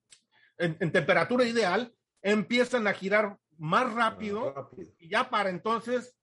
en 0.59 0.93
temperatura 0.93 1.45
ideal, 1.45 1.93
empiezan 2.23 2.87
a 2.87 2.93
girar 2.93 3.37
más 3.59 3.93
rápido, 3.93 4.53
rápido, 4.55 4.95
y 4.99 5.09
ya 5.09 5.29
para 5.29 5.51
entonces 5.51 6.17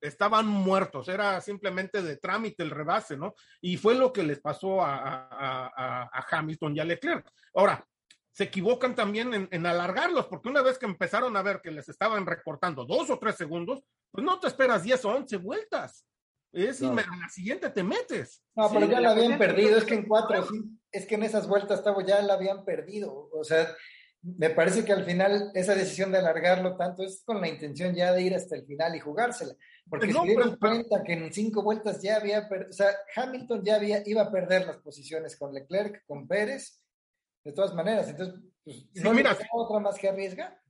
estaban 0.00 0.46
muertos, 0.46 1.08
era 1.08 1.40
simplemente 1.40 2.02
de 2.02 2.16
trámite 2.16 2.62
el 2.62 2.70
rebase, 2.70 3.16
¿no? 3.16 3.34
Y 3.60 3.76
fue 3.76 3.94
lo 3.94 4.12
que 4.12 4.22
les 4.22 4.40
pasó 4.40 4.82
a, 4.82 4.96
a, 4.96 5.66
a, 5.66 6.02
a 6.04 6.26
Hamilton 6.30 6.76
y 6.76 6.80
a 6.80 6.84
Leclerc. 6.84 7.30
Ahora, 7.54 7.84
se 8.32 8.44
equivocan 8.44 8.94
también 8.94 9.34
en, 9.34 9.48
en, 9.50 9.66
alargarlos, 9.66 10.26
porque 10.26 10.48
una 10.48 10.62
vez 10.62 10.78
que 10.78 10.86
empezaron 10.86 11.36
a 11.36 11.42
ver 11.42 11.60
que 11.62 11.70
les 11.70 11.88
estaban 11.88 12.26
recortando 12.26 12.84
dos 12.84 13.10
o 13.10 13.18
tres 13.18 13.36
segundos, 13.36 13.82
pues 14.10 14.24
no 14.24 14.38
te 14.38 14.48
esperas 14.48 14.82
10 14.82 15.04
o 15.04 15.08
11 15.10 15.36
vueltas. 15.38 16.06
Es 16.52 16.80
no. 16.80 16.92
a 16.92 16.94
la 16.94 17.28
siguiente 17.28 17.70
te 17.70 17.82
metes. 17.82 18.42
No, 18.56 18.68
pero 18.70 18.86
sí, 18.86 18.92
ya 18.92 19.00
la 19.00 19.10
habían 19.10 19.38
perdido, 19.38 19.78
es 19.78 19.84
que 19.84 19.94
en 19.94 20.08
cuatro, 20.08 20.48
es 20.90 21.06
que 21.06 21.14
en 21.14 21.22
esas 21.22 21.46
vueltas 21.46 21.78
estaba 21.78 22.04
ya 22.04 22.20
la 22.22 22.34
habían 22.34 22.64
perdido. 22.64 23.30
O 23.32 23.44
sea, 23.44 23.68
me 24.22 24.50
parece 24.50 24.84
que 24.84 24.92
al 24.92 25.04
final 25.04 25.52
esa 25.54 25.74
decisión 25.74 26.10
de 26.10 26.18
alargarlo 26.18 26.76
tanto 26.76 27.04
es 27.04 27.22
con 27.24 27.40
la 27.40 27.48
intención 27.48 27.94
ya 27.94 28.12
de 28.12 28.22
ir 28.22 28.34
hasta 28.34 28.56
el 28.56 28.66
final 28.66 28.96
y 28.96 29.00
jugársela. 29.00 29.54
Porque 29.88 30.08
no, 30.08 30.22
se 30.22 30.28
dieron 30.28 30.58
pero, 30.60 30.72
cuenta 30.72 31.02
que 31.04 31.12
en 31.12 31.32
cinco 31.32 31.62
vueltas 31.62 32.02
ya 32.02 32.16
había, 32.16 32.48
o 32.68 32.72
sea, 32.72 32.88
Hamilton 33.14 33.64
ya 33.64 33.76
había, 33.76 34.02
iba 34.04 34.22
a 34.22 34.32
perder 34.32 34.66
las 34.66 34.78
posiciones 34.78 35.36
con 35.36 35.54
Leclerc, 35.54 36.04
con 36.06 36.26
Pérez, 36.26 36.79
de 37.44 37.52
todas 37.52 37.74
maneras. 37.74 38.08
Entonces, 38.08 38.40
pues, 38.64 38.76
sí, 38.92 39.02
¿no 39.02 39.12
mira, 39.12 39.36
otra 39.52 39.78
más 39.80 39.98
que 39.98 40.08
arriesga? 40.08 40.60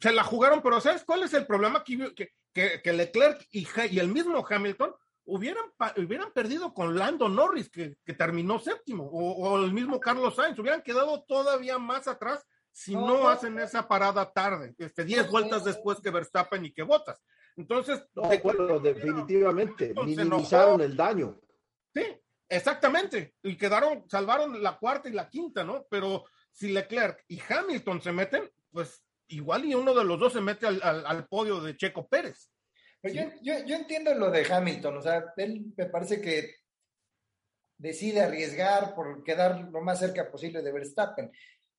Se 0.00 0.12
la 0.12 0.22
jugaron, 0.24 0.60
pero 0.62 0.80
¿sabes 0.80 1.04
cuál 1.04 1.22
es 1.22 1.34
el 1.34 1.46
problema? 1.46 1.82
Que, 1.84 2.14
que, 2.52 2.82
que 2.82 2.92
Leclerc 2.92 3.46
y, 3.50 3.66
y 3.90 3.98
el 3.98 4.08
mismo 4.08 4.44
Hamilton 4.48 4.94
hubieran, 5.24 5.64
hubieran 5.96 6.32
perdido 6.32 6.72
con 6.72 6.96
Lando 6.96 7.28
Norris, 7.28 7.70
que, 7.70 7.96
que 8.04 8.14
terminó 8.14 8.58
séptimo, 8.58 9.04
o, 9.04 9.48
o, 9.48 9.64
el 9.64 9.72
mismo 9.72 10.00
Carlos 10.00 10.34
Sainz, 10.34 10.58
hubieran 10.58 10.82
quedado 10.82 11.22
todavía 11.24 11.78
más 11.78 12.08
atrás 12.08 12.44
si 12.72 12.94
no, 12.94 13.06
no 13.08 13.28
hacen 13.28 13.58
esa 13.58 13.88
parada 13.88 14.30
tarde, 14.32 14.74
este, 14.78 15.04
10 15.04 15.26
no, 15.26 15.32
vueltas 15.32 15.64
después 15.64 16.00
que 16.00 16.10
Verstappen 16.10 16.64
y 16.64 16.72
que 16.72 16.82
Botas. 16.82 17.20
Entonces, 17.56 18.06
no, 18.14 18.28
de 18.28 18.36
acuerdo, 18.36 18.78
definitivamente, 18.78 19.92
minimizaron 20.04 20.80
el 20.80 20.96
daño. 20.96 21.40
Sí, 21.92 22.02
exactamente, 22.48 23.34
y 23.42 23.56
quedaron, 23.56 24.08
salvaron 24.08 24.62
la 24.62 24.78
cuarta 24.78 25.08
y 25.08 25.12
la 25.12 25.28
quinta, 25.28 25.64
¿no? 25.64 25.86
Pero 25.90 26.24
si 26.52 26.68
Leclerc 26.68 27.24
y 27.28 27.40
Hamilton 27.48 28.02
se 28.02 28.12
meten, 28.12 28.50
pues 28.70 29.02
igual 29.28 29.64
y 29.64 29.74
uno 29.74 29.94
de 29.94 30.04
los 30.04 30.18
dos 30.18 30.32
se 30.32 30.40
mete 30.40 30.66
al, 30.66 30.80
al, 30.82 31.06
al 31.06 31.26
podio 31.26 31.60
de 31.60 31.76
Checo 31.76 32.08
Pérez. 32.08 32.50
Pero 33.00 33.14
yo, 33.14 33.30
yo, 33.42 33.64
yo, 33.64 33.76
entiendo 33.76 34.12
lo 34.14 34.30
de 34.30 34.44
Hamilton, 34.50 34.96
o 34.96 35.02
sea, 35.02 35.32
él 35.36 35.72
me 35.76 35.86
parece 35.86 36.20
que 36.20 36.56
decide 37.78 38.22
arriesgar 38.22 38.94
por 38.94 39.22
quedar 39.22 39.68
lo 39.70 39.80
más 39.80 40.00
cerca 40.00 40.30
posible 40.30 40.62
de 40.62 40.72
Verstappen. 40.72 41.30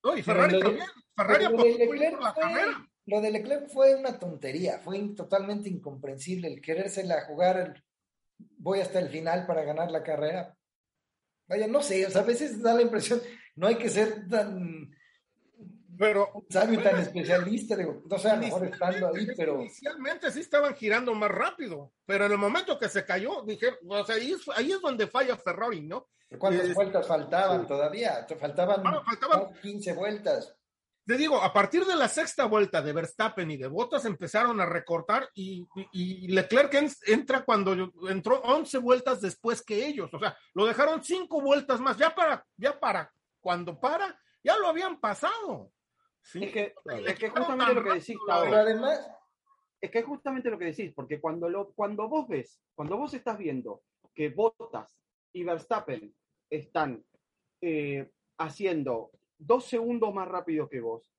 No, 0.04 0.18
y 0.18 0.24
Ferrari 0.24 0.60
también. 0.60 0.86
De, 0.86 0.94
Ferrari 1.16 1.44
lo, 1.44 1.64
de 1.64 1.78
Leclerc 1.78 2.22
la 2.22 2.34
fue, 2.34 2.44
carrera. 2.44 2.90
lo 3.06 3.22
de 3.22 3.32
Leclerc 3.32 3.70
fue 3.70 3.96
una 3.96 4.18
tontería, 4.18 4.80
fue 4.80 4.98
totalmente 5.16 5.68
incomprensible 5.68 6.48
el 6.48 6.62
querérsela 6.62 7.26
jugar, 7.26 7.58
el, 7.58 7.84
voy 8.58 8.80
hasta 8.80 9.00
el 9.00 9.10
final 9.10 9.46
para 9.46 9.64
ganar 9.64 9.92
la 9.92 10.04
carrera. 10.04 10.56
Vaya, 11.50 11.68
no 11.68 11.82
sé, 11.82 12.06
o 12.06 12.10
sea, 12.10 12.22
a 12.22 12.26
veces 12.26 12.62
da 12.62 12.74
la 12.74 12.84
impresión, 12.84 13.20
no 13.56 13.68
hay 13.68 13.76
que 13.76 13.90
ser 13.90 14.28
tan 14.30 14.90
pero 16.00 16.46
sabio 16.50 16.82
tan 16.82 16.98
especialista, 16.98 17.76
digo, 17.76 18.04
no 18.10 18.18
sé, 18.18 18.30
a 18.30 18.36
lo 18.38 18.42
mejor 18.44 18.66
estando 18.68 19.14
ahí, 19.14 19.28
pero 19.36 19.60
inicialmente 19.60 20.32
sí 20.32 20.40
estaban 20.40 20.74
girando 20.74 21.14
más 21.14 21.30
rápido, 21.30 21.92
pero 22.06 22.26
en 22.26 22.32
el 22.32 22.38
momento 22.38 22.80
que 22.80 22.88
se 22.88 23.04
cayó, 23.04 23.42
dije, 23.42 23.68
o 23.86 24.06
sea, 24.06 24.16
ahí 24.16 24.32
es, 24.32 24.40
ahí 24.56 24.72
es 24.72 24.80
donde 24.80 25.08
falla 25.08 25.36
Ferrari, 25.36 25.82
¿no? 25.82 26.08
¿Cuántas 26.38 26.70
eh, 26.70 26.74
vueltas 26.74 27.06
faltaban 27.06 27.68
todavía? 27.68 28.26
Faltaban, 28.40 28.82
ah, 28.86 29.04
faltaban 29.06 29.54
15 29.62 29.94
vueltas. 29.94 30.56
Te 31.10 31.18
digo, 31.18 31.42
a 31.42 31.52
partir 31.52 31.86
de 31.86 31.96
la 31.96 32.08
sexta 32.08 32.46
vuelta 32.46 32.84
de 32.84 32.94
Verstappen 32.94 33.50
y 33.50 33.58
de 33.58 33.66
Bottas 33.66 34.06
empezaron 34.06 34.62
a 34.62 34.68
recortar 34.68 35.28
y, 35.34 35.68
y, 35.92 36.26
y 36.26 36.28
Leclerc 36.28 36.72
entra 37.08 37.44
cuando 37.44 37.92
entró 38.08 38.40
11 38.42 38.78
vueltas 38.78 39.20
después 39.20 39.64
que 39.64 39.88
ellos, 39.88 40.14
o 40.14 40.20
sea, 40.20 40.38
lo 40.54 40.68
dejaron 40.68 41.04
cinco 41.04 41.42
vueltas 41.42 41.82
más, 41.82 41.98
ya 41.98 42.14
para, 42.14 42.46
ya 42.58 42.80
para, 42.80 43.12
cuando 43.40 43.80
para, 43.80 44.22
ya 44.44 44.56
lo 44.58 44.68
habían 44.68 45.00
pasado. 45.00 45.72
Sí, 46.22 46.44
es, 46.44 46.54
que, 46.54 46.76
es 47.08 47.18
que 47.18 47.30
justamente 47.32 47.74
lo 47.74 47.84
que 47.84 47.94
decís, 47.94 48.18
Pero 48.28 48.56
además, 48.56 49.12
es 49.82 49.90
que 49.90 49.98
es 49.98 50.06
justamente 50.06 50.52
lo 50.52 50.60
que 50.60 50.66
decís, 50.66 50.94
porque 50.94 51.20
cuando, 51.20 51.50
lo, 51.50 51.72
cuando 51.74 52.08
vos 52.08 52.28
ves, 52.28 52.62
cuando 52.76 52.98
vos 52.98 53.16
estás 53.16 53.40
viendo 53.40 53.82
que 54.14 54.30
Bottas 54.30 54.96
y 55.34 55.44
Verstappen 55.44 56.14
están 56.52 57.04
eh, 57.62 58.12
haciendo 58.38 59.10
dos 59.40 59.66
segundos 59.66 60.14
más 60.14 60.28
rápido 60.28 60.70
que 60.70 60.82
vos, 60.82 61.10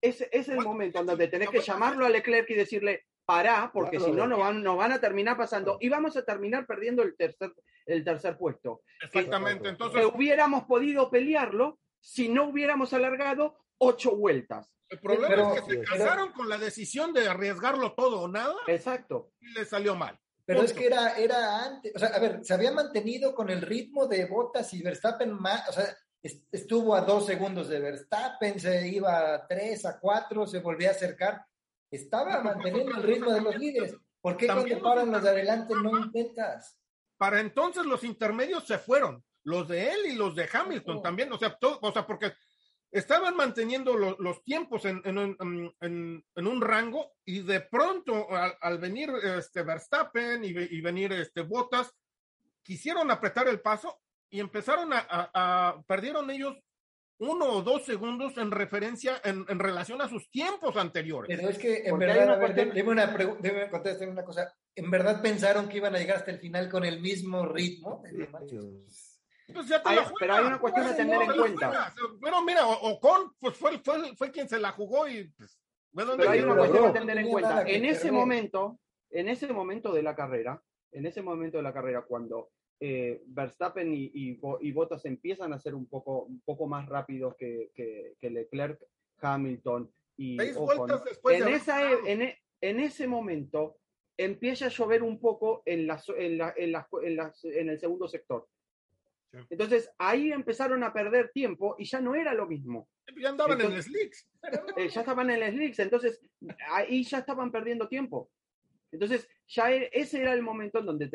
ese 0.00 0.28
es 0.32 0.48
el 0.48 0.60
momento 0.60 1.02
donde 1.02 1.28
tenés 1.28 1.50
que 1.50 1.60
llamarlo 1.60 2.04
a 2.04 2.08
Leclerc 2.08 2.50
y 2.50 2.54
decirle, 2.54 3.06
pará, 3.24 3.70
porque 3.72 3.98
claro, 3.98 4.12
si 4.12 4.18
no 4.18 4.26
nos 4.26 4.38
van, 4.38 4.62
nos 4.62 4.76
van 4.76 4.92
a 4.92 5.00
terminar 5.00 5.36
pasando 5.36 5.78
y 5.80 5.88
vamos 5.88 6.16
a 6.16 6.24
terminar 6.24 6.66
perdiendo 6.66 7.02
el 7.02 7.16
tercer, 7.16 7.52
el 7.84 8.04
tercer 8.04 8.36
puesto. 8.36 8.82
Exactamente, 9.02 9.62
que, 9.64 9.68
entonces... 9.70 10.00
Que 10.00 10.06
hubiéramos 10.06 10.64
podido 10.64 11.10
pelearlo 11.10 11.78
si 12.00 12.28
no 12.28 12.44
hubiéramos 12.44 12.92
alargado 12.92 13.58
ocho 13.78 14.16
vueltas. 14.16 14.72
El 14.88 15.00
problema 15.00 15.28
pero, 15.28 15.54
es 15.54 15.62
que 15.62 15.70
se 15.70 15.82
casaron 15.82 16.28
pero, 16.28 16.34
con 16.36 16.48
la 16.48 16.58
decisión 16.58 17.12
de 17.12 17.26
arriesgarlo 17.26 17.94
todo 17.94 18.20
o 18.20 18.28
nada. 18.28 18.54
Exacto. 18.68 19.32
Y 19.40 19.52
le 19.52 19.64
salió 19.64 19.96
mal. 19.96 20.18
Pero 20.44 20.60
Punto. 20.60 20.72
es 20.72 20.78
que 20.78 20.86
era, 20.86 21.18
era 21.18 21.64
antes, 21.64 21.92
o 21.96 21.98
sea, 21.98 22.10
a 22.10 22.20
ver, 22.20 22.44
se 22.44 22.54
había 22.54 22.70
mantenido 22.70 23.34
con 23.34 23.50
el 23.50 23.62
ritmo 23.62 24.06
de 24.06 24.26
Botas 24.26 24.72
y 24.74 24.82
Verstappen 24.82 25.32
más, 25.32 25.68
o 25.68 25.72
sea, 25.72 25.96
estuvo 26.22 26.94
a 26.94 27.02
dos 27.02 27.26
segundos 27.26 27.68
de 27.68 27.80
Verstappen, 27.80 28.58
se 28.58 28.88
iba 28.88 29.34
a 29.34 29.46
tres, 29.46 29.84
a 29.84 29.98
cuatro, 29.98 30.46
se 30.46 30.60
volvía 30.60 30.88
a 30.88 30.92
acercar. 30.92 31.44
Estaba 31.90 32.42
manteniendo 32.42 32.96
el 32.96 33.02
ritmo 33.02 33.32
de 33.32 33.40
los 33.40 33.56
líderes. 33.56 33.96
¿Por 34.20 34.36
qué 34.36 34.46
cuando 34.46 34.82
paran 34.82 35.10
los 35.12 35.22
de 35.22 35.28
adelante 35.30 35.74
no 35.74 35.98
intentas? 35.98 36.78
Para 37.16 37.40
entonces 37.40 37.86
los 37.86 38.02
intermedios 38.04 38.66
se 38.66 38.78
fueron, 38.78 39.24
los 39.44 39.68
de 39.68 39.90
él 39.90 40.06
y 40.06 40.14
los 40.14 40.34
de 40.34 40.48
Hamilton 40.52 40.98
oh. 40.98 41.02
también, 41.02 41.32
o 41.32 41.38
sea, 41.38 41.56
todo, 41.56 41.78
o 41.80 41.92
sea, 41.92 42.06
porque 42.06 42.32
estaban 42.90 43.36
manteniendo 43.36 43.96
lo, 43.96 44.16
los 44.18 44.42
tiempos 44.42 44.84
en, 44.84 45.00
en, 45.04 45.36
en, 45.80 46.24
en, 46.34 46.46
un 46.46 46.60
rango 46.60 47.12
y 47.24 47.40
de 47.40 47.60
pronto 47.60 48.30
al, 48.34 48.56
al 48.60 48.78
venir 48.78 49.10
este 49.22 49.62
Verstappen 49.62 50.44
y, 50.44 50.48
y, 50.48 50.80
venir 50.80 51.12
este 51.12 51.42
Bottas, 51.42 51.92
quisieron 52.62 53.10
apretar 53.10 53.48
el 53.48 53.60
paso 53.60 54.00
y 54.30 54.40
empezaron 54.40 54.92
a, 54.92 55.06
a, 55.08 55.30
a 55.32 55.82
perdieron 55.82 56.30
ellos 56.30 56.56
uno 57.18 57.46
o 57.46 57.62
dos 57.62 57.84
segundos 57.84 58.36
en 58.36 58.50
referencia, 58.50 59.20
en, 59.24 59.44
en, 59.48 59.58
relación 59.58 60.02
a 60.02 60.08
sus 60.08 60.30
tiempos 60.30 60.76
anteriores. 60.76 61.34
Pero 61.34 61.48
es 61.48 61.58
que 61.58 61.82
en 61.86 61.98
verdad, 61.98 62.30
a 62.30 62.36
ver, 62.36 62.54
debe, 62.54 62.90
una 62.90 63.70
contestar 63.70 64.08
una 64.08 64.24
cosa, 64.24 64.54
¿en 64.74 64.90
verdad 64.90 65.22
pensaron 65.22 65.68
que 65.68 65.78
iban 65.78 65.94
a 65.94 65.98
llegar 65.98 66.18
hasta 66.18 66.30
el 66.30 66.38
final 66.38 66.68
con 66.68 66.84
el 66.84 67.00
mismo 67.00 67.46
ritmo? 67.46 68.02
Pues 69.52 69.68
ya 69.68 69.80
hay, 69.84 69.98
pero 70.18 70.34
hay 70.34 70.44
una 70.44 70.58
cuestión 70.58 70.88
de 70.88 70.94
tener 70.94 71.22
en 71.22 71.32
cuenta. 71.32 71.94
Pero 72.20 72.42
mira, 72.42 72.66
Ocon 72.66 73.32
pues 73.38 73.56
fue, 73.56 73.78
fue, 73.78 74.14
fue 74.16 74.30
quien 74.30 74.48
se 74.48 74.58
la 74.58 74.72
jugó 74.72 75.08
y 75.08 75.24
pues, 75.28 75.58
Pero 75.94 76.28
hay 76.28 76.40
una 76.40 76.56
cuestión 76.56 76.84
a 76.86 76.92
tener 76.92 77.18
en 77.18 77.28
cuenta. 77.28 77.62
En 77.62 77.84
ese 77.84 78.12
momento, 78.12 78.80
en 79.10 79.28
ese 79.28 79.46
momento 79.52 79.92
de 79.92 80.02
la 80.02 80.14
carrera, 80.14 80.60
en 80.92 81.06
ese 81.06 81.22
momento 81.22 81.58
de 81.58 81.62
la 81.62 81.72
carrera, 81.72 82.02
cuando 82.02 82.50
eh, 82.80 83.22
Verstappen 83.26 83.92
y, 83.92 84.10
y, 84.12 84.72
Bottas 84.72 85.04
empiezan 85.04 85.52
a 85.52 85.58
ser 85.58 85.74
un 85.74 85.86
poco, 85.86 86.24
un 86.24 86.40
poco 86.40 86.66
más 86.66 86.88
rápidos 86.88 87.34
que, 87.36 87.70
que, 87.74 88.30
Leclerc, 88.30 88.80
Hamilton 89.20 89.90
y 90.18 90.38
Ocon, 90.54 90.90
en, 91.30 91.48
esa, 91.48 91.90
e, 91.90 91.96
en, 92.06 92.22
e, 92.22 92.38
en, 92.60 92.80
ese 92.80 93.06
momento 93.06 93.78
empieza 94.16 94.66
a 94.66 94.70
llover 94.70 95.02
un 95.02 95.18
poco 95.18 95.62
en, 95.64 95.86
las, 95.86 96.08
en, 96.10 96.38
la, 96.38 96.54
en, 96.56 96.72
las, 96.72 96.86
en, 97.02 97.16
las, 97.16 97.44
en 97.44 97.68
el 97.70 97.78
segundo 97.78 98.08
sector. 98.08 98.46
Entonces 99.50 99.90
ahí 99.98 100.32
empezaron 100.32 100.82
a 100.82 100.92
perder 100.92 101.30
tiempo 101.30 101.76
y 101.78 101.84
ya 101.84 102.00
no 102.00 102.14
era 102.14 102.32
lo 102.32 102.46
mismo. 102.46 102.88
Ya 103.20 103.30
andaban 103.30 103.60
en 103.60 103.72
el 103.72 103.82
slicks. 103.82 104.28
Eh, 104.76 104.88
ya 104.88 105.00
estaban 105.00 105.30
en 105.30 105.42
el 105.42 105.52
slicks, 105.52 105.78
entonces 105.78 106.20
ahí 106.70 107.04
ya 107.04 107.18
estaban 107.18 107.50
perdiendo 107.50 107.88
tiempo. 107.88 108.30
Entonces 108.92 109.28
ya 109.46 109.72
e, 109.72 109.90
ese 109.92 110.20
era 110.20 110.32
el 110.32 110.42
momento 110.42 110.78
en 110.78 110.86
donde, 110.86 111.08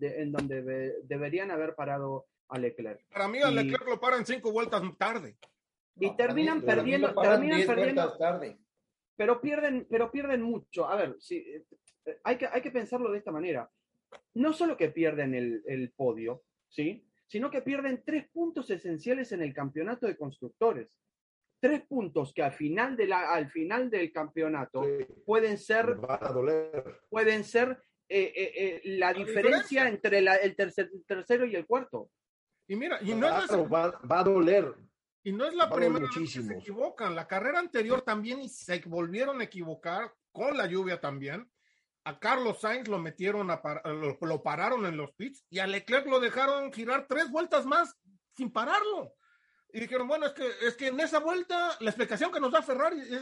en 0.00 0.32
donde 0.32 0.94
deberían 1.04 1.50
haber 1.50 1.74
parado 1.74 2.26
a 2.48 2.58
Leclerc. 2.58 3.04
Para 3.10 3.28
mí 3.28 3.38
a 3.40 3.50
Leclerc 3.50 3.86
lo 3.86 4.00
paran 4.00 4.24
cinco 4.24 4.52
vueltas 4.52 4.82
tarde. 4.96 5.36
Y 5.96 6.16
terminan 6.16 6.62
perdiendo, 6.62 7.14
terminan 7.14 7.66
perdiendo. 7.66 8.16
Tarde. 8.16 8.58
Pero 9.16 9.40
pierden, 9.40 9.86
pero 9.90 10.10
pierden 10.10 10.42
mucho. 10.42 10.88
A 10.88 10.94
ver, 10.94 11.16
si, 11.18 11.38
eh, 11.38 11.64
hay, 12.22 12.36
que, 12.36 12.46
hay 12.46 12.62
que 12.62 12.70
pensarlo 12.70 13.10
de 13.10 13.18
esta 13.18 13.32
manera. 13.32 13.68
No 14.34 14.52
solo 14.52 14.76
que 14.76 14.90
pierden 14.90 15.34
el, 15.34 15.62
el 15.66 15.90
podio, 15.90 16.44
¿sí? 16.68 17.04
sino 17.28 17.50
que 17.50 17.62
pierden 17.62 18.02
tres 18.04 18.28
puntos 18.30 18.70
esenciales 18.70 19.32
en 19.32 19.42
el 19.42 19.52
campeonato 19.52 20.06
de 20.06 20.16
constructores. 20.16 20.88
Tres 21.60 21.82
puntos 21.86 22.32
que 22.32 22.42
al 22.42 22.52
final, 22.52 22.96
de 22.96 23.06
la, 23.06 23.32
al 23.32 23.50
final 23.50 23.90
del 23.90 24.12
campeonato 24.12 24.84
pueden 25.26 25.58
ser, 25.58 25.96
pueden 27.08 27.44
ser 27.44 27.82
eh, 28.08 28.32
eh, 28.34 28.52
eh, 28.56 28.80
la, 28.84 29.12
diferencia, 29.12 29.88
entre 29.88 30.18
el, 30.18 30.56
tercer, 30.56 30.90
tercero 31.06 31.46
y 31.46 31.56
el 31.56 31.66
cuarto. 31.66 32.10
Y 32.68 32.76
mira, 32.76 32.98
y 33.02 33.14
no 33.14 33.26
es 33.26 33.50
va, 33.50 33.98
a 34.08 34.22
doler. 34.22 34.74
Y 35.24 35.32
no 35.32 35.46
es 35.46 35.54
la 35.54 35.68
primera 35.68 36.06
vez 36.06 36.10
que 36.32 36.42
se 36.42 36.52
equivocan. 36.54 37.14
La 37.14 37.26
carrera 37.26 37.58
anterior 37.58 38.02
también 38.02 38.48
se 38.48 38.80
volvieron 38.86 39.40
a 39.40 39.44
equivocar 39.44 40.12
con 40.30 40.56
la 40.56 40.66
lluvia 40.66 41.00
también 41.00 41.50
a 42.08 42.18
Carlos 42.18 42.60
Sainz 42.60 42.88
lo 42.88 42.98
metieron, 42.98 43.50
a 43.50 43.60
lo, 43.84 44.42
pararon 44.42 44.86
en 44.86 44.96
los 44.96 45.12
pits 45.12 45.44
y 45.50 45.58
a 45.58 45.66
Leclerc 45.66 46.06
lo 46.06 46.20
dejaron 46.20 46.72
girar 46.72 47.06
tres 47.06 47.30
vueltas 47.30 47.66
más 47.66 47.94
sin 48.34 48.50
pararlo. 48.50 49.12
Y 49.70 49.80
dijeron, 49.80 50.08
bueno, 50.08 50.26
es 50.26 50.32
que, 50.32 50.50
es 50.62 50.76
que 50.76 50.88
en 50.88 50.98
esa 51.00 51.18
vuelta, 51.18 51.76
la 51.80 51.90
explicación 51.90 52.32
que 52.32 52.40
nos 52.40 52.52
da 52.52 52.62
Ferrari, 52.62 53.00
eh, 53.00 53.20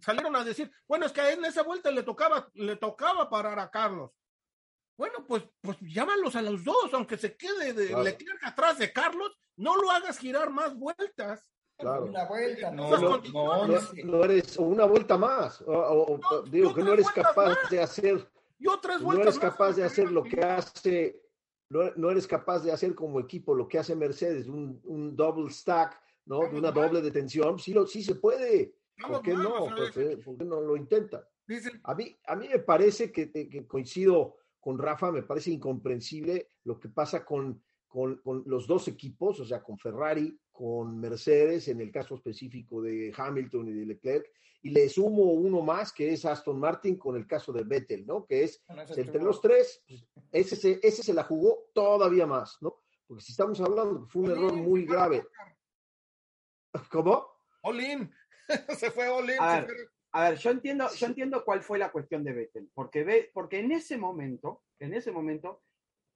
salieron 0.00 0.34
a 0.34 0.44
decir, 0.44 0.70
bueno, 0.88 1.06
es 1.06 1.12
que 1.12 1.20
en 1.30 1.44
esa 1.44 1.62
vuelta 1.62 1.90
le 1.90 2.02
tocaba, 2.02 2.48
le 2.54 2.76
tocaba 2.76 3.30
parar 3.30 3.58
a 3.60 3.70
Carlos. 3.70 4.10
Bueno, 4.96 5.24
pues, 5.26 5.44
pues 5.60 5.78
llámalos 5.80 6.34
a 6.36 6.42
los 6.42 6.64
dos, 6.64 6.92
aunque 6.92 7.16
se 7.16 7.36
quede 7.36 7.72
de 7.72 7.96
Leclerc 8.02 8.44
atrás 8.44 8.78
de 8.78 8.92
Carlos, 8.92 9.32
no 9.56 9.76
lo 9.76 9.90
hagas 9.90 10.18
girar 10.18 10.50
más 10.50 10.76
vueltas. 10.76 11.46
Una 11.78 12.24
vuelta, 12.26 12.70
no, 12.70 13.18
no, 14.04 14.24
eres, 14.24 14.56
una 14.56 14.84
vuelta 14.84 15.16
más. 15.16 15.64
digo 16.50 16.74
que 16.74 16.82
no 16.82 16.92
eres 16.92 17.10
capaz 17.10 17.56
de 17.70 17.82
hacer. 17.82 18.30
no 18.60 19.12
eres 19.14 19.38
capaz 19.38 19.72
de 19.72 19.84
hacer 19.84 20.10
lo 20.10 20.22
que 20.22 20.40
hace, 20.40 21.21
no, 21.72 22.10
eres 22.10 22.26
capaz 22.26 22.60
de 22.60 22.72
hacer 22.72 22.94
como 22.94 23.20
equipo 23.20 23.54
lo 23.54 23.68
que 23.68 23.78
hace 23.78 23.96
Mercedes, 23.96 24.48
un, 24.48 24.80
un 24.84 25.16
double 25.16 25.50
stack, 25.50 26.00
¿no? 26.26 26.40
De 26.48 26.58
una 26.58 26.70
doble 26.70 27.00
detención. 27.00 27.58
Sí, 27.58 27.72
lo, 27.72 27.86
sí 27.86 28.02
se 28.02 28.16
puede. 28.16 28.74
¿Por 29.06 29.22
qué 29.22 29.34
no? 29.34 29.66
¿Por 29.66 29.92
qué, 30.38 30.44
no 30.44 30.60
lo 30.60 30.76
intenta? 30.76 31.28
A 31.84 31.94
mí, 31.94 32.16
a 32.26 32.36
mí 32.36 32.48
me 32.48 32.60
parece 32.60 33.10
que, 33.10 33.30
que 33.30 33.66
coincido 33.66 34.36
con 34.60 34.78
Rafa, 34.78 35.10
me 35.10 35.22
parece 35.22 35.50
incomprensible 35.50 36.52
lo 36.64 36.78
que 36.78 36.88
pasa 36.88 37.24
con 37.24 37.60
con, 37.92 38.22
los 38.46 38.66
dos 38.66 38.88
equipos, 38.88 39.38
o 39.40 39.44
sea, 39.44 39.62
con 39.62 39.76
Ferrari, 39.76 40.34
con 40.52 41.00
Mercedes, 41.00 41.68
en 41.68 41.80
el 41.80 41.90
caso 41.90 42.14
específico 42.14 42.82
de 42.82 43.12
Hamilton 43.16 43.68
y 43.68 43.72
de 43.72 43.86
Leclerc, 43.86 44.30
y 44.62 44.70
le 44.70 44.88
sumo 44.88 45.24
uno 45.24 45.60
más 45.62 45.92
que 45.92 46.12
es 46.12 46.24
Aston 46.24 46.60
Martin 46.60 46.96
con 46.96 47.16
el 47.16 47.26
caso 47.26 47.52
de 47.52 47.64
Vettel, 47.64 48.06
¿no? 48.06 48.24
Que 48.24 48.44
es 48.44 48.64
entre 48.96 49.20
los 49.22 49.40
tres, 49.40 49.82
pues, 49.86 50.06
ese, 50.30 50.56
se, 50.56 50.80
ese 50.82 51.02
se 51.02 51.14
la 51.14 51.24
jugó 51.24 51.70
todavía 51.74 52.26
más, 52.26 52.58
¿no? 52.60 52.82
Porque 53.06 53.24
si 53.24 53.32
estamos 53.32 53.60
hablando, 53.60 54.06
fue 54.06 54.22
un 54.22 54.30
error 54.30 54.54
muy 54.54 54.86
grave. 54.86 55.26
¿Cómo? 56.90 57.26
Olin, 57.62 58.10
se 58.76 58.90
fue 58.90 59.08
Olin. 59.08 59.36
A 60.14 60.28
ver, 60.28 60.38
yo 60.38 60.50
entiendo, 60.50 60.88
yo 60.94 61.06
entiendo 61.06 61.42
cuál 61.42 61.62
fue 61.62 61.78
la 61.78 61.90
cuestión 61.90 62.22
de 62.22 62.34
Vettel, 62.34 62.70
porque, 62.74 63.02
ve, 63.02 63.30
porque 63.32 63.60
en 63.60 63.72
ese 63.72 63.96
momento, 63.96 64.62
en 64.78 64.92
ese 64.92 65.10
momento, 65.10 65.62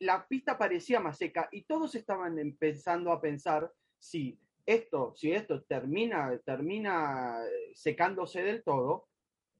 la 0.00 0.28
pista 0.28 0.58
parecía 0.58 1.00
más 1.00 1.16
seca 1.16 1.48
y 1.50 1.64
todos 1.64 1.94
estaban 1.94 2.38
empezando 2.38 3.10
a 3.10 3.20
pensar 3.22 3.72
si 3.98 4.38
esto, 4.64 5.14
si 5.16 5.32
esto 5.32 5.62
termina, 5.62 6.36
termina 6.44 7.38
secándose 7.74 8.42
del 8.42 8.62
todo, 8.62 9.06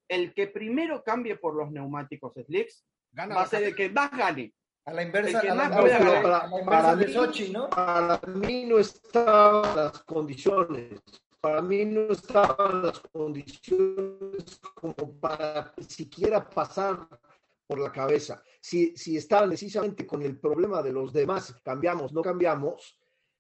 el 0.09 0.35
que 0.35 0.47
primero 0.47 1.03
cambie 1.03 1.37
por 1.37 1.55
los 1.55 1.71
neumáticos 1.71 2.35
slicks 2.35 2.85
va 3.19 3.43
a 3.43 3.47
ser 3.47 3.65
el 3.65 3.75
que 3.75 3.89
más 3.91 4.11
gane. 4.11 4.53
A 4.85 4.93
la 4.93 5.03
inversa, 5.03 5.41
a 5.41 5.55
la, 5.55 5.69
para, 5.69 6.65
para, 6.65 6.97
de 6.97 7.13
Sochi, 7.13 7.51
¿no? 7.51 7.69
Para 7.71 8.21
mí 8.27 8.67
no 8.67 8.79
estaban 8.79 9.75
las 9.75 9.99
condiciones. 10.05 11.01
Para 11.41 11.61
mí 11.61 11.85
no 11.85 12.13
estaban 12.13 12.83
las 12.83 13.01
condiciones 13.01 14.61
como 14.75 15.13
para 15.19 15.75
siquiera 15.89 16.49
pasar 16.49 17.09
por 17.67 17.81
la 17.81 17.91
cabeza. 17.91 18.43
Si, 18.61 18.97
si 18.97 19.17
estaban 19.17 19.49
precisamente 19.49 20.07
con 20.07 20.23
el 20.23 20.39
problema 20.39 20.83
de 20.83 20.93
los 20.93 21.13
demás, 21.13 21.55
cambiamos, 21.65 22.13
no 22.13 22.23
cambiamos, 22.23 22.97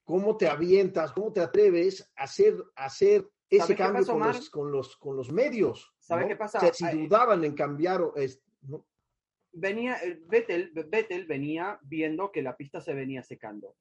¿cómo 0.06 0.36
te 0.36 0.46
avientas, 0.46 1.12
cómo 1.12 1.32
te 1.32 1.40
atreves 1.40 2.10
a 2.16 2.22
hacer, 2.22 2.54
hacer 2.76 3.28
ese 3.50 3.76
cambio 3.76 4.06
con, 4.06 4.20
los, 4.20 4.48
con, 4.48 4.72
los, 4.72 4.96
con, 4.96 5.16
los, 5.16 5.30
medios? 5.30 5.92
¿Sabe 5.98 6.28
qué 6.28 6.36
pasa? 6.36 6.60
si 6.72 6.86
dudaban 6.96 7.44
en 7.44 7.54
cambiar, 7.54 8.00
venía, 9.52 9.98
Vettel, 10.28 10.70
Vettel 10.72 11.26
venía 11.26 11.78
viendo 11.82 12.30
que 12.30 12.40
la 12.40 12.56
pista 12.56 12.80
se 12.80 12.94
venía 12.94 13.22
secando. 13.22 13.74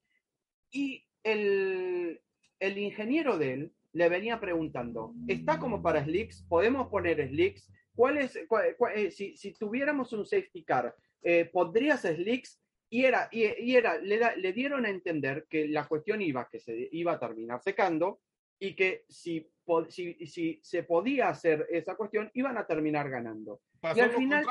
Y 0.72 1.06
el, 1.24 2.22
el 2.60 2.78
ingeniero 2.80 3.38
de 3.38 3.54
él 3.54 3.74
le 3.94 4.10
venía 4.10 4.40
preguntando, 4.40 5.14
¿está 5.28 5.60
como 5.60 5.82
para 5.82 6.04
slicks? 6.04 6.44
¿Podemos 6.50 6.88
poner 6.88 7.30
slicks? 7.30 7.72
¿Cuál 7.94 8.18
es, 8.18 8.36
eh, 8.36 9.12
si, 9.12 9.38
si, 9.38 9.54
tuviéramos 9.54 10.12
un 10.12 10.26
safety 10.26 10.64
car, 10.64 10.94
eh, 11.22 11.46
¿pondrías 11.46 12.02
slicks? 12.02 12.60
Y, 12.96 13.04
era, 13.04 13.28
y, 13.30 13.76
era 13.76 13.98
le, 13.98 14.38
le, 14.38 14.54
dieron 14.54 14.86
a 14.86 14.90
entender 14.90 15.48
que 15.50 15.68
la 15.68 15.86
cuestión 15.86 16.22
iba, 16.22 16.48
que 16.48 16.62
se 16.62 16.88
iba 16.94 17.12
a 17.12 17.20
terminar 17.20 17.62
secando 17.62 18.22
y 18.58 18.74
que 18.74 19.04
si, 19.10 19.52
si, 19.90 20.14
si 20.26 20.62
se 20.64 20.84
podía 20.84 21.28
hacer 21.28 21.68
esa 21.70 21.96
cuestión, 21.96 22.32
iban 22.36 22.58
a 22.58 22.66
terminar 22.66 23.10
ganando. 23.10 23.60
y, 23.94 24.00
al 24.00 24.12
final, 24.12 24.46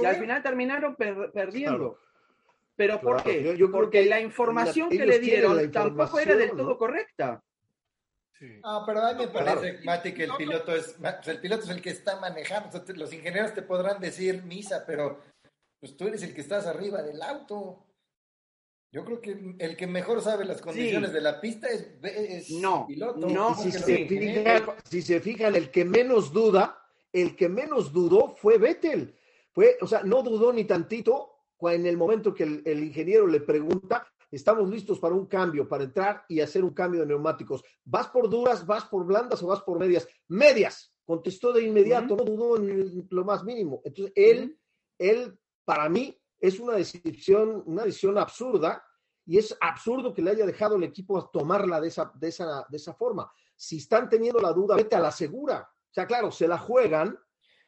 y 0.00 0.04
al 0.04 0.14
final 0.14 0.42
terminaron 0.44 0.94
perdiendo. 0.94 1.98
¿Pero 2.76 3.00
por 3.00 3.20
qué? 3.24 3.58
Porque 3.72 4.04
la 4.06 4.20
información 4.20 4.88
que 4.88 5.04
le 5.04 5.18
dieron 5.18 5.68
tampoco 5.72 6.20
era 6.20 6.36
del 6.36 6.52
todo 6.52 6.78
correcta. 6.78 7.42
Ah, 8.62 8.84
pero 8.86 9.00
a 9.00 9.12
mí 9.12 9.26
me 9.26 9.28
parece, 9.28 9.80
Mati, 9.84 10.14
que 10.14 10.24
el 10.24 10.36
piloto 10.36 10.72
es, 10.72 10.96
el 11.26 11.40
piloto 11.40 11.64
es 11.64 11.70
el 11.70 11.82
que 11.82 11.90
está 11.90 12.20
manejando. 12.20 12.80
los 12.94 13.12
ingenieros 13.12 13.54
te 13.54 13.62
podrán 13.62 14.00
decir 14.00 14.44
misa, 14.44 14.84
pero 14.86 15.20
pues 15.82 15.96
tú 15.96 16.06
eres 16.06 16.22
el 16.22 16.32
que 16.32 16.42
estás 16.42 16.64
arriba 16.66 17.02
del 17.02 17.20
auto. 17.20 17.84
Yo 18.92 19.04
creo 19.04 19.20
que 19.20 19.56
el 19.58 19.76
que 19.76 19.88
mejor 19.88 20.22
sabe 20.22 20.44
las 20.44 20.62
condiciones 20.62 21.12
de 21.12 21.20
la 21.20 21.40
pista 21.40 21.66
es, 21.66 21.88
es 22.04 22.50
no, 22.50 22.86
piloto. 22.86 23.26
No, 23.26 23.56
si, 23.56 23.72
se 23.72 24.06
fijan, 24.06 24.62
si 24.88 25.02
se 25.02 25.18
fijan, 25.18 25.56
el 25.56 25.72
que 25.72 25.84
menos 25.84 26.32
duda, 26.32 26.86
el 27.12 27.34
que 27.34 27.48
menos 27.48 27.92
dudó 27.92 28.36
fue 28.36 28.58
Vettel. 28.58 29.16
Fue, 29.50 29.76
o 29.80 29.88
sea, 29.88 30.04
no 30.04 30.22
dudó 30.22 30.52
ni 30.52 30.62
tantito 30.66 31.46
en 31.62 31.84
el 31.84 31.96
momento 31.96 32.32
que 32.32 32.44
el 32.44 32.84
ingeniero 32.84 33.26
le 33.26 33.40
pregunta, 33.40 34.06
estamos 34.30 34.70
listos 34.70 35.00
para 35.00 35.16
un 35.16 35.26
cambio, 35.26 35.66
para 35.66 35.82
entrar 35.82 36.24
y 36.28 36.38
hacer 36.38 36.62
un 36.62 36.74
cambio 36.74 37.00
de 37.00 37.06
neumáticos. 37.06 37.64
¿Vas 37.84 38.06
por 38.06 38.30
duras, 38.30 38.64
vas 38.64 38.84
por 38.84 39.04
blandas 39.04 39.42
o 39.42 39.48
vas 39.48 39.62
por 39.62 39.80
medias? 39.80 40.06
Medias, 40.28 40.94
contestó 41.04 41.52
de 41.52 41.64
inmediato, 41.64 42.14
no 42.14 42.22
dudó 42.22 42.56
en 42.56 43.08
lo 43.10 43.24
más 43.24 43.42
mínimo. 43.42 43.82
Entonces, 43.84 44.12
él, 44.14 44.56
él, 44.96 45.36
para 45.64 45.88
mí, 45.88 46.18
es 46.38 46.58
una 46.58 46.74
decisión, 46.74 47.62
una 47.66 47.84
decisión 47.84 48.18
absurda 48.18 48.84
y 49.24 49.38
es 49.38 49.56
absurdo 49.60 50.12
que 50.12 50.22
le 50.22 50.32
haya 50.32 50.46
dejado 50.46 50.76
el 50.76 50.84
equipo 50.84 51.18
a 51.18 51.30
tomarla 51.30 51.80
de 51.80 51.88
esa, 51.88 52.10
de 52.14 52.28
esa, 52.28 52.66
de 52.68 52.76
esa 52.76 52.94
forma. 52.94 53.32
Si 53.54 53.76
están 53.76 54.08
teniendo 54.08 54.40
la 54.40 54.52
duda, 54.52 54.76
vete 54.76 54.96
a 54.96 55.00
la 55.00 55.12
segura. 55.12 55.68
O 55.70 55.94
sea, 55.94 56.06
claro, 56.06 56.32
se 56.32 56.48
la 56.48 56.58
juegan. 56.58 57.16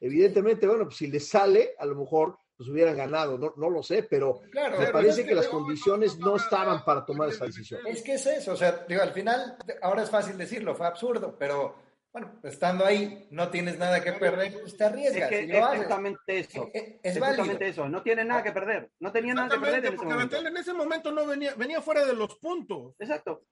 Evidentemente, 0.01 0.67
bueno, 0.67 0.85
pues 0.85 0.97
si 0.97 1.07
le 1.07 1.21
sale, 1.21 1.75
a 1.79 1.87
lo 1.87 1.95
mejor 1.95 2.39
pues 2.57 2.69
hubieran 2.69 2.97
ganado, 2.97 3.37
no, 3.37 3.53
no 3.57 3.69
lo 3.69 3.83
sé, 3.83 4.05
pero 4.05 4.41
me 4.53 4.87
parece 4.87 5.25
que, 5.27 5.35
las 5.35 5.49
condiciones 5.49 6.19
no 6.19 6.37
estaban 6.37 6.85
para 6.85 7.05
tomar 7.05 7.29
esa 7.29 7.47
decisión. 7.47 7.81
Es 7.85 8.03
que 8.03 8.15
es 8.15 8.27
eso, 8.27 8.53
o 8.53 8.57
sea, 8.57 8.85
digo, 8.89 9.03
al 9.03 9.13
final, 9.13 9.57
ahora 9.83 10.05
es 10.05 10.11
fácil 10.11 10.39
decirlo, 10.39 10.75
fue 10.75 10.87
absurdo, 10.87 11.35
pero 11.37 11.75
bueno, 12.15 12.39
estando 12.45 12.87
ahí, 12.87 13.27
no 13.33 13.51
tienes 13.51 13.77
nada 13.77 14.01
que 14.03 14.13
perder, 14.13 14.61
pues 14.61 14.77
te 14.77 14.85
arriesgas. 14.85 15.33
Es, 15.33 15.43
y 15.43 15.47
que 15.49 15.53
lo 15.53 15.59
es 15.59 15.65
haces. 15.65 15.79
justamente 15.81 16.39
eso. 16.39 16.71
Es, 16.73 16.83
es 16.83 16.99
Es 17.03 17.19
válido. 17.21 17.39
justamente 17.43 17.69
eso. 17.69 17.89
No 17.89 18.03
tiene 18.05 18.25
nada 18.25 18.43
que 18.45 18.53
perder. 18.53 18.91
No 19.01 19.11
tenía 19.11 19.35
nada 19.35 19.49
que 19.49 19.59
perder 19.61 19.81
en 19.81 19.85
ese 19.87 19.97
porque 19.97 20.13
momento. 20.15 20.37
Betel 20.37 20.47
en 20.53 20.57
ese 20.57 20.73
momento 20.73 21.11
no 21.11 21.27
venía, 21.27 21.55
venía 21.57 21.83
fuera 21.83 22.05
de 22.07 22.15
los 22.15 22.37
puntos. 22.37 22.95
Exacto. 23.01 23.43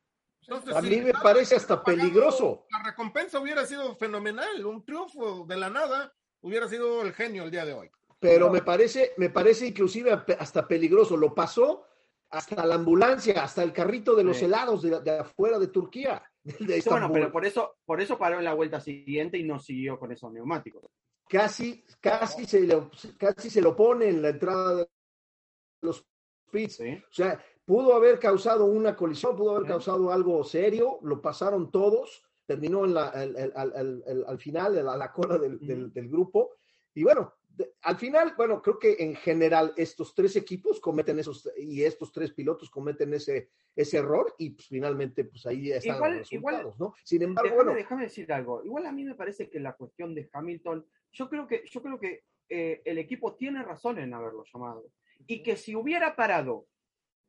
Entonces, 0.42 0.74
A 0.76 0.80
mí 0.80 0.96
me 1.00 1.12
parece 1.12 1.56
hasta 1.56 1.82
peligroso. 1.82 2.64
La 2.70 2.84
recompensa 2.84 3.40
hubiera 3.40 3.66
sido 3.66 3.94
fenomenal. 3.96 4.64
Un 4.64 4.84
triunfo 4.84 5.44
de 5.44 5.56
la 5.56 5.68
nada 5.68 6.12
hubiera 6.40 6.68
sido 6.68 7.02
el 7.02 7.12
genio 7.14 7.42
el 7.42 7.50
día 7.50 7.64
de 7.64 7.72
hoy. 7.74 7.90
Pero 8.20 8.48
me 8.48 8.62
parece, 8.62 9.12
me 9.16 9.28
parece 9.30 9.66
inclusive 9.66 10.12
hasta 10.38 10.68
peligroso. 10.68 11.16
Lo 11.16 11.34
pasó 11.34 11.84
hasta 12.30 12.64
la 12.64 12.76
ambulancia, 12.76 13.42
hasta 13.42 13.64
el 13.64 13.72
carrito 13.72 14.14
de 14.14 14.22
los 14.24 14.36
Sí. 14.38 14.44
helados 14.44 14.82
de, 14.82 15.00
de 15.00 15.18
afuera 15.18 15.58
de 15.58 15.66
Turquía. 15.66 16.22
de 16.59 16.80
Sí, 16.80 16.88
bueno, 16.88 17.11
pero 17.12 17.30
por 17.30 17.45
eso, 17.45 17.76
por 17.84 18.01
eso 18.01 18.18
paró 18.18 18.38
en 18.38 18.45
la 18.45 18.55
vuelta 18.55 18.80
siguiente 18.80 19.38
y 19.38 19.45
no 19.45 19.59
siguió 19.59 19.99
con 19.99 20.11
esos 20.12 20.32
neumáticos. 20.32 20.84
Casi, 21.28 21.84
casi 22.01 22.45
se 22.47 22.66
lo, 22.66 22.90
casi 23.18 23.49
se 23.49 23.62
lo 23.62 23.74
pone 23.76 24.09
en 24.09 24.20
la 24.22 24.30
entrada 24.30 24.76
de 24.76 24.88
los 25.82 26.05
pits. 26.51 26.76
Sí. 26.76 26.90
O 26.95 27.12
sea, 27.12 27.43
pudo 27.64 27.95
haber 27.95 28.18
causado 28.18 28.64
una 28.66 28.95
colisión, 28.97 29.36
pudo 29.36 29.53
haber 29.53 29.62
Sí. 29.64 29.68
causado 29.68 30.12
algo 30.12 30.43
serio, 30.45 30.99
lo 31.03 31.22
pasaron 31.22 31.70
todos, 31.70 32.24
terminó 32.45 32.84
en 32.84 32.95
la, 32.95 33.09
el- 33.11 33.36
el- 33.36 33.53
al, 33.55 33.72
al- 33.74 34.05
al- 34.07 34.24
al 34.26 34.38
final, 34.38 34.86
a 34.88 34.97
la 34.97 35.12
cola 35.12 35.38
del, 35.38 35.59
del- 35.61 35.84
Ujú. 35.84 35.93
del 35.95 36.09
grupo. 36.09 36.51
Y 36.95 37.03
bueno, 37.05 37.32
al 37.82 37.96
final, 37.96 38.34
bueno, 38.36 38.62
creo 38.62 38.78
que 38.78 38.96
en 39.00 39.14
general 39.16 39.74
estos 39.76 40.14
tres 40.14 40.36
equipos 40.36 40.80
cometen 40.80 41.18
esos, 41.18 41.50
y 41.57 41.82
estos 41.84 42.12
tres 42.12 42.32
pilotos 42.32 42.70
cometen 42.70 43.12
ese, 43.14 43.50
ese 43.76 43.98
error, 43.98 44.34
y 44.38 44.50
pues, 44.50 44.68
finalmente, 44.68 45.24
pues 45.24 45.44
ahí 45.46 45.70
están 45.72 45.96
Igual- 45.96 46.11
los 46.12 46.18
resultados, 46.30 46.61
igual- 46.61 46.74
¿no? 46.78 46.94
Sin 47.05 47.22
embargo, 47.22 47.50
Déjame, 47.50 47.64
bueno, 47.64 47.78
déjame 47.78 48.03
decir 48.05 48.32
algo. 48.32 48.64
Igual 48.64 48.86
a 48.86 48.92
mí 48.92 49.05
me 49.05 49.14
parece 49.14 49.50
que 49.50 49.61
la 49.61 49.72
cuestión 49.74 50.14
de 50.14 50.28
Hamilton, 50.32 50.86
yo 51.12 51.28
creo 51.28 51.46
que, 51.46 51.64
yo 51.68 51.82
creo 51.82 51.98
que 51.98 52.24
eh, 52.48 52.82
el 52.84 52.98
equipo 52.98 53.34
tiene 53.34 53.62
razón 53.62 53.98
en 53.98 54.12
haberlo 54.14 54.44
llamado. 54.53 54.84
Y 55.26 55.42
que 55.42 55.57
si 55.57 55.74
hubiera 55.74 56.14
parado 56.16 56.66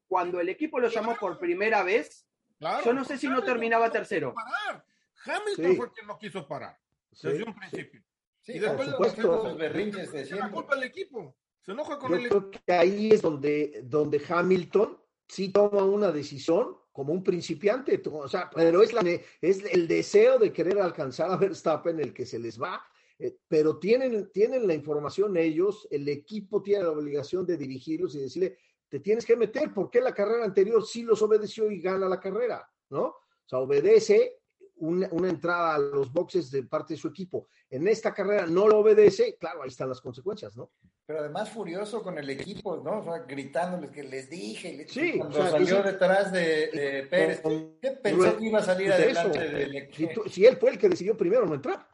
cuando 0.08 0.40
el 0.40 0.50
equipo 0.50 0.80
lo 0.80 0.90
llamó 0.90 1.16
por 1.20 1.40
primera 1.40 1.84
vez, 1.84 2.28
Claro, 2.60 2.86
yo 2.86 2.94
no 2.94 3.04
sé 3.04 3.18
si 3.18 3.28
no 3.28 3.34
Hamilton 3.34 3.54
terminaba 3.54 3.86
no 3.88 3.92
quiso 3.92 4.00
tercero. 4.00 4.34
parar. 4.34 4.86
Hamilton 5.26 5.66
Sí. 5.72 5.76
fue 5.78 5.92
quien 5.92 6.08
no 6.08 6.18
quiso 6.18 6.48
parar 6.48 6.78
sí, 7.12 7.28
desde 7.28 7.44
un 7.44 7.56
principio. 7.56 8.02
Sí, 8.02 8.08
Y 8.48 8.60
por 8.60 8.70
después 8.70 8.90
supuesto, 8.90 9.22
de- 9.22 9.28
los 9.50 9.58
berrinches 9.58 10.12
de 10.12 10.22
Es 10.22 10.32
la 10.32 10.38
siempre. 10.38 10.52
culpa 10.56 10.76
del 10.76 10.84
equipo. 10.86 11.36
Se 11.62 11.72
enoja 11.72 11.98
con 11.98 12.12
Yo 12.12 12.18
el 12.18 12.28
creo 12.28 12.52
que 12.52 12.74
ahí 12.74 13.12
es 13.12 13.22
donde, 13.22 13.82
donde 13.86 14.22
Hamilton 14.28 14.98
sí 15.28 15.50
toma 15.50 15.84
una 15.84 16.12
decisión 16.12 16.78
como 16.92 17.14
un 17.14 17.24
principiante, 17.24 18.02
o 18.12 18.28
sea, 18.28 18.50
pero 18.54 18.84
es, 18.84 18.94
la, 18.94 19.02
es 19.42 19.64
el 19.66 19.88
deseo 19.88 20.38
de 20.38 20.52
querer 20.54 20.80
alcanzar 20.80 21.32
a 21.32 21.38
Verstappen 21.38 22.00
el 22.00 22.14
que 22.14 22.26
se 22.26 22.38
les 22.38 22.62
va, 22.62 22.84
eh, 23.18 23.38
pero 23.48 23.80
tienen, 23.80 24.30
tienen 24.32 24.68
la 24.68 24.74
información 24.76 25.36
ellos, 25.38 25.88
el 25.90 26.08
equipo 26.10 26.62
tiene 26.62 26.84
la 26.84 26.92
obligación 26.92 27.46
de 27.48 27.58
dirigirlos 27.58 28.14
y 28.16 28.20
decirle, 28.20 28.58
te 28.90 29.00
tienes 29.00 29.26
que 29.26 29.36
meter, 29.36 29.74
porque 29.74 30.02
la 30.02 30.14
carrera 30.14 30.44
anterior 30.46 30.86
sí 30.86 31.02
los 31.02 31.22
obedeció 31.24 31.72
y 31.72 31.80
gana 31.82 32.08
la 32.08 32.20
carrera, 32.20 32.70
¿no? 32.90 33.06
O 33.06 33.24
sea, 33.48 33.58
obedece 33.60 34.43
una, 34.84 35.08
una 35.12 35.30
entrada 35.30 35.76
a 35.76 35.78
los 35.80 36.12
boxes 36.12 36.52
de 36.52 36.64
parte 36.64 36.94
de 36.94 37.00
su 37.00 37.08
equipo. 37.08 37.48
En 37.70 37.88
esta 37.88 38.14
carrera 38.14 38.46
no 38.46 38.68
lo 38.68 38.80
obedece, 38.80 39.38
claro, 39.38 39.64
ahí 39.64 39.70
están 39.70 39.90
las 39.90 40.02
consecuencias, 40.02 40.56
¿no? 40.58 40.72
Pero 41.06 41.20
además 41.20 41.50
furioso 41.50 42.02
con 42.02 42.18
el 42.18 42.30
equipo, 42.30 42.78
¿no? 42.78 43.00
O 43.00 43.04
sea, 43.04 43.20
gritándoles 43.26 43.92
que 43.92 44.04
les 44.04 44.30
dije. 44.30 44.74
les- 44.74 44.92
Sí, 44.92 45.18
cuando 45.18 45.40
o 45.40 45.42
sea, 45.42 45.52
salió 45.52 45.84
detrás 45.84 46.32
de, 46.32 46.68
de 46.72 47.08
Pérez, 47.10 47.42
Con- 47.42 47.78
¿qué 47.82 47.92
pensó 47.92 48.38
que 48.38 48.46
iba 48.46 48.60
a 48.60 48.64
salir 48.64 48.88
Pues 48.88 49.00
adelante 49.00 49.40
eso, 49.46 49.58
del 49.58 49.72
si, 49.72 49.78
equipo? 49.78 50.12
tú- 50.24 50.30
si 50.30 50.46
él 50.46 50.58
fue 50.58 50.72
el 50.72 50.78
que 50.78 50.90
decidió 50.90 51.16
primero 51.18 51.46
no 51.46 51.56
entrar. 51.56 51.88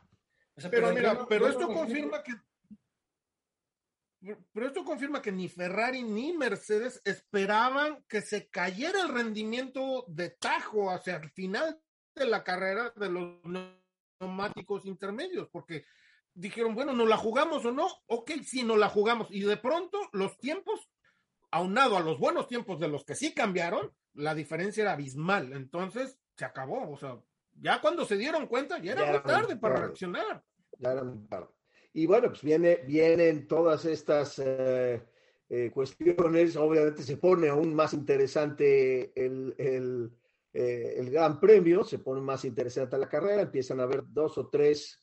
O 0.56 0.62
sea, 0.62 0.70
Pero 0.70 0.94
mira, 0.94 1.14
no- 1.14 1.28
pero 1.28 1.48
esto 1.48 1.68
no- 1.68 1.74
confirma 1.74 2.22
que. 2.24 2.34
Pero 4.52 4.68
esto 4.68 4.84
confirma 4.84 5.22
que 5.22 5.32
ni 5.32 5.48
Ferrari 5.48 6.04
ni 6.04 6.34
Mercedes 6.34 7.02
esperaban 7.06 8.04
que 8.10 8.22
se 8.22 8.50
cayera 8.50 9.02
el 9.02 9.10
rendimiento 9.10 10.04
de 10.10 10.32
Tajo 10.32 10.90
hacia 10.92 11.16
el 11.16 11.30
final 11.30 11.80
de 12.16 12.26
la 12.28 12.44
carrera 12.44 12.94
de 12.96 13.10
los 13.10 13.40
neumáticos 14.20 14.86
intermedios, 14.86 15.48
porque 15.50 15.86
dijeron, 16.34 16.76
bueno, 16.76 16.94
¿nos 16.94 17.08
la 17.08 17.18
jugamos 17.18 17.66
o 17.66 17.72
no? 17.72 17.88
Ok, 18.08 18.32
sí, 18.44 18.64
nos 18.64 18.78
la 18.78 18.90
jugamos. 18.90 19.28
Y 19.32 19.42
de 19.42 19.58
pronto 19.58 20.00
los 20.14 20.38
tiempos, 20.38 20.90
aunado 21.52 21.98
a 21.98 22.02
los 22.02 22.20
buenos 22.20 22.48
tiempos 22.48 22.80
de 22.80 22.88
los 22.88 23.04
que 23.04 23.16
sí 23.16 23.34
cambiaron, 23.34 23.92
la 24.14 24.36
diferencia 24.36 24.82
era 24.82 24.94
abismal. 24.94 25.54
Entonces 25.54 26.18
se 26.36 26.46
acabó. 26.46 26.90
O 26.92 26.98
sea, 26.98 27.20
ya 27.60 27.82
cuando 27.82 28.06
se 28.06 28.18
dieron 28.18 28.48
cuenta, 28.48 28.80
ya 28.80 28.94
era 28.94 29.06
Ya 29.06 29.12
muy 29.12 29.22
tarde 29.22 29.56
para 29.58 29.76
tarde. 29.76 29.88
reaccionar. 29.88 30.44
Ya 30.78 30.92
era 30.92 31.04
muy 31.04 31.28
tarde. 31.28 31.48
Y 31.94 32.06
bueno, 32.06 32.30
pues 32.30 32.42
viene, 32.42 32.78
vienen 32.86 33.48
todas 33.48 33.84
estas 33.86 34.40
eh, 34.40 35.04
eh, 35.50 35.72
cuestiones. 35.74 36.56
Obviamente 36.56 37.04
se 37.04 37.18
pone 37.18 37.50
aún 37.50 37.74
más 37.74 37.94
interesante 37.94 39.12
el, 39.16 39.56
el, 39.58 40.12
eh, 40.54 40.96
el 40.98 41.12
Gran 41.12 41.40
Premio, 41.40 41.84
se 41.84 42.00
pone 42.00 42.22
más 42.22 42.44
interesante 42.46 42.98
la 42.98 43.10
carrera, 43.10 43.44
empiezan 43.44 43.80
a 43.80 43.84
haber 43.84 44.04
dos 44.08 44.38
o 44.38 44.50
tres 44.50 45.00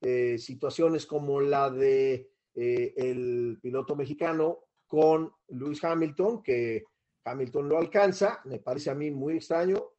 eh, 0.00 0.38
situaciones 0.38 1.06
como 1.06 1.40
la 1.40 1.70
de 1.70 2.30
eh, 2.54 2.94
el 2.96 3.58
piloto 3.60 3.96
mexicano 3.96 4.60
con 4.86 5.32
Lewis 5.48 5.82
Hamilton, 5.82 6.42
que 6.42 6.84
Hamilton 7.24 7.68
lo 7.68 7.78
alcanza, 7.78 8.40
me 8.44 8.60
parece 8.60 8.90
a 8.90 8.94
mí 8.94 9.10
muy 9.10 9.36
extraño 9.36 9.90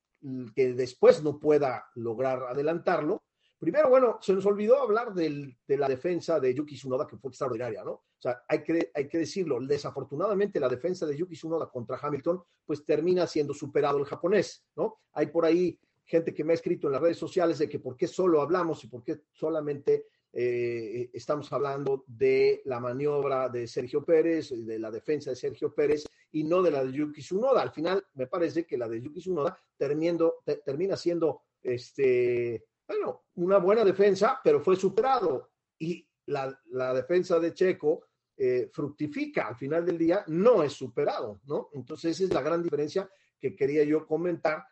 que 0.55 0.73
después 0.73 1.21
no 1.21 1.39
pueda 1.39 1.85
lograr 1.95 2.43
adelantarlo. 2.43 3.24
Primero, 3.65 3.89
bueno, 3.89 4.19
se 4.21 4.31
nos 4.31 4.45
olvidó 4.45 4.79
hablar 4.79 5.11
de 5.11 5.57
la 5.69 5.87
defensa 5.87 6.39
de 6.39 6.53
Yuki 6.53 6.75
Tsunoda, 6.75 7.07
que 7.07 7.17
fue 7.17 7.29
extraordinaria, 7.29 7.83
¿no? 7.83 7.93
O 7.93 8.19
sea, 8.19 8.43
hay 8.47 8.61
que, 8.61 9.17
decirlo, 9.17 9.59
desafortunadamente 9.59 10.59
la 10.59 10.69
defensa 10.69 11.07
de 11.07 11.17
Yuki 11.17 11.33
Tsunoda 11.33 11.67
contra 11.71 11.97
Hamilton, 11.99 12.43
pues 12.63 12.85
termina 12.85 13.25
siendo 13.25 13.55
superado 13.55 13.97
el 13.97 14.05
japonés, 14.05 14.63
¿no? 14.75 14.99
Hay 15.13 15.25
por 15.25 15.45
ahí 15.45 15.79
gente 16.03 16.31
que 16.31 16.43
me 16.43 16.53
ha 16.53 16.53
escrito 16.53 16.85
en 16.85 16.93
las 16.93 17.01
redes 17.01 17.17
sociales 17.17 17.57
de 17.57 17.67
que 17.67 17.79
por 17.79 17.97
qué 17.97 18.05
solo 18.05 18.39
hablamos 18.39 18.83
y 18.83 18.87
por 18.87 19.03
qué 19.03 19.21
solamente 19.31 20.09
eh, 20.31 21.09
estamos 21.11 21.51
hablando 21.51 22.03
de 22.05 22.61
la 22.65 22.79
maniobra 22.79 23.49
de 23.49 23.65
Sergio 23.65 24.05
Pérez, 24.05 24.51
de 24.51 24.77
la 24.77 24.91
defensa 24.91 25.31
de 25.31 25.37
Sergio 25.37 25.73
Pérez 25.73 26.05
y 26.33 26.43
no 26.43 26.61
de 26.61 26.69
la 26.69 26.85
de 26.85 26.91
Yuki 26.91 27.21
Tsunoda. 27.21 27.63
Al 27.63 27.71
final, 27.71 28.05
me 28.13 28.27
parece 28.27 28.67
que 28.67 28.77
la 28.77 28.87
de 28.87 29.01
Yuki 29.01 29.21
Tsunoda 29.21 29.57
termina 29.75 30.95
siendo, 30.97 31.41
este, 31.63 32.63
bueno, 32.87 33.25
una 33.35 33.57
buena 33.57 33.83
defensa, 33.83 34.39
pero 34.43 34.59
fue 34.61 34.75
superado. 34.75 35.51
Y 35.79 36.07
la, 36.27 36.57
la 36.71 36.93
defensa 36.93 37.39
de 37.39 37.53
Checo 37.53 38.05
eh, 38.37 38.69
fructifica 38.73 39.47
al 39.47 39.55
final 39.55 39.85
del 39.85 39.97
día, 39.97 40.25
no 40.27 40.61
es 40.61 40.73
superado, 40.73 41.39
¿no? 41.45 41.69
Entonces, 41.71 42.11
esa 42.11 42.23
es 42.25 42.33
la 42.33 42.41
gran 42.41 42.61
diferencia 42.61 43.09
que 43.39 43.55
quería 43.55 43.85
yo 43.85 44.05
comentar 44.05 44.65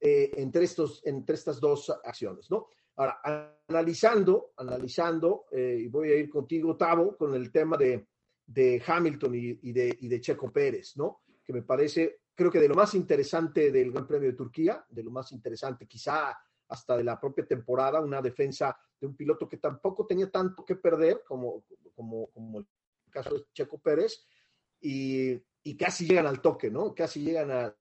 eh, 0.00 0.32
entre, 0.36 0.64
estos, 0.64 1.00
entre 1.06 1.36
estas 1.36 1.60
dos 1.60 1.90
acciones, 2.02 2.50
¿no? 2.50 2.66
Ahora, 2.96 3.20
analizando, 3.68 4.52
analizando, 4.56 5.44
eh, 5.52 5.78
y 5.82 5.86
voy 5.86 6.10
a 6.10 6.16
ir 6.16 6.28
contigo, 6.28 6.76
Tavo, 6.76 7.16
con 7.16 7.34
el 7.34 7.52
tema 7.52 7.76
de, 7.76 8.08
de 8.44 8.82
Hamilton 8.84 9.34
y, 9.36 9.72
de, 9.72 9.96
y 10.00 10.08
de 10.08 10.20
Checo 10.20 10.50
Pérez, 10.50 10.96
¿no? 10.96 11.20
Que 11.44 11.52
me 11.52 11.62
parece, 11.62 12.22
creo 12.34 12.50
que 12.50 12.58
de 12.58 12.68
lo 12.68 12.74
más 12.74 12.94
interesante 12.94 13.70
del 13.70 13.92
Gran 13.92 14.08
Premio 14.08 14.30
de 14.30 14.36
Turquía, 14.36 14.84
de 14.88 15.04
lo 15.04 15.12
más 15.12 15.30
interesante 15.30 15.86
quizá 15.86 16.36
hasta 16.68 16.96
de 16.96 17.04
la 17.04 17.20
propia 17.20 17.46
temporada, 17.46 18.00
una 18.00 18.20
defensa 18.20 18.76
de 19.00 19.06
un 19.06 19.16
piloto 19.16 19.48
que 19.48 19.58
tampoco 19.58 20.06
tenía 20.06 20.30
tanto 20.30 20.64
que 20.64 20.76
perder 20.76 21.22
como, 21.26 21.64
como, 21.94 22.28
como 22.28 22.58
el 22.60 22.66
caso 23.10 23.34
de 23.34 23.44
Checo 23.52 23.78
Pérez, 23.78 24.26
y, 24.80 25.40
y 25.62 25.76
casi 25.76 26.06
llegan 26.06 26.26
al 26.26 26.40
toque, 26.40 26.70
¿no? 26.70 26.94
Casi 26.94 27.22
llegan 27.22 27.50
a, 27.50 27.76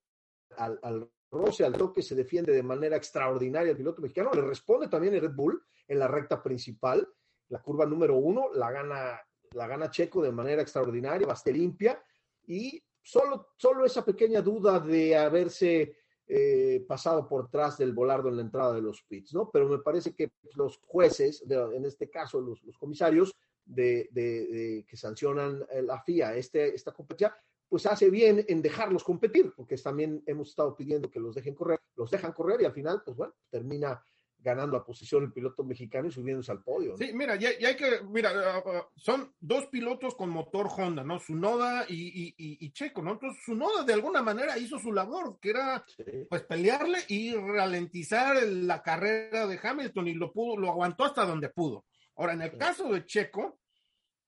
al, 0.57 0.79
al 0.81 1.09
roce, 1.31 1.65
al 1.65 1.73
toque, 1.73 2.01
se 2.01 2.15
defiende 2.15 2.53
de 2.53 2.63
manera 2.63 2.95
extraordinaria 2.95 3.71
el 3.71 3.77
piloto 3.77 4.01
mexicano, 4.01 4.31
le 4.33 4.41
responde 4.41 4.87
también 4.87 5.13
el 5.13 5.21
Red 5.21 5.35
Bull 5.35 5.61
en 5.87 5.99
la 5.99 6.07
recta 6.07 6.41
principal, 6.41 7.07
la 7.49 7.61
curva 7.61 7.85
número 7.85 8.15
uno, 8.15 8.51
la 8.53 8.71
gana, 8.71 9.19
la 9.51 9.67
gana 9.67 9.89
Checo 9.89 10.21
de 10.21 10.31
manera 10.31 10.61
extraordinaria, 10.61 11.27
bastante 11.27 11.59
limpia, 11.59 12.01
y 12.47 12.83
solo, 13.01 13.49
solo 13.57 13.85
esa 13.85 14.03
pequeña 14.03 14.41
duda 14.41 14.79
de 14.79 15.15
haberse 15.15 15.97
eh, 16.27 16.83
pasado 16.87 17.27
por 17.27 17.45
atrás 17.45 17.77
del 17.77 17.93
volardo 17.93 18.29
en 18.29 18.37
la 18.37 18.41
entrada 18.41 18.73
de 18.73 18.81
los 18.81 19.03
pits, 19.03 19.33
¿no? 19.33 19.49
Pero 19.51 19.67
me 19.67 19.79
parece 19.79 20.13
que 20.13 20.31
los 20.55 20.77
jueces, 20.77 21.43
en 21.49 21.85
este 21.85 22.09
caso 22.09 22.41
los, 22.41 22.63
los 22.63 22.77
comisarios 22.77 23.35
de, 23.65 24.09
de, 24.11 24.85
que 24.87 24.97
sancionan 24.97 25.65
la 25.83 26.01
FIA 26.01 26.35
este, 26.35 26.73
esta 26.73 26.91
competencia, 26.91 27.35
pues 27.67 27.85
hace 27.85 28.09
bien 28.09 28.45
en 28.47 28.61
dejarlos 28.61 29.03
competir, 29.03 29.53
porque 29.55 29.75
también 29.77 30.23
hemos 30.25 30.49
estado 30.49 30.75
pidiendo 30.75 31.09
que 31.09 31.19
los 31.19 31.35
dejen 31.35 31.55
correr, 31.55 31.79
los 31.95 32.11
dejan 32.11 32.31
correr 32.31 32.61
y 32.61 32.65
al 32.65 32.73
final, 32.73 33.01
pues 33.03 33.17
bueno, 33.17 33.33
termina 33.49 34.03
ganando 34.45 34.77
a 34.77 34.85
posición 34.85 35.23
el 35.23 35.33
piloto 35.33 35.63
mexicano 35.63 36.07
y 36.07 36.11
subiéndose 36.11 36.51
al 36.51 36.61
podio. 36.61 36.91
¿no? 36.91 36.97
Sí, 36.97 37.11
mira, 37.13 37.35
ya, 37.35 37.49
ya 37.57 37.69
hay 37.69 37.75
que, 37.75 38.01
mira, 38.03 38.31
uh, 38.31 38.69
uh, 38.69 38.83
son 38.95 39.33
dos 39.39 39.65
pilotos 39.65 40.13
con 40.13 40.29
motor 40.29 40.67
Honda, 40.69 41.03
¿no? 41.03 41.19
Sunoda 41.19 41.85
y, 41.89 41.95
y, 41.95 42.27
y, 42.37 42.65
y, 42.65 42.71
Checo, 42.71 43.01
¿no? 43.01 43.13
Entonces, 43.13 43.43
Sunoda 43.43 43.83
de 43.83 43.93
alguna 43.93 44.21
manera 44.21 44.55
hizo 44.59 44.77
su 44.77 44.93
labor, 44.93 45.39
que 45.41 45.49
era, 45.49 45.83
sí. 45.87 46.03
pues, 46.29 46.43
pelearle 46.43 46.99
y 47.07 47.33
ralentizar 47.33 48.41
la 48.43 48.83
carrera 48.83 49.47
de 49.47 49.59
Hamilton 49.61 50.07
y 50.07 50.13
lo 50.13 50.31
pudo, 50.31 50.57
lo 50.57 50.69
aguantó 50.69 51.05
hasta 51.05 51.25
donde 51.25 51.49
pudo. 51.49 51.85
Ahora, 52.15 52.33
en 52.33 52.43
el 52.43 52.51
sí. 52.51 52.57
caso 52.57 52.93
de 52.93 53.03
Checo, 53.03 53.59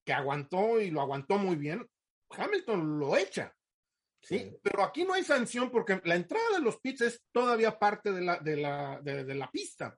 que 0.03 0.13
aguantó 0.13 0.81
y 0.81 0.89
lo 0.89 1.01
aguantó 1.01 1.37
muy 1.37 1.57
bien, 1.57 1.87
Hamilton 2.31 2.99
lo 2.99 3.15
echa. 3.15 3.55
¿sí? 4.19 4.39
sí. 4.39 4.57
Pero 4.63 4.83
aquí 4.83 5.03
no 5.03 5.13
hay 5.13 5.23
sanción 5.23 5.69
porque 5.69 6.01
la 6.05 6.15
entrada 6.15 6.57
de 6.57 6.61
los 6.61 6.79
pits 6.79 7.01
es 7.01 7.23
todavía 7.31 7.77
parte 7.77 8.11
de 8.11 8.21
la, 8.21 8.39
de 8.39 8.57
la, 8.57 8.99
de, 9.03 9.23
de 9.23 9.35
la 9.35 9.51
pista. 9.51 9.95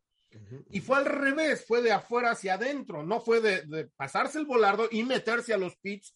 Y 0.69 0.81
fue 0.81 0.97
al 0.97 1.05
revés, 1.05 1.65
fue 1.65 1.81
de 1.81 1.91
afuera 1.91 2.31
hacia 2.31 2.53
adentro, 2.53 3.03
no 3.03 3.19
fue 3.19 3.41
de, 3.41 3.63
de 3.63 3.87
pasarse 3.87 4.39
el 4.39 4.45
volardo 4.45 4.87
y 4.91 5.03
meterse 5.03 5.53
a 5.53 5.57
los 5.57 5.75
pits. 5.77 6.15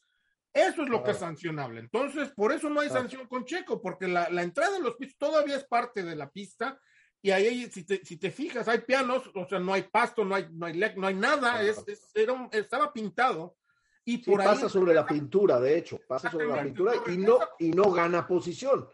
Eso 0.54 0.84
es 0.84 0.90
lo 0.90 0.98
claro. 0.98 1.04
que 1.04 1.12
es 1.12 1.18
sancionable. 1.18 1.80
Entonces, 1.80 2.30
por 2.30 2.52
eso 2.52 2.70
no 2.70 2.82
hay 2.82 2.88
claro. 2.88 3.02
sanción 3.02 3.28
con 3.28 3.44
Checo, 3.46 3.82
porque 3.82 4.08
la, 4.08 4.30
la, 4.30 4.44
entrada 4.44 4.78
en 4.78 4.84
los 4.84 4.96
pits 4.96 5.18
todavía 5.18 5.56
es 5.56 5.66
parte 5.66 6.04
de 6.04 6.16
la 6.16 6.30
pista. 6.30 6.80
Y 7.24 7.32
ahí, 7.32 7.70
si 7.72 7.86
te, 7.86 8.06
si 8.06 8.18
te 8.18 8.30
fijas, 8.30 8.68
hay 8.68 8.82
pianos, 8.82 9.32
o 9.34 9.48
sea, 9.48 9.60
no 9.60 9.74
hay 9.74 9.84
pasto, 9.84 10.24
no 10.24 10.36
hay, 10.36 10.48
no 10.52 10.68
hay, 10.68 10.78
no 10.96 11.08
hay 11.08 11.16
nada, 11.16 11.54
claro. 11.54 11.66
es, 11.66 11.84
es, 11.88 12.12
era 12.14 12.34
un, 12.34 12.50
estaba 12.52 12.94
pintado. 12.94 13.58
Y 14.06 14.18
por 14.18 14.42
sí, 14.42 14.48
ahí 14.48 14.56
pasa 14.56 14.70
sobre 14.70 14.94
la 14.94 15.06
pintura, 15.06 15.60
de 15.60 15.78
hecho, 15.78 16.00
pasa 16.08 16.30
sobre 16.30 16.48
la 16.48 16.62
pintura 16.62 16.94
y 17.08 17.18
no, 17.18 17.40
y 17.58 17.72
no 17.72 17.92
gana 17.92 18.28
posición. 18.28 18.88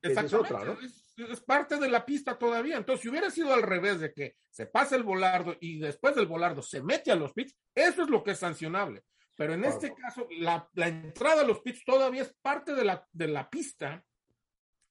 Esa 0.00 0.22
es 0.22 0.32
otra, 0.32 0.64
¿no? 0.64 0.72
Es, 0.80 1.03
es, 1.16 1.40
parte 1.40 1.76
de 1.76 1.88
la 1.88 2.04
pista 2.04 2.38
todavía. 2.38 2.76
Entonces, 2.76 3.02
si 3.02 3.08
hubiera 3.08 3.30
sido 3.30 3.52
al 3.52 3.62
revés 3.62 4.00
de 4.00 4.12
que 4.12 4.36
se 4.50 4.66
pasa 4.66 4.96
el 4.96 5.02
volardo 5.02 5.56
y 5.60 5.78
después 5.78 6.14
del 6.14 6.26
volardo 6.26 6.62
se 6.62 6.82
mete 6.82 7.10
a 7.10 7.16
los 7.16 7.32
pits, 7.32 7.56
eso 7.74 8.02
es 8.02 8.10
lo 8.10 8.22
que 8.22 8.32
es 8.32 8.38
sancionable. 8.38 9.04
Pero 9.36 9.54
en 9.54 9.62
claro. 9.62 9.74
este 9.74 9.94
caso, 9.94 10.28
la, 10.38 10.68
la, 10.74 10.88
entrada 10.88 11.42
a 11.42 11.46
los 11.46 11.60
pits 11.60 11.84
todavía 11.84 12.22
es 12.22 12.34
parte 12.40 12.74
de 12.74 12.84
la, 12.84 13.06
de 13.12 13.28
la 13.28 13.50
pista. 13.50 14.04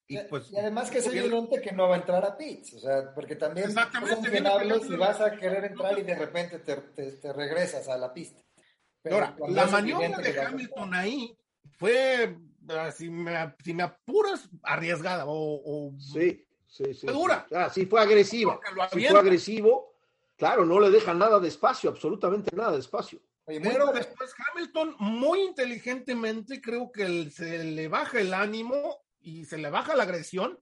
Y, 0.05 0.17
pues, 0.23 0.51
y 0.51 0.57
además 0.57 0.91
que 0.91 0.97
es 0.97 1.07
evidente 1.07 1.61
que 1.61 1.71
no 1.71 1.87
va 1.87 1.95
a 1.95 1.99
entrar 1.99 2.25
a 2.25 2.37
pits, 2.37 2.73
o 2.73 2.79
sea, 2.79 3.13
porque 3.15 3.37
también 3.37 3.69
es 3.69 4.83
si 4.85 4.95
vas 4.97 5.21
a 5.21 5.31
querer 5.31 5.63
entrar 5.63 5.97
y 5.97 6.03
de 6.03 6.15
repente 6.15 6.59
te, 6.59 6.75
te, 6.75 7.13
te 7.13 7.33
regresas 7.33 7.87
a 7.87 7.97
la 7.97 8.13
pista. 8.13 8.41
Pero 9.01 9.15
Ahora, 9.15 9.35
la 9.47 9.65
maniobra 9.67 10.17
de 10.17 10.41
Hamilton 10.41 10.93
ahí 10.93 11.37
fue 11.77 12.37
si 12.95 13.09
me, 13.09 13.55
si 13.63 13.73
me 13.73 13.83
apuras, 13.83 14.49
arriesgada 14.63 15.25
o, 15.25 15.61
o 15.65 15.99
sí, 15.99 16.45
sí, 16.67 16.93
sí, 16.93 17.07
dura. 17.07 17.45
Sí. 17.49 17.55
Ah, 17.55 17.69
sí 17.69 17.85
fue 17.85 18.01
agresiva. 18.01 18.59
Sí 18.91 19.05
fue 19.07 19.19
agresivo. 19.19 19.93
Claro, 20.37 20.65
no 20.65 20.79
le 20.79 20.89
deja 20.89 21.13
nada 21.13 21.39
de 21.39 21.47
espacio, 21.47 21.89
absolutamente 21.89 22.55
nada 22.55 22.71
de 22.73 22.79
espacio. 22.79 23.21
Pero 23.45 23.61
bueno. 23.61 23.91
después 23.91 24.33
Hamilton, 24.53 24.95
muy 24.99 25.41
inteligentemente, 25.41 26.61
creo 26.61 26.91
que 26.91 27.29
se 27.29 27.63
le 27.63 27.87
baja 27.87 28.19
el 28.19 28.33
ánimo 28.33 29.03
y 29.19 29.45
se 29.45 29.57
le 29.57 29.69
baja 29.69 29.95
la 29.95 30.03
agresión 30.03 30.59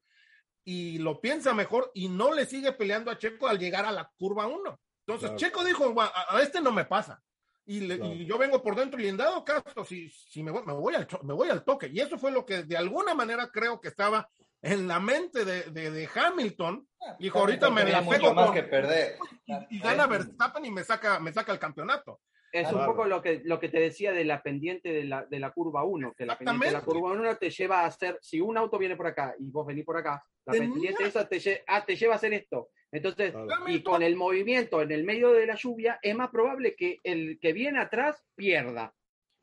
y 0.64 0.98
lo 0.98 1.22
piensa 1.22 1.54
mejor 1.54 1.92
y 1.94 2.10
no 2.10 2.34
le 2.34 2.46
sigue 2.46 2.72
peleando 2.74 3.12
a 3.12 3.18
Checo 3.18 3.48
al 3.48 3.60
llegar 3.60 3.86
a 3.86 3.92
la 3.92 4.12
curva 4.18 4.48
1. 4.48 4.80
Entonces 5.06 5.30
claro. 5.30 5.38
Checo 5.38 5.64
dijo, 5.64 6.02
a, 6.02 6.12
a, 6.30 6.42
este 6.42 6.62
no 6.62 6.72
me 6.72 6.86
pasa 6.86 7.22
y, 7.66 7.82
le, 7.82 7.98
claro. 7.98 8.14
y, 8.14 8.26
yo 8.26 8.38
vengo 8.38 8.62
por 8.62 8.76
dentro 8.76 9.00
y 9.00 9.08
en 9.08 9.18
dado 9.18 9.44
caso, 9.46 9.86
si, 9.86 10.10
si 10.10 10.44
me, 10.44 10.52
voy, 10.52 10.64
me, 10.66 10.74
voy 10.74 10.96
al, 10.96 11.08
me 11.24 11.34
voy 11.34 11.50
al 11.50 11.64
toque. 11.64 11.90
Y 11.92 12.00
eso 12.00 12.18
fue 12.18 12.32
lo 12.32 12.46
que 12.46 12.64
de 12.64 12.78
alguna 12.78 13.14
manera 13.14 13.50
creo 13.52 13.80
que 13.80 13.90
estaba 13.90 14.30
en 14.62 14.88
la 14.88 15.00
mente 15.00 15.46
de, 15.46 15.64
de, 15.64 15.92
de 15.92 16.10
Hamilton. 16.14 16.88
Ah, 17.02 17.16
dijo, 17.20 17.40
ahorita 17.40 17.70
me 17.70 17.84
la 17.86 18.08
pego 18.08 18.34
más 18.34 18.52
que 18.52 18.64
perder. 18.64 19.18
Y, 19.46 19.78
y, 19.78 19.80
gana 19.80 20.08
Verstappen 20.08 20.66
y 20.66 20.72
me 20.72 20.84
saca, 20.84 21.20
me 21.20 21.34
saca 21.34 21.52
el 21.52 21.60
campeonato. 21.60 22.20
Es 22.52 22.68
claro. 22.68 22.80
un 22.80 22.86
poco 22.86 23.06
lo 23.06 23.22
que, 23.22 23.42
lo 23.46 23.60
que 23.60 23.70
te 23.70 23.80
decía 23.80 24.12
de 24.12 24.26
la 24.26 24.44
pendiente 24.44 24.92
de 24.92 25.06
la, 25.06 25.26
de 25.26 25.40
la 25.40 25.52
curva 25.52 25.86
1, 25.86 26.14
que 26.18 26.26
la 26.26 26.38
pendiente 26.38 26.66
de 26.66 26.72
la 26.74 26.82
curva 26.82 27.12
1 27.12 27.38
te 27.38 27.50
lleva 27.50 27.82
a 27.82 27.86
hacer, 27.86 28.18
si 28.22 28.42
un 28.42 28.58
auto 28.58 28.78
viene 28.78 28.98
por 28.98 29.08
acá 29.08 29.34
y 29.40 29.50
vos 29.50 29.66
venís 29.66 29.86
por 29.86 29.96
acá, 29.96 30.22
la 30.46 30.54
Tenía... 30.54 30.70
pendiente 30.70 31.06
esa 31.06 31.28
te, 31.28 31.64
ah, 31.68 31.86
te 31.86 31.96
lleva 31.96 32.14
a 32.14 32.18
hacer 32.18 32.34
esto. 32.34 32.70
Entonces, 32.92 33.32
claro. 33.32 33.70
y 33.70 33.82
con 33.84 34.04
el 34.04 34.16
movimiento 34.16 34.82
en 34.82 34.92
el 34.92 35.04
medio 35.04 35.32
de 35.32 35.46
la 35.46 35.56
lluvia, 35.56 36.00
es 36.02 36.16
más 36.16 36.30
probable 36.30 36.76
que 36.76 37.00
el 37.04 37.40
que 37.40 37.54
viene 37.54 37.80
atrás 37.80 38.24
pierda. 38.36 38.94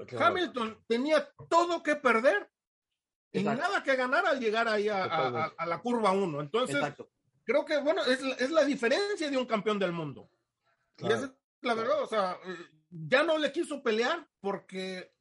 Claro. 0.06 0.26
Hamilton 0.26 0.84
tenía 0.86 1.28
todo 1.48 1.82
que 1.82 1.96
perder 1.96 2.50
y 3.32 3.40
Exacto. 3.40 3.62
nada 3.62 3.82
que 3.82 3.96
ganar 3.96 4.26
al 4.26 4.38
llegar 4.38 4.68
ahí 4.68 4.88
a, 4.88 5.04
a, 5.04 5.44
a 5.56 5.66
la 5.66 5.78
curva 5.80 6.12
1. 6.12 6.40
Entonces, 6.40 6.76
Exacto. 6.76 7.10
creo 7.44 7.64
que, 7.64 7.78
bueno, 7.78 8.02
es, 8.04 8.22
es, 8.22 8.50
la 8.50 8.64
diferencia 8.64 9.30
de 9.30 9.36
un 9.36 9.46
campeón 9.46 9.78
del 9.78 9.92
mundo. 9.92 10.30
Claro. 10.96 11.14
Y 11.14 11.18
esa 11.18 11.26
es 11.26 11.32
la 11.62 11.74
verdad, 11.74 12.02
o 12.02 12.06
sea, 12.06 12.38
ya 12.90 13.22
no 13.22 13.38
le 13.38 13.50
quiso 13.50 13.82
pelear 13.82 14.28
porque 14.40 15.12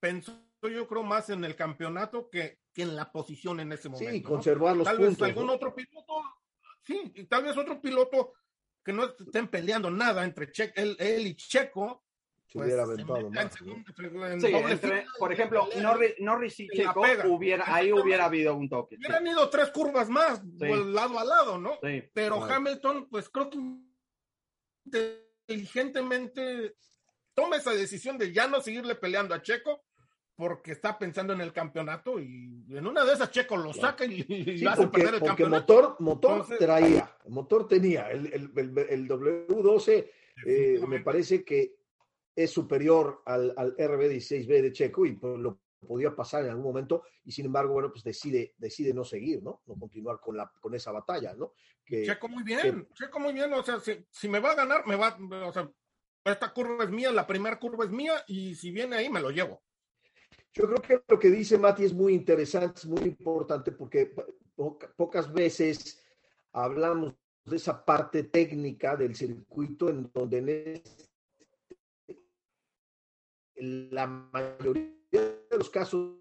pensó, 0.00 0.32
yo 0.62 0.88
creo, 0.88 1.02
más 1.02 1.30
en 1.30 1.44
el 1.44 1.54
campeonato 1.54 2.28
que, 2.28 2.60
que 2.72 2.82
en 2.82 2.96
la 2.96 3.12
posición 3.12 3.60
en 3.60 3.72
ese 3.72 3.88
momento. 3.88 4.12
Sí, 4.12 4.22
conservar 4.22 4.72
¿no? 4.72 4.78
los 4.78 4.84
Tal 4.86 4.96
puntos. 4.96 5.18
Vez 5.18 5.28
algún 5.28 5.46
¿no? 5.46 5.52
otro 5.54 5.74
piloto 5.74 6.22
sí, 6.86 7.12
y 7.14 7.24
tal 7.24 7.44
vez 7.44 7.56
otro 7.56 7.80
piloto 7.80 8.34
que 8.84 8.92
no 8.92 9.04
estén 9.04 9.48
peleando 9.48 9.90
nada 9.90 10.24
entre 10.24 10.50
che 10.52 10.72
él, 10.76 10.96
él, 10.98 11.26
y 11.26 11.34
Checo. 11.34 12.04
Se 12.46 12.58
pues, 12.58 12.68
hubiera 12.68 12.84
aventado 12.84 13.28
más. 13.30 13.52
Sí, 14.40 14.52
entre, 14.54 15.06
por 15.18 15.32
ejemplo, 15.32 15.68
Norris, 15.80 16.14
Norris 16.20 16.60
y 16.60 16.68
Checo, 16.68 17.02
hubiera, 17.24 17.64
ahí 17.66 17.92
hubiera 17.92 18.26
habido 18.26 18.54
un 18.54 18.68
toque. 18.68 18.96
Hubieran 18.96 19.24
sí. 19.24 19.30
ido 19.30 19.50
tres 19.50 19.70
curvas 19.70 20.08
más, 20.08 20.40
sí. 20.40 20.68
lado 20.68 21.18
a 21.18 21.24
lado, 21.24 21.58
¿no? 21.58 21.78
Sí, 21.82 22.04
Pero 22.14 22.36
claro. 22.36 22.54
Hamilton, 22.54 23.08
pues 23.10 23.28
creo 23.28 23.50
que 23.50 23.58
inteligentemente 24.84 26.76
toma 27.34 27.56
esa 27.56 27.72
decisión 27.72 28.16
de 28.16 28.32
ya 28.32 28.46
no 28.46 28.60
seguirle 28.60 28.94
peleando 28.94 29.34
a 29.34 29.42
Checo 29.42 29.85
porque 30.36 30.72
está 30.72 30.98
pensando 30.98 31.32
en 31.32 31.40
el 31.40 31.52
campeonato 31.52 32.20
y 32.20 32.62
en 32.68 32.86
una 32.86 33.04
de 33.04 33.14
esas 33.14 33.30
Checo 33.30 33.56
lo 33.56 33.72
saca 33.72 34.04
y, 34.04 34.20
y 34.28 34.58
sí, 34.58 34.66
hace 34.66 34.82
porque, 34.82 34.98
perder 34.98 35.14
el 35.14 35.20
porque 35.20 35.42
campeonato. 35.44 35.74
motor, 35.74 35.96
motor 36.00 36.30
Entonces, 36.32 36.58
traía, 36.58 37.16
motor 37.28 37.66
tenía, 37.66 38.10
el, 38.10 38.26
el, 38.26 38.52
el, 38.54 38.78
el 38.78 39.08
W12 39.08 40.10
eh, 40.44 40.80
me 40.86 41.00
parece 41.00 41.42
que 41.42 41.76
es 42.34 42.50
superior 42.50 43.22
al, 43.24 43.54
al 43.56 43.74
RB16B 43.76 44.62
de 44.62 44.72
Checo 44.72 45.06
y 45.06 45.12
pues, 45.12 45.38
lo 45.38 45.58
podía 45.86 46.14
pasar 46.14 46.44
en 46.44 46.50
algún 46.50 46.64
momento 46.64 47.04
y 47.24 47.32
sin 47.32 47.46
embargo, 47.46 47.72
bueno, 47.72 47.90
pues 47.90 48.04
decide, 48.04 48.54
decide 48.58 48.92
no 48.92 49.04
seguir, 49.04 49.42
¿no? 49.42 49.62
No 49.66 49.74
continuar 49.76 50.20
con, 50.20 50.36
la, 50.36 50.52
con 50.60 50.74
esa 50.74 50.92
batalla, 50.92 51.34
¿no? 51.34 51.54
Que, 51.84 52.04
Checo 52.04 52.28
muy 52.28 52.42
bien, 52.42 52.60
que, 52.60 52.94
Checo 52.94 53.20
muy 53.20 53.32
bien, 53.32 53.52
o 53.54 53.62
sea, 53.62 53.80
si, 53.80 54.04
si 54.10 54.28
me 54.28 54.40
va 54.40 54.50
a 54.50 54.54
ganar, 54.56 54.86
me 54.86 54.96
va, 54.96 55.16
o 55.46 55.52
sea, 55.52 55.70
esta 56.24 56.52
curva 56.52 56.84
es 56.84 56.90
mía, 56.90 57.10
la 57.10 57.26
primera 57.26 57.58
curva 57.58 57.84
es 57.84 57.90
mía 57.90 58.22
y 58.26 58.54
si 58.54 58.70
viene 58.70 58.96
ahí 58.96 59.08
me 59.08 59.20
lo 59.20 59.30
llevo. 59.30 59.62
Yo 60.56 60.66
creo 60.66 60.80
que 60.80 61.02
lo 61.06 61.18
que 61.18 61.30
dice 61.30 61.58
Mati 61.58 61.84
es 61.84 61.92
muy 61.92 62.14
interesante, 62.14 62.78
es 62.78 62.86
muy 62.86 63.02
importante 63.02 63.72
porque 63.72 64.06
po 64.54 64.78
pocas 64.96 65.30
veces 65.30 66.02
hablamos 66.52 67.14
de 67.44 67.56
esa 67.56 67.84
parte 67.84 68.22
técnica 68.24 68.96
del 68.96 69.14
circuito 69.14 69.90
en 69.90 70.10
donde 70.14 70.38
en 70.38 70.48
este, 70.48 71.12
la 73.58 74.06
mayoría 74.06 74.94
de 75.10 75.58
los 75.58 75.68
casos 75.68 76.16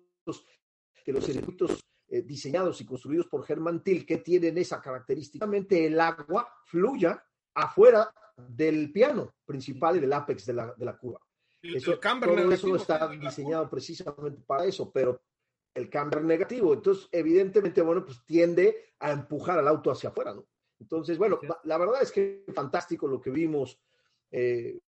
de 1.06 1.14
los 1.14 1.26
circuitos 1.26 1.80
eh, 2.10 2.22
diseñados 2.22 2.82
y 2.82 2.86
construidos 2.86 3.28
por 3.28 3.46
Germán 3.46 3.84
Tilke 3.84 4.18
tienen 4.18 4.58
esa 4.58 4.82
característica, 4.82 5.48
el 5.70 6.00
agua 6.02 6.46
fluya 6.66 7.24
afuera 7.54 8.14
del 8.36 8.92
piano 8.92 9.34
principal 9.46 9.96
y 9.96 10.02
del 10.02 10.12
apex 10.12 10.46
de 10.46 10.54
la, 10.54 10.74
de 10.74 10.84
la 10.84 10.98
curva. 10.98 11.25
Eso, 11.74 11.94
el 11.94 12.00
todo 12.00 12.52
eso 12.52 12.76
está 12.76 13.08
diseñado 13.08 13.70
precisamente 13.70 14.42
para 14.46 14.66
eso, 14.66 14.92
pero 14.92 15.22
el 15.74 15.90
camber 15.90 16.24
negativo, 16.24 16.74
entonces 16.74 17.10
evidentemente, 17.12 17.82
bueno, 17.82 18.06
pues 18.06 18.24
tiende 18.26 18.94
a 19.00 19.12
empujar 19.12 19.60
al 19.60 19.68
auto 19.68 19.92
hacia 19.92 20.10
afuera, 20.10 20.34
¿no? 20.34 20.46
Entonces, 20.80 21.18
bueno, 21.18 21.40
sí. 21.42 21.48
la 21.64 21.78
verdad 21.78 22.02
es 22.02 22.12
que 22.12 22.46
fantástico 22.54 23.08
lo 23.08 23.20
que 23.20 23.30
vimos 23.30 23.80
eh, 24.32 24.80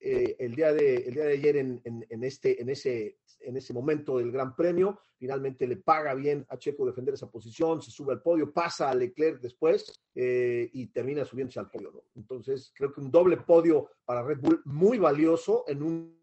eh, 0.00 0.36
el, 0.38 0.54
día 0.54 0.72
de, 0.72 0.96
el 0.96 1.14
día 1.14 1.24
de 1.24 1.32
ayer 1.32 1.56
en, 1.56 1.80
en, 1.84 2.24
este, 2.24 2.60
en, 2.60 2.68
ese, 2.68 3.18
en 3.40 3.56
ese 3.56 3.72
momento 3.72 4.18
del 4.18 4.32
Gran 4.32 4.54
Premio. 4.54 5.00
Finalmente 5.16 5.66
le 5.66 5.76
paga 5.76 6.14
bien 6.14 6.46
a 6.48 6.56
Checo 6.56 6.86
defender 6.86 7.14
esa 7.14 7.30
posición, 7.30 7.82
se 7.82 7.90
sube 7.90 8.14
al 8.14 8.22
podio, 8.22 8.52
pasa 8.52 8.88
a 8.88 8.94
Leclerc 8.94 9.40
después 9.40 10.00
eh, 10.14 10.70
y 10.72 10.86
termina 10.86 11.24
subiéndose 11.24 11.60
al 11.60 11.70
podio. 11.70 12.04
Entonces, 12.14 12.72
creo 12.74 12.92
que 12.92 13.00
un 13.00 13.10
doble 13.10 13.36
podio 13.36 13.90
para 14.04 14.22
Red 14.22 14.38
Bull 14.40 14.62
muy 14.64 14.98
valioso 14.98 15.64
en 15.68 15.82
un 15.82 16.20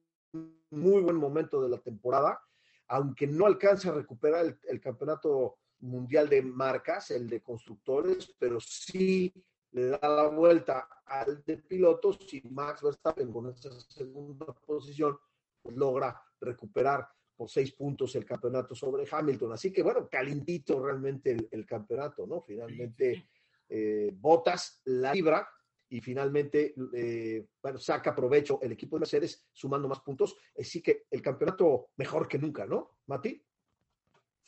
muy 0.72 1.02
buen 1.02 1.16
momento 1.16 1.62
de 1.62 1.70
la 1.70 1.78
temporada, 1.78 2.40
aunque 2.88 3.28
no 3.28 3.46
alcanza 3.46 3.90
a 3.90 3.96
recuperar 3.96 4.58
el 4.68 4.82
campeonato 4.82 5.60
mundial 5.80 6.28
de 6.30 6.42
marcas, 6.42 7.12
el 7.12 7.30
de 7.30 7.42
constructores, 7.42 8.34
pero 8.40 8.60
sí 8.60 9.32
le 9.78 9.90
da 9.90 10.00
la 10.10 10.28
vuelta 10.28 10.90
al 11.06 11.44
de 11.46 11.58
pilotos 11.58 12.18
y 12.34 12.42
Max 12.50 12.82
Verstappen 12.82 13.32
con 13.32 13.48
esa 13.50 13.70
segunda 13.80 14.48
posición 14.48 15.18
pues 15.62 15.76
logra 15.76 16.20
recuperar 16.42 17.08
por 17.36 17.48
seis 17.48 17.72
puntos 17.74 18.16
el 18.16 18.26
campeonato 18.26 18.74
sobre 18.74 19.06
Hamilton. 19.10 19.54
Así 19.54 19.72
que 19.72 19.84
bueno, 19.84 20.10
calentito 20.10 20.84
realmente 20.84 21.32
el, 21.32 21.48
el 21.52 21.66
campeonato, 21.68 22.26
¿no? 22.26 22.42
Finalmente 22.42 23.30
eh, 23.70 24.12
Botas 24.16 24.82
la 24.86 25.14
libra 25.14 25.48
y 25.90 26.02
finalmente, 26.02 26.74
eh, 26.94 27.48
bueno, 27.62 27.78
saca 27.78 28.16
provecho 28.16 28.60
el 28.62 28.72
equipo 28.72 28.96
de 28.96 29.02
Mercedes 29.02 29.48
sumando 29.54 29.88
más 29.88 30.00
puntos. 30.02 30.36
Así 30.60 30.82
que 30.82 31.06
el 31.12 31.22
campeonato 31.22 31.90
mejor 31.98 32.28
que 32.28 32.40
nunca, 32.40 32.66
¿no, 32.66 32.98
Mati? 33.06 33.42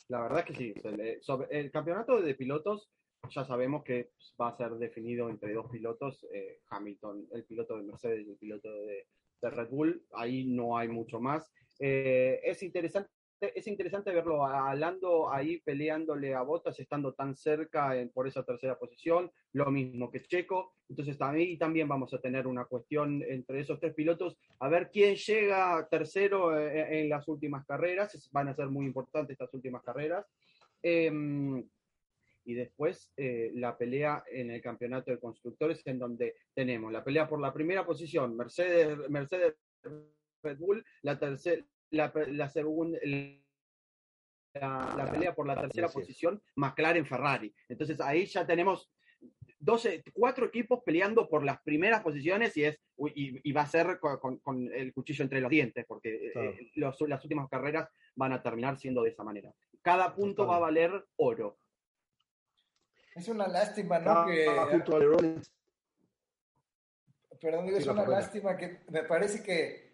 La 0.08 0.22
verdad 0.22 0.44
que 0.44 0.54
sí. 0.54 0.74
Sobre 1.20 1.60
el 1.60 1.70
campeonato 1.70 2.20
de 2.20 2.34
pilotos 2.34 2.90
ya 3.28 3.44
sabemos 3.44 3.84
que 3.84 4.10
va 4.40 4.48
a 4.48 4.56
ser 4.56 4.72
definido 4.72 5.28
entre 5.28 5.52
dos 5.52 5.70
pilotos, 5.70 6.26
eh, 6.32 6.60
Hamilton, 6.70 7.28
el 7.32 7.44
piloto 7.44 7.76
de 7.76 7.82
Mercedes 7.82 8.26
y 8.26 8.30
el 8.30 8.36
piloto 8.36 8.72
de, 8.72 9.06
de 9.40 9.50
Red 9.50 9.68
Bull. 9.68 10.02
Ahí 10.12 10.44
no 10.44 10.76
hay 10.76 10.88
mucho 10.88 11.20
más. 11.20 11.52
Eh, 11.78 12.40
es 12.42 12.62
interesante 12.62 13.10
es 13.40 13.66
interesante 13.66 14.12
verlo 14.12 14.44
a 14.44 14.74
Lando 14.74 15.32
ahí 15.32 15.60
peleándole 15.60 16.34
a 16.34 16.42
Bottas, 16.42 16.78
estando 16.78 17.14
tan 17.14 17.34
cerca 17.34 17.96
en, 17.96 18.10
por 18.10 18.28
esa 18.28 18.44
tercera 18.44 18.78
posición, 18.78 19.30
lo 19.54 19.70
mismo 19.70 20.10
que 20.10 20.20
Checo. 20.20 20.74
Entonces 20.90 21.18
ahí 21.22 21.56
también 21.56 21.88
vamos 21.88 22.12
a 22.12 22.20
tener 22.20 22.46
una 22.46 22.66
cuestión 22.66 23.22
entre 23.26 23.60
esos 23.60 23.80
tres 23.80 23.94
pilotos, 23.94 24.36
a 24.58 24.68
ver 24.68 24.90
quién 24.92 25.16
llega 25.16 25.88
tercero 25.90 26.58
en, 26.58 26.76
eh, 26.76 27.00
en 27.00 27.08
las 27.08 27.26
últimas 27.28 27.64
carreras. 27.64 28.28
Van 28.30 28.48
a 28.48 28.54
ser 28.54 28.68
muy 28.68 28.84
importantes 28.84 29.32
estas 29.32 29.54
últimas 29.54 29.82
carreras. 29.82 30.26
Eh, 30.82 31.10
y 32.50 32.54
después 32.54 33.12
eh, 33.16 33.52
la 33.54 33.78
pelea 33.78 34.24
en 34.28 34.50
el 34.50 34.60
campeonato 34.60 35.12
de 35.12 35.20
constructores, 35.20 35.86
en 35.86 36.00
donde 36.00 36.34
tenemos 36.52 36.92
la 36.92 37.04
pelea 37.04 37.28
por 37.28 37.40
la 37.40 37.52
primera 37.52 37.86
posición, 37.86 38.36
Mercedes, 38.36 39.08
Mercedes 39.08 39.54
Red 40.42 40.58
Bull, 40.58 40.84
la 41.02 41.16
tercera, 41.16 41.64
la, 41.90 42.12
la 42.26 42.48
segunda, 42.48 42.98
la, 43.04 44.94
la, 44.96 45.08
pelea 45.12 45.32
por 45.32 45.46
la 45.46 45.60
tercera 45.60 45.88
posición, 45.90 46.42
McLaren 46.56 47.06
Ferrari. 47.06 47.54
Entonces 47.68 48.00
ahí 48.00 48.26
ya 48.26 48.44
tenemos 48.44 48.90
12, 49.60 50.02
cuatro 50.12 50.46
equipos 50.46 50.80
peleando 50.84 51.28
por 51.28 51.44
las 51.44 51.62
primeras 51.62 52.02
posiciones 52.02 52.56
y, 52.56 52.64
es, 52.64 52.80
y, 53.14 53.48
y 53.48 53.52
va 53.52 53.60
a 53.60 53.66
ser 53.66 54.00
con, 54.00 54.38
con, 54.38 54.72
el 54.72 54.92
cuchillo 54.92 55.22
entre 55.22 55.40
los 55.40 55.50
dientes, 55.50 55.84
porque 55.86 56.32
claro. 56.32 56.50
eh, 56.50 56.70
los, 56.74 57.00
las 57.02 57.22
últimas 57.22 57.48
carreras 57.48 57.88
van 58.16 58.32
a 58.32 58.42
terminar 58.42 58.76
siendo 58.76 59.04
de 59.04 59.10
esa 59.10 59.22
manera. 59.22 59.52
Cada 59.82 60.16
punto 60.16 60.48
va 60.48 60.56
a 60.56 60.60
valer 60.60 61.06
oro. 61.14 61.60
Es 63.14 63.28
una 63.28 63.48
lástima, 63.48 63.98
¿no? 63.98 64.10
Ah, 64.10 64.26
que... 64.26 64.46
Perdón, 67.40 67.66
digo, 67.66 67.78
es 67.78 67.86
una 67.86 68.06
lástima 68.06 68.56
que 68.56 68.80
me 68.88 69.02
parece 69.02 69.42
que 69.42 69.90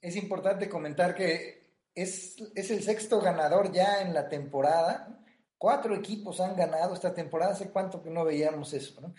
es 0.00 0.16
importante 0.16 0.68
comentar 0.68 1.14
que 1.14 1.72
es, 1.94 2.36
es 2.54 2.70
el 2.70 2.82
sexto 2.82 3.20
ganador 3.20 3.72
ya 3.72 4.02
en 4.02 4.12
la 4.14 4.28
temporada. 4.28 5.18
Cuatro 5.56 5.94
equipos 5.94 6.40
han 6.40 6.56
ganado 6.56 6.94
esta 6.94 7.14
temporada, 7.14 7.52
hace 7.52 7.70
cuánto 7.70 8.02
que 8.02 8.10
no 8.10 8.24
veíamos 8.24 8.72
eso, 8.74 9.00
¿no? 9.00 9.14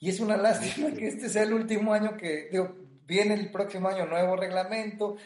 Y 0.00 0.10
es 0.10 0.20
una 0.20 0.36
lástima 0.36 0.92
que 0.92 1.08
este 1.08 1.28
sea 1.28 1.44
el 1.44 1.54
último 1.54 1.92
año 1.92 2.16
que, 2.16 2.48
digo, 2.50 2.74
viene 3.06 3.34
el 3.34 3.50
próximo 3.50 3.88
año 3.88 4.06
nuevo 4.06 4.36
reglamento, 4.36 5.16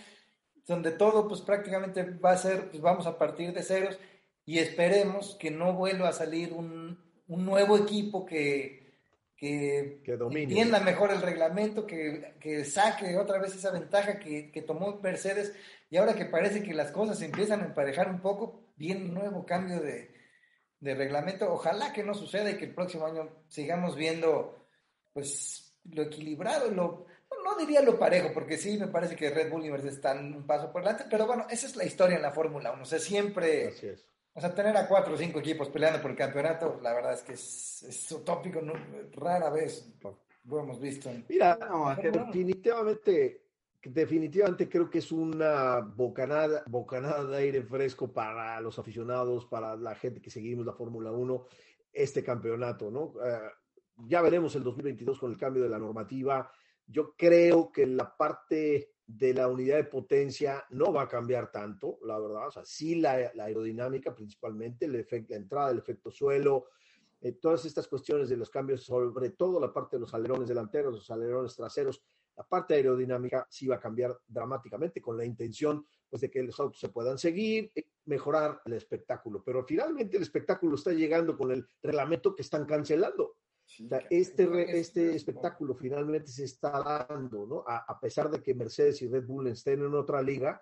donde 0.66 0.92
todo 0.92 1.26
pues 1.26 1.40
prácticamente 1.40 2.04
va 2.04 2.32
a 2.32 2.38
ser, 2.38 2.70
pues 2.70 2.80
vamos 2.80 3.06
a 3.06 3.18
partir 3.18 3.52
de 3.52 3.62
ceros 3.62 3.98
y 4.44 4.58
esperemos 4.58 5.36
que 5.40 5.50
no 5.50 5.72
vuelva 5.74 6.08
a 6.08 6.12
salir 6.12 6.52
un, 6.52 7.11
un 7.32 7.44
nuevo 7.46 7.78
equipo 7.78 8.26
que, 8.26 8.94
que, 9.36 10.02
que 10.04 10.12
entienda 10.12 10.80
mejor 10.80 11.10
el 11.10 11.22
reglamento, 11.22 11.86
que, 11.86 12.34
que, 12.38 12.64
saque 12.64 13.16
otra 13.16 13.38
vez 13.38 13.54
esa 13.54 13.70
ventaja 13.70 14.18
que, 14.18 14.50
que, 14.52 14.62
tomó 14.62 15.00
Mercedes 15.02 15.54
y 15.90 15.96
ahora 15.96 16.14
que 16.14 16.26
parece 16.26 16.62
que 16.62 16.74
las 16.74 16.92
cosas 16.92 17.18
se 17.18 17.24
empiezan 17.24 17.60
a 17.62 17.66
emparejar 17.66 18.10
un 18.10 18.20
poco, 18.20 18.60
viene 18.76 19.06
un 19.06 19.14
nuevo 19.14 19.46
cambio 19.46 19.80
de, 19.80 20.14
de 20.80 20.94
reglamento. 20.94 21.50
Ojalá 21.50 21.92
que 21.92 22.02
no 22.02 22.12
suceda 22.12 22.50
y 22.50 22.58
que 22.58 22.66
el 22.66 22.74
próximo 22.74 23.06
año 23.06 23.28
sigamos 23.48 23.96
viendo 23.96 24.66
pues 25.14 25.74
lo 25.90 26.02
equilibrado, 26.02 26.70
lo, 26.70 27.06
no 27.44 27.56
diría 27.56 27.80
lo 27.82 27.98
parejo, 27.98 28.30
porque 28.34 28.58
sí 28.58 28.76
me 28.78 28.88
parece 28.88 29.16
que 29.16 29.30
Red 29.30 29.50
Bull 29.50 29.64
y 29.64 29.70
Mercedes 29.70 29.94
están 29.94 30.34
un 30.34 30.46
paso 30.46 30.70
por 30.70 30.82
delante, 30.82 31.04
pero 31.10 31.26
bueno, 31.26 31.46
esa 31.50 31.66
es 31.66 31.76
la 31.76 31.84
historia 31.84 32.16
en 32.16 32.22
la 32.22 32.32
Fórmula 32.32 32.72
1. 32.72 32.82
O 32.82 32.86
sea, 32.86 32.98
siempre... 32.98 33.68
Así 33.68 33.88
es. 33.88 34.06
O 34.34 34.40
sea, 34.40 34.54
tener 34.54 34.76
a 34.76 34.88
cuatro 34.88 35.14
o 35.14 35.16
cinco 35.16 35.40
equipos 35.40 35.68
peleando 35.68 36.00
por 36.00 36.10
el 36.10 36.16
campeonato, 36.16 36.80
la 36.82 36.94
verdad 36.94 37.12
es 37.12 37.22
que 37.22 37.32
es, 37.34 37.82
es 37.82 38.12
utópico, 38.12 38.62
¿no? 38.62 38.72
rara 39.12 39.50
vez 39.50 39.92
lo 40.44 40.60
hemos 40.60 40.80
visto. 40.80 41.10
En... 41.10 41.24
Mira, 41.28 41.58
no, 41.60 41.94
definitivamente, 41.94 43.42
definitivamente 43.84 44.68
creo 44.68 44.88
que 44.88 44.98
es 44.98 45.12
una 45.12 45.80
bocanada, 45.80 46.62
bocanada 46.66 47.24
de 47.24 47.36
aire 47.36 47.62
fresco 47.62 48.12
para 48.12 48.60
los 48.60 48.78
aficionados, 48.78 49.44
para 49.44 49.76
la 49.76 49.94
gente 49.94 50.20
que 50.20 50.30
seguimos 50.30 50.64
la 50.64 50.72
Fórmula 50.72 51.12
1, 51.12 51.44
este 51.92 52.24
campeonato, 52.24 52.90
¿no? 52.90 53.02
Uh, 53.02 53.50
ya 54.06 54.22
veremos 54.22 54.56
el 54.56 54.64
2022 54.64 55.18
con 55.18 55.30
el 55.30 55.36
cambio 55.36 55.62
de 55.62 55.68
la 55.68 55.78
normativa. 55.78 56.50
Yo 56.86 57.14
creo 57.16 57.70
que 57.70 57.86
la 57.86 58.16
parte 58.16 58.91
de 59.06 59.34
la 59.34 59.48
unidad 59.48 59.76
de 59.76 59.84
potencia 59.84 60.64
no 60.70 60.92
va 60.92 61.02
a 61.02 61.08
cambiar 61.08 61.50
tanto, 61.50 61.98
la 62.04 62.18
verdad. 62.18 62.48
O 62.48 62.50
sea, 62.50 62.64
sí 62.64 62.94
la, 62.96 63.30
la 63.34 63.44
aerodinámica 63.44 64.14
principalmente, 64.14 64.86
el 64.86 65.06
la 65.28 65.36
entrada 65.36 65.68
del 65.68 65.78
efecto 65.78 66.10
suelo, 66.10 66.68
eh, 67.20 67.32
todas 67.32 67.64
estas 67.64 67.86
cuestiones 67.86 68.28
de 68.28 68.36
los 68.36 68.50
cambios, 68.50 68.82
sobre 68.82 69.30
todo 69.30 69.60
la 69.60 69.72
parte 69.72 69.96
de 69.96 70.00
los 70.00 70.12
alerones 70.12 70.48
delanteros, 70.48 70.94
los 70.94 71.10
alerones 71.10 71.54
traseros, 71.54 72.02
la 72.36 72.42
parte 72.42 72.74
aerodinámica 72.74 73.46
sí 73.48 73.68
va 73.68 73.76
a 73.76 73.80
cambiar 73.80 74.18
dramáticamente 74.26 75.00
con 75.00 75.16
la 75.16 75.24
intención 75.24 75.86
pues, 76.08 76.22
de 76.22 76.30
que 76.30 76.42
los 76.42 76.58
autos 76.58 76.80
se 76.80 76.88
puedan 76.88 77.18
seguir, 77.18 77.70
mejorar 78.06 78.60
el 78.64 78.72
espectáculo. 78.72 79.42
Pero 79.44 79.64
finalmente 79.64 80.16
el 80.16 80.22
espectáculo 80.24 80.74
está 80.74 80.92
llegando 80.92 81.36
con 81.36 81.52
el 81.52 81.64
reglamento 81.82 82.34
que 82.34 82.42
están 82.42 82.64
cancelando. 82.64 83.36
Este, 84.10 84.78
este 84.78 85.14
espectáculo 85.14 85.74
finalmente 85.74 86.28
se 86.28 86.44
está 86.44 87.06
dando, 87.08 87.46
¿no? 87.46 87.64
A, 87.66 87.78
a, 87.78 87.98
pesar 87.98 88.30
de 88.30 88.42
que 88.42 88.54
Mercedes 88.54 89.00
y 89.02 89.08
Red 89.08 89.24
Bull 89.24 89.46
estén 89.46 89.80
en 89.80 89.94
otra 89.94 90.20
liga, 90.20 90.60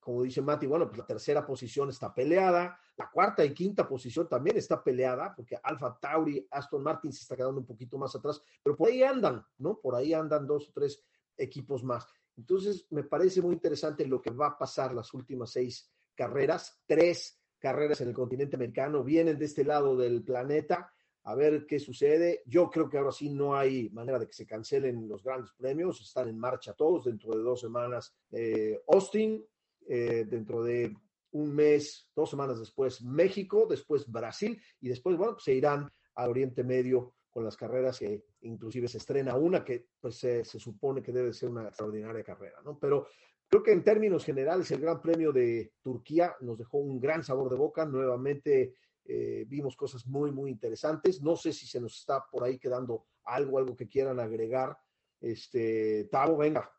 como 0.00 0.22
dice 0.22 0.40
Mati, 0.40 0.66
bueno, 0.66 0.86
pues 0.88 0.98
la 0.98 1.06
tercera 1.06 1.46
posición 1.46 1.90
está 1.90 2.12
peleada, 2.12 2.78
la 2.96 3.10
cuarta 3.10 3.44
y 3.44 3.52
quinta 3.52 3.86
posición 3.86 4.28
también 4.28 4.56
está 4.56 4.82
peleada, 4.82 5.34
porque 5.36 5.58
Alfa 5.62 5.98
Tauri, 6.00 6.46
Aston 6.50 6.82
Martin 6.82 7.12
se 7.12 7.20
está 7.20 7.36
quedando 7.36 7.60
un 7.60 7.66
poquito 7.66 7.98
más 7.98 8.14
atrás, 8.16 8.42
pero 8.62 8.76
por 8.76 8.88
ahí 8.88 9.02
andan, 9.02 9.44
¿no? 9.58 9.78
Por 9.78 9.94
ahí 9.94 10.14
andan 10.14 10.46
dos 10.46 10.70
o 10.70 10.72
tres 10.72 11.04
equipos 11.36 11.84
más. 11.84 12.06
Entonces, 12.36 12.86
me 12.90 13.04
parece 13.04 13.42
muy 13.42 13.52
interesante 13.52 14.06
lo 14.06 14.22
que 14.22 14.30
va 14.30 14.48
a 14.48 14.58
pasar 14.58 14.94
las 14.94 15.12
últimas 15.12 15.50
seis 15.50 15.92
carreras, 16.14 16.82
tres 16.86 17.38
carreras 17.58 18.00
en 18.00 18.08
el 18.08 18.14
continente 18.14 18.56
americano, 18.56 19.04
vienen 19.04 19.38
de 19.38 19.44
este 19.44 19.64
lado 19.64 19.96
del 19.96 20.24
planeta, 20.24 20.90
a 21.24 21.34
ver 21.34 21.66
qué 21.66 21.78
sucede. 21.78 22.42
Yo 22.46 22.70
creo 22.70 22.88
que 22.88 22.98
ahora 22.98 23.12
sí 23.12 23.30
no 23.30 23.54
hay 23.54 23.90
manera 23.90 24.18
de 24.18 24.26
que 24.26 24.32
se 24.32 24.46
cancelen 24.46 25.08
los 25.08 25.22
grandes 25.22 25.52
premios, 25.52 26.00
están 26.00 26.28
en 26.28 26.38
marcha 26.38 26.72
todos 26.72 27.04
dentro 27.04 27.36
de 27.36 27.42
dos 27.42 27.60
semanas. 27.60 28.14
Eh, 28.30 28.80
Austin, 28.88 29.44
eh, 29.86 30.24
dentro 30.28 30.62
de 30.62 30.94
un 31.32 31.54
mes, 31.54 32.08
dos 32.14 32.30
semanas 32.30 32.58
después 32.58 33.02
México, 33.02 33.66
después 33.68 34.10
Brasil 34.10 34.60
y 34.80 34.88
después, 34.88 35.16
bueno, 35.16 35.34
pues 35.34 35.44
se 35.44 35.54
irán 35.54 35.90
al 36.14 36.30
Oriente 36.30 36.64
Medio 36.64 37.14
con 37.30 37.44
las 37.44 37.56
carreras 37.56 37.98
que 37.98 38.24
inclusive 38.42 38.88
se 38.88 38.98
estrena 38.98 39.36
una 39.36 39.64
que 39.64 39.86
pues 40.00 40.16
se, 40.16 40.44
se 40.44 40.58
supone 40.58 41.02
que 41.02 41.12
debe 41.12 41.32
ser 41.32 41.50
una 41.50 41.68
extraordinaria 41.68 42.24
carrera, 42.24 42.60
¿no? 42.64 42.78
Pero 42.78 43.06
creo 43.46 43.62
que 43.62 43.72
en 43.72 43.84
términos 43.84 44.24
generales 44.24 44.70
el 44.72 44.80
Gran 44.80 45.00
Premio 45.00 45.32
de 45.32 45.74
Turquía 45.80 46.34
nos 46.40 46.58
dejó 46.58 46.78
un 46.78 46.98
gran 46.98 47.22
sabor 47.22 47.48
de 47.48 47.56
boca, 47.56 47.84
nuevamente 47.84 48.74
eh, 49.12 49.44
vimos 49.48 49.74
cosas 49.74 50.06
muy, 50.06 50.30
muy 50.30 50.52
interesantes. 50.52 51.20
No 51.20 51.34
sé 51.34 51.52
si 51.52 51.66
se 51.66 51.80
nos 51.80 51.98
está 51.98 52.24
por 52.30 52.44
ahí 52.44 52.60
quedando 52.60 53.06
algo, 53.24 53.58
algo 53.58 53.74
que 53.74 53.88
quieran 53.88 54.20
agregar. 54.20 54.78
Este, 55.20 56.04
Tavo, 56.12 56.36
venga. 56.36 56.70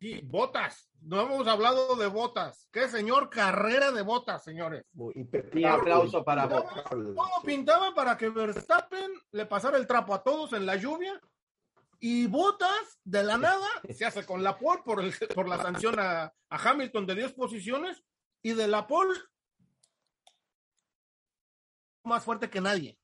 Sí, 0.00 0.22
botas. 0.24 0.90
No 1.02 1.20
hemos 1.20 1.46
hablado 1.46 1.94
de 1.96 2.06
botas. 2.06 2.70
Qué 2.72 2.88
señor 2.88 3.28
carrera 3.28 3.92
de 3.92 4.00
botas, 4.00 4.42
señores. 4.42 4.86
Un 4.94 5.28
aplauso 5.66 6.24
para 6.24 6.46
botas. 6.46 6.84
Todo 6.88 7.42
pintaba 7.44 7.94
para 7.94 8.16
que 8.16 8.30
Verstappen 8.30 9.12
le 9.32 9.44
pasara 9.44 9.76
el 9.76 9.86
trapo 9.86 10.14
a 10.14 10.22
todos 10.22 10.54
en 10.54 10.64
la 10.64 10.76
lluvia. 10.76 11.20
Y 12.00 12.26
Botas, 12.26 12.98
de 13.04 13.22
la 13.22 13.36
nada, 13.36 13.68
se 13.94 14.06
hace 14.06 14.24
con 14.24 14.42
la 14.42 14.58
pole 14.58 14.82
por, 14.84 15.02
el, 15.02 15.14
por 15.34 15.48
la 15.48 15.58
sanción 15.58 15.98
a, 15.98 16.34
a 16.48 16.70
Hamilton 16.70 17.06
de 17.06 17.14
10 17.14 17.32
posiciones. 17.34 18.02
Y 18.42 18.52
de 18.54 18.68
la 18.68 18.86
pole 18.86 19.14
más 22.04 22.24
fuerte 22.24 22.50
que 22.50 22.60
nadie. 22.60 22.98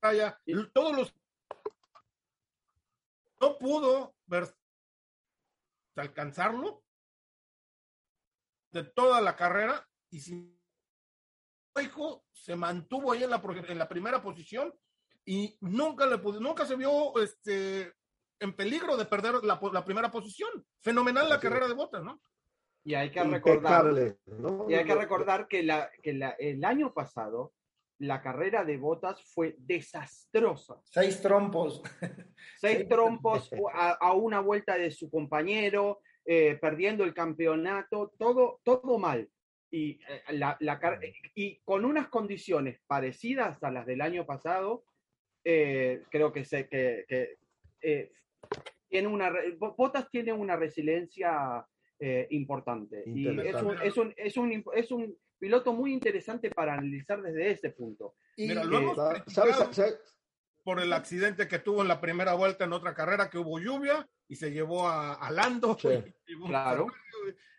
Vaya, 0.00 0.40
todos 0.72 0.96
los 0.96 1.14
no 3.40 3.58
pudo 3.58 4.14
ver 4.26 4.54
alcanzarlo 5.96 6.82
de 8.70 8.84
toda 8.84 9.20
la 9.20 9.36
carrera 9.36 9.86
y 10.10 10.20
sin 10.20 10.60
hijo 11.82 12.24
se 12.32 12.56
mantuvo 12.56 13.12
ahí 13.12 13.24
en 13.24 13.30
la, 13.30 13.42
en 13.68 13.78
la 13.78 13.88
primera 13.88 14.22
posición 14.22 14.72
y 15.24 15.56
nunca 15.60 16.06
le 16.06 16.18
pudo, 16.18 16.40
nunca 16.40 16.66
se 16.66 16.76
vio 16.76 17.18
este 17.20 17.94
en 18.40 18.54
peligro 18.54 18.96
de 18.96 19.06
perder 19.06 19.42
la, 19.42 19.58
la 19.72 19.84
primera 19.84 20.10
posición. 20.10 20.50
Fenomenal 20.80 21.28
la 21.28 21.40
carrera 21.40 21.66
de 21.66 21.74
botas, 21.74 22.02
¿no? 22.02 22.20
Y 22.84 22.94
hay 22.94 23.10
que 23.10 23.20
recordar, 23.24 23.84
¿no? 24.26 24.66
y 24.68 24.74
hay 24.74 24.84
que 24.84 24.94
recordar 24.94 25.48
que, 25.48 25.62
la, 25.62 25.90
que 26.02 26.12
la, 26.12 26.30
el 26.38 26.64
año 26.64 26.92
pasado 26.92 27.52
la 27.98 28.20
carrera 28.20 28.64
de 28.64 28.76
Botas 28.76 29.22
fue 29.32 29.54
desastrosa. 29.58 30.80
Seis 30.84 31.22
trompos. 31.22 31.82
Seis 32.60 32.86
trompos 32.88 33.50
a, 33.72 33.92
a 33.92 34.12
una 34.12 34.40
vuelta 34.40 34.76
de 34.76 34.90
su 34.90 35.08
compañero, 35.10 36.00
eh, 36.26 36.58
perdiendo 36.60 37.04
el 37.04 37.14
campeonato, 37.14 38.12
todo, 38.18 38.60
todo 38.62 38.98
mal. 38.98 39.28
Y, 39.70 39.92
eh, 40.08 40.22
la, 40.32 40.56
la 40.60 40.78
car- 40.78 41.00
y 41.34 41.60
con 41.64 41.84
unas 41.84 42.08
condiciones 42.08 42.80
parecidas 42.86 43.62
a 43.62 43.70
las 43.70 43.86
del 43.86 44.00
año 44.02 44.26
pasado, 44.26 44.84
eh, 45.44 46.02
creo 46.10 46.32
que, 46.32 46.44
se, 46.44 46.68
que, 46.68 47.04
que, 47.08 47.38
eh, 47.80 48.12
tiene 48.88 49.08
una, 49.08 49.30
re- 49.30 49.52
Bo- 49.52 49.74
Bottas 49.76 50.10
tiene 50.10 50.32
una 50.32 50.56
resiliencia 50.56 51.66
eh, 51.98 52.26
importante. 52.30 53.02
Y 53.06 53.28
es 53.28 53.54
un, 53.62 53.78
es, 53.82 53.96
un, 53.96 54.14
es, 54.16 54.36
un, 54.36 54.64
es 54.74 54.90
un 54.90 55.16
piloto 55.38 55.72
muy 55.72 55.92
interesante 55.92 56.50
para 56.50 56.74
analizar 56.74 57.20
desde 57.22 57.50
ese 57.50 57.70
punto. 57.70 58.14
Y, 58.36 58.48
Mira, 58.48 58.64
lo 58.64 58.78
eh, 58.78 58.82
hemos 58.82 58.96
¿Sabes? 59.32 59.98
por 60.62 60.80
el 60.80 60.92
accidente 60.92 61.46
que 61.46 61.58
tuvo 61.58 61.82
en 61.82 61.88
la 61.88 62.00
primera 62.00 62.34
vuelta 62.34 62.64
en 62.64 62.72
otra 62.72 62.94
carrera 62.94 63.28
que 63.28 63.38
hubo 63.38 63.58
lluvia 63.58 64.08
y 64.28 64.36
se 64.36 64.50
llevó 64.50 64.88
a, 64.88 65.14
a 65.14 65.30
Lando 65.30 65.76
Sí. 65.78 65.88
y, 65.88 66.30
llevó 66.32 66.44
un 66.44 66.48
Claro. 66.50 66.86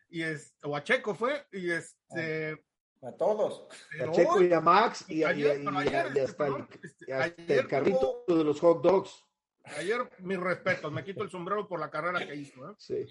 Y 0.09 0.21
es, 0.23 0.55
o 0.63 0.75
a 0.75 0.83
Checo 0.83 1.13
fue 1.15 1.45
y 1.51 1.69
este 1.71 2.53
a 3.01 3.11
todos. 3.11 3.67
A 3.69 3.75
pero 3.99 4.11
Checo 4.13 4.33
hoy- 4.35 4.47
y 4.47 4.53
a 4.53 4.61
Max 4.61 5.05
y, 5.07 5.21
a- 5.23 5.27
a- 5.27 5.31
a- 5.31 5.33
este, 5.33 6.21
hasta, 6.21 6.47
el, 6.47 6.65
este, 6.83 7.13
hasta 7.13 7.41
ayer 7.43 7.59
el 7.59 7.67
carrito 7.67 8.23
tuvo- 8.27 8.37
de 8.39 8.43
los 8.43 8.59
hot 8.59 8.81
dogs. 8.83 9.23
ayer 9.77 9.99
mis 10.19 10.39
respetos 10.39 10.91
me 10.91 11.03
quito 11.03 11.23
el 11.23 11.29
sombrero 11.29 11.67
por 11.67 11.79
la 11.79 11.89
carrera 11.91 12.25
que 12.25 12.35
hizo 12.35 12.71
¿eh? 12.71 12.73
Sí. 12.77 13.05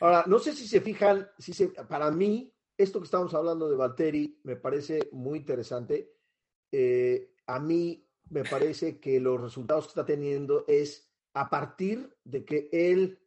Ahora, 0.00 0.24
no 0.26 0.38
sé 0.38 0.52
si 0.52 0.66
se 0.66 0.80
fijan, 0.80 1.28
si 1.38 1.52
se, 1.52 1.68
para 1.68 2.10
mí, 2.10 2.52
esto 2.76 3.00
que 3.00 3.04
estamos 3.04 3.32
hablando 3.34 3.68
de 3.68 3.76
Valtteri 3.76 4.40
me 4.44 4.56
parece 4.56 5.08
muy 5.12 5.38
interesante. 5.38 6.12
Eh, 6.72 7.34
a 7.46 7.60
mí 7.60 8.04
me 8.30 8.44
parece 8.44 8.98
que 8.98 9.20
los 9.20 9.40
resultados 9.40 9.84
que 9.84 9.90
está 9.90 10.04
teniendo 10.04 10.64
es 10.66 11.10
a 11.34 11.48
partir 11.48 12.16
de 12.24 12.44
que 12.44 12.68
él 12.72 13.20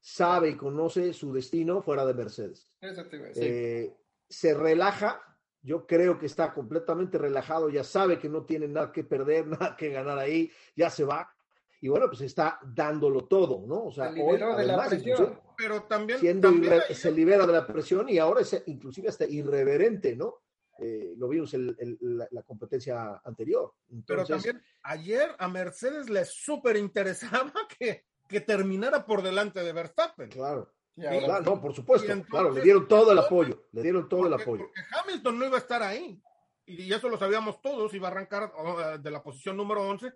sabe 0.00 0.50
y 0.50 0.56
conoce 0.56 1.12
su 1.12 1.32
destino 1.32 1.82
fuera 1.82 2.06
de 2.06 2.14
Mercedes. 2.14 2.70
Eso 2.80 3.04
te 3.06 3.16
iba 3.16 3.26
a 3.26 3.28
decir. 3.28 3.44
Eh, 3.44 3.96
se 4.28 4.54
relaja, 4.54 5.20
yo 5.62 5.86
creo 5.86 6.18
que 6.18 6.26
está 6.26 6.54
completamente 6.54 7.18
relajado, 7.18 7.68
ya 7.68 7.82
sabe 7.82 8.18
que 8.18 8.28
no 8.28 8.44
tiene 8.44 8.68
nada 8.68 8.92
que 8.92 9.04
perder, 9.04 9.46
nada 9.46 9.76
que 9.76 9.90
ganar 9.90 10.18
ahí, 10.18 10.50
ya 10.76 10.90
se 10.90 11.04
va. 11.04 11.35
Y 11.80 11.88
bueno, 11.88 12.06
pues 12.08 12.22
está 12.22 12.58
dándolo 12.64 13.24
todo, 13.26 13.64
¿no? 13.66 13.84
O 13.86 13.92
sea, 13.92 14.12
Se 14.12 14.20
hoy, 14.22 14.32
de 14.34 14.38
la 14.38 14.54
además, 14.54 14.88
presión. 14.88 15.40
pero 15.56 15.82
también, 15.84 16.18
siendo 16.18 16.48
también 16.48 16.72
ayer- 16.72 16.94
se 16.96 17.10
libera 17.12 17.46
de 17.46 17.52
la 17.52 17.66
presión 17.66 18.08
y 18.08 18.18
ahora 18.18 18.40
es 18.40 18.62
inclusive 18.66 19.08
hasta 19.08 19.26
irreverente, 19.26 20.16
¿no? 20.16 20.36
Eh, 20.78 21.14
lo 21.16 21.28
vimos 21.28 21.52
en 21.54 21.74
el- 21.78 21.98
la, 22.00 22.28
la 22.30 22.42
competencia 22.42 23.20
anterior. 23.24 23.74
pero 24.06 24.20
Entonces, 24.22 24.44
también 24.52 24.64
ayer 24.82 25.30
a 25.38 25.48
Mercedes 25.48 26.10
le 26.10 26.24
súper 26.24 26.76
interesaba 26.76 27.52
que, 27.78 28.04
que 28.28 28.40
terminara 28.40 29.06
por 29.06 29.22
delante 29.22 29.62
de 29.62 29.72
Verstappen 29.72 30.28
claro, 30.30 30.70
ahora 30.98 31.20
claro, 31.24 31.44
no, 31.44 31.60
por 31.60 31.74
supuesto, 31.74 32.06
entonces- 32.10 32.30
claro, 32.30 32.50
le 32.50 32.60
dieron 32.62 32.88
todo 32.88 33.12
el 33.12 33.18
apoyo, 33.18 33.66
le 33.72 33.82
dieron 33.82 34.08
todo 34.08 34.24
el 34.26 34.30
porque, 34.32 34.42
apoyo. 34.42 34.64
porque 34.66 34.80
Hamilton 35.00 35.38
no 35.38 35.44
iba 35.46 35.56
a 35.56 35.60
estar 35.60 35.82
ahí. 35.82 36.20
Y 36.68 36.92
eso 36.92 37.08
lo 37.08 37.16
sabíamos 37.16 37.62
todos, 37.62 37.94
iba 37.94 38.08
a 38.08 38.10
arrancar 38.10 38.52
oh, 38.56 38.98
de 38.98 39.10
la 39.10 39.22
posición 39.22 39.56
número 39.56 39.86
11. 39.88 40.12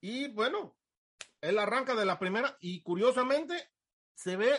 Y 0.00 0.28
bueno, 0.28 0.76
él 1.40 1.58
arranca 1.58 1.94
de 1.94 2.04
la 2.04 2.18
primera 2.18 2.56
y 2.60 2.82
curiosamente 2.82 3.54
se 4.14 4.36
ve 4.36 4.52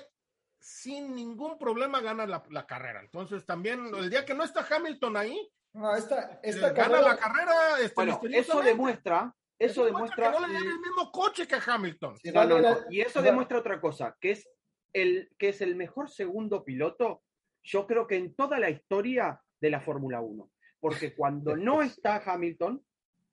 sin 0.59 1.15
ningún 1.15 1.57
problema 1.57 2.01
gana 2.01 2.25
la, 2.25 2.43
la 2.49 2.65
carrera. 2.65 3.01
Entonces 3.01 3.45
también 3.45 3.85
el 3.95 4.09
día 4.09 4.25
que 4.25 4.33
no 4.33 4.43
está 4.43 4.65
Hamilton 4.69 5.17
ahí, 5.17 5.51
No, 5.73 5.95
esta, 5.95 6.33
eh, 6.33 6.39
esta 6.43 6.69
gana 6.71 6.75
carrera- 6.95 7.01
la 7.09 7.17
carrera. 7.17 7.79
Este, 7.79 7.95
Bueno, 7.95 8.19
eso 8.31 8.61
demuestra, 8.61 9.33
eso 9.57 9.85
demuestra, 9.85 10.31
que 10.33 10.39
no 10.39 10.47
le 10.47 10.53
dan 10.53 10.63
el 10.67 10.79
mismo 10.79 11.11
coche 11.11 11.47
que 11.47 11.55
a 11.55 11.61
Hamilton. 11.65 12.17
Sí, 12.17 12.31
No, 12.31 12.45
no, 12.45 12.59
la- 12.59 12.85
Y 12.89 13.01
eso 13.01 13.21
demuestra 13.21 13.59
otra 13.59 13.79
cosa, 13.79 14.17
que 14.19 14.31
es 14.31 14.49
el 14.93 15.31
que 15.37 15.49
es 15.49 15.61
el 15.61 15.75
mejor 15.75 16.09
segundo 16.09 16.63
piloto, 16.65 17.21
yo 17.63 17.85
creo 17.85 18.07
que 18.07 18.15
en 18.15 18.33
toda 18.35 18.57
la 18.59 18.69
historia 18.69 19.41
de 19.61 19.69
la 19.69 19.79
Fórmula 19.81 20.19
1. 20.21 20.49
Porque 20.79 21.13
cuando 21.15 21.55
no 21.55 21.81
está 21.83 22.21
Hamilton, 22.25 22.83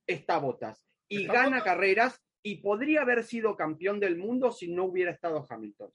está 0.07 0.38
Bottas. 0.38 0.84
Y 1.09 1.22
Está 1.22 1.32
gana 1.32 1.47
Bottas. 1.59 1.64
carreras 1.64 2.22
y 2.47 2.57
podría 2.59 3.01
haber 3.03 3.24
sido 3.24 3.57
campeón 3.57 3.99
del 3.99 4.16
mundo 4.16 4.53
si 4.53 4.68
no 4.72 4.84
hubiera 4.84 5.11
estado 5.11 5.44
Hamilton. 5.49 5.90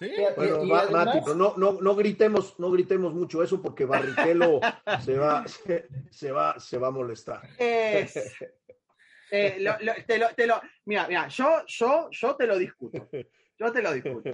Sí, 0.00 0.06
Y- 0.06 0.34
Bueno, 0.36 0.64
y 0.64 0.66
Ma- 0.66 0.80
además- 0.80 1.06
Mati, 1.06 1.18
pero 1.22 1.36
no, 1.36 1.54
no, 1.56 1.80
no 1.80 1.94
gritemos, 1.94 2.58
no 2.58 2.72
gritemos 2.72 3.14
mucho 3.14 3.40
eso 3.40 3.62
porque 3.62 3.84
Barrichello 3.84 4.58
se 5.06 5.16
va, 5.16 5.46
se, 5.46 5.86
se 6.10 6.32
va, 6.32 6.58
se 6.58 6.76
va 6.78 6.88
a 6.88 6.90
molestar. 6.90 7.48
Es- 7.56 8.16
eh, 9.30 9.58
lo- 9.60 9.78
lo- 9.80 9.92
te 10.04 10.18
lo- 10.18 10.34
te 10.34 10.46
lo- 10.48 10.60
mira, 10.86 11.06
mira, 11.06 11.28
yo, 11.28 11.64
yo, 11.68 12.08
yo 12.10 12.34
te 12.34 12.46
lo 12.48 12.58
discuto. 12.58 13.08
Yo 13.58 13.70
te 13.72 13.80
lo 13.80 13.92
discuto. 13.92 14.28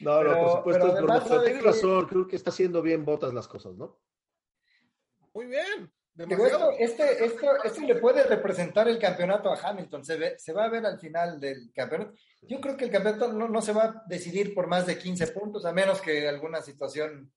No, 0.00 0.22
no, 0.24 0.34
por 0.38 0.50
supuesto, 0.56 0.82
pero 0.86 0.94
es 0.96 1.02
broma. 1.02 1.14
además, 1.14 1.22
Pero 1.24 1.34
¿sabes 1.36 1.44
tienes 1.44 1.64
razón, 1.64 2.06
creo 2.06 2.26
que 2.26 2.36
está 2.36 2.48
haciendo 2.50 2.80
bien 2.80 3.04
botas 3.04 3.34
las 3.34 3.46
cosas, 3.48 3.74
¿no? 3.76 3.98
muy 5.34 5.44
bien. 5.46 5.92
Digo, 6.16 6.28
Demasiado. 6.44 6.70
esto, 6.78 7.04
este, 7.04 7.24
esto, 7.26 7.62
esto 7.62 7.80
le 7.82 7.96
puede 7.96 8.22
representar 8.24 8.88
el 8.88 8.98
campeonato 8.98 9.52
a 9.52 9.58
Hamilton. 9.60 10.02
Se, 10.02 10.16
ve- 10.16 10.38
se 10.38 10.52
va 10.54 10.64
a 10.64 10.70
ver 10.70 10.86
al 10.86 10.98
final 10.98 11.38
del 11.38 11.70
campeonato. 11.74 12.14
Yo 12.40 12.58
creo 12.58 12.74
que 12.76 12.86
el 12.86 12.90
campeonato 12.90 13.30
no, 13.32 13.48
no 13.48 13.60
se 13.60 13.72
va 13.74 13.84
a 13.84 14.02
decidir 14.06 14.54
por 14.54 14.66
más 14.66 14.86
de 14.86 14.96
15 14.98 15.26
puntos, 15.28 15.66
a 15.66 15.72
menos 15.72 16.00
que 16.00 16.26
alguna 16.26 16.62
situación. 16.62 17.30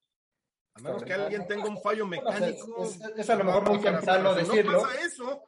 A 0.76 0.80
menos 0.82 1.04
que 1.04 1.14
alguien 1.14 1.46
tenga 1.46 1.68
un 1.68 1.82
fallo 1.82 2.08
Bueno, 2.08 2.30
es- 2.30 2.40
mecánico. 2.40 2.84
es- 2.86 3.02
es 3.18 3.30
a 3.30 3.36
lo 3.36 3.44
mejor 3.44 3.64
muy 3.70 3.80
si 3.80 4.36
decirlo. 4.36 4.72
No 4.72 4.82
pasa 4.84 5.02
eso. 5.06 5.44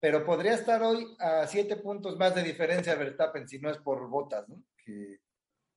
Pero 0.00 0.24
podría 0.26 0.54
estar 0.54 0.82
hoy 0.82 1.14
a 1.20 1.46
7 1.46 1.76
puntos 1.76 2.18
más 2.18 2.34
de 2.34 2.42
diferencia 2.42 2.96
Verstappen 2.96 3.46
si 3.48 3.60
no 3.60 3.70
es 3.70 3.78
por 3.78 4.08
botas, 4.08 4.48
¿no? 4.48 4.60
Que, 4.84 5.18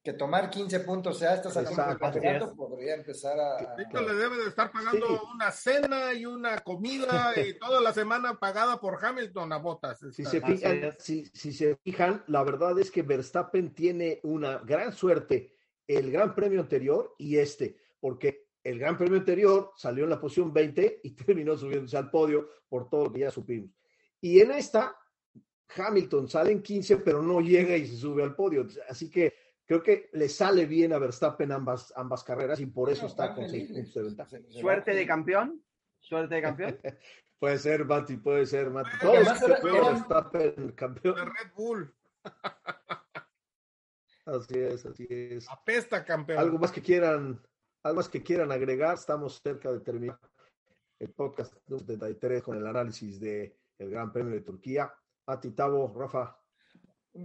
que 0.05 0.13
tomar 0.13 0.51
15 0.51 0.81
puntos 0.81 1.17
sea 1.17 1.33
estas 1.33 1.57
alturas 1.57 1.87
del 1.87 1.95
Exacto. 1.95 2.19
campeonato 2.19 2.55
podría 2.55 2.93
empezar 2.93 3.39
a. 3.39 3.75
Tito 3.75 4.01
le 4.01 4.13
debe 4.13 4.37
de 4.37 4.49
estar 4.49 4.71
pagando 4.71 5.07
Sí. 5.07 5.13
una 5.33 5.51
cena 5.51 6.13
y 6.13 6.27
una 6.27 6.59
comida 6.59 7.33
y 7.49 7.57
toda 7.57 7.81
la 7.81 7.91
semana 7.91 8.37
pagada 8.39 8.79
por 8.79 9.03
Hamilton 9.03 9.51
a 9.51 9.57
botas. 9.57 9.99
Si 10.11 10.23
se, 10.23 10.41
fijan, 10.41 10.95
si, 10.99 11.25
si 11.33 11.51
se 11.51 11.75
fijan, 11.77 12.23
la 12.27 12.43
verdad 12.43 12.77
es 12.77 12.91
que 12.91 13.01
Verstappen 13.01 13.73
tiene 13.73 14.19
una 14.21 14.59
gran 14.59 14.93
suerte 14.93 15.57
el 15.87 16.11
Gran 16.11 16.35
Premio 16.35 16.61
anterior 16.61 17.15
y 17.17 17.37
este, 17.37 17.75
porque 17.99 18.47
el 18.63 18.77
Gran 18.77 18.99
Premio 18.99 19.17
anterior 19.17 19.71
salió 19.75 20.03
en 20.03 20.11
la 20.11 20.19
posición 20.19 20.53
20 20.53 21.01
y 21.03 21.09
terminó 21.15 21.57
subiéndose 21.57 21.97
al 21.97 22.11
podio 22.11 22.47
por 22.69 22.89
todo 22.89 23.05
lo 23.05 23.11
que 23.11 23.21
ya 23.21 23.31
supimos. 23.31 23.71
Y 24.21 24.39
en 24.39 24.51
esta, 24.51 24.95
Hamilton 25.75 26.27
sale 26.27 26.51
en 26.51 26.61
15, 26.61 26.97
pero 26.97 27.23
no 27.23 27.41
llega 27.41 27.75
y 27.75 27.87
se 27.87 27.97
sube 27.97 28.21
al 28.21 28.35
podio. 28.35 28.67
Así 28.87 29.09
que 29.09 29.44
creo 29.65 29.81
que 29.83 30.09
le 30.13 30.29
sale 30.29 30.65
bien 30.65 30.93
a 30.93 30.99
Verstappen 30.99 31.51
ambas, 31.51 31.93
ambas 31.95 32.23
carreras 32.23 32.59
y 32.59 32.65
por 32.67 32.89
eso 32.89 33.03
No, 33.03 33.07
está 33.07 33.33
con 33.33 33.49
seis 33.49 33.71
puntos 33.71 33.93
de 33.93 34.03
ventaja. 34.03 34.37
Suerte 34.49 34.93
de 34.93 35.05
campeón. 35.07 35.63
Suerte 35.99 36.35
de 36.35 36.41
campeón. 36.41 36.79
Puede 37.39 37.57
ser, 37.59 37.83
Mati, 37.85 38.15
puede 38.17 38.45
ser, 38.45 38.69
Mati. 38.69 38.89
Porque 38.91 39.05
Todos 39.05 39.27
además 39.27 39.43
era- 39.43 39.89
Verstappen 39.91 40.71
campeón. 40.71 41.15
de 41.15 41.25
Red 41.25 41.51
Bull. 41.55 41.93
Así 44.25 44.57
es, 44.57 44.85
así 44.85 45.05
es. 45.09 45.47
Apesta 45.51 46.03
campeón. 46.03 46.39
Algo 46.39 46.57
más 46.57 46.71
que 46.71 46.81
quieran, 46.81 47.39
algo 47.83 47.97
más 47.97 48.09
que 48.09 48.23
quieran 48.23 48.51
agregar, 48.51 48.95
estamos 48.95 49.39
cerca 49.43 49.71
de 49.71 49.81
terminar 49.81 50.19
el 50.97 51.11
podcast 51.11 51.53
73 51.67 52.41
con 52.41 52.57
el 52.57 52.65
análisis 52.65 53.19
de 53.19 53.55
el 53.77 53.91
Gran 53.91 54.11
Premio 54.11 54.33
de 54.33 54.41
Turquía. 54.41 54.91
Mati, 55.27 55.51
Tavo, 55.51 55.93
Rafa. 55.95 56.35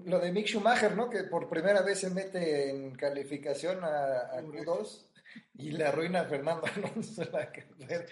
Lo 0.05 0.19
de 0.21 0.31
Mick 0.33 0.47
Schumacher, 0.47 0.97
¿no? 0.97 1.11
Que 1.11 1.25
por 1.25 1.49
primera 1.49 1.83
vez 1.83 1.99
se 2.01 2.11
mete 2.11 2.71
en 2.71 2.95
calificación 2.95 3.83
a, 3.83 4.21
a 4.37 4.41
Q2 4.43 5.07
y 5.55 5.73
le 5.73 5.85
arruina 5.85 6.21
a 6.21 6.25
Fernando 6.27 6.63
Alonso 6.77 7.25
la 7.33 7.51
carrera. 7.51 8.07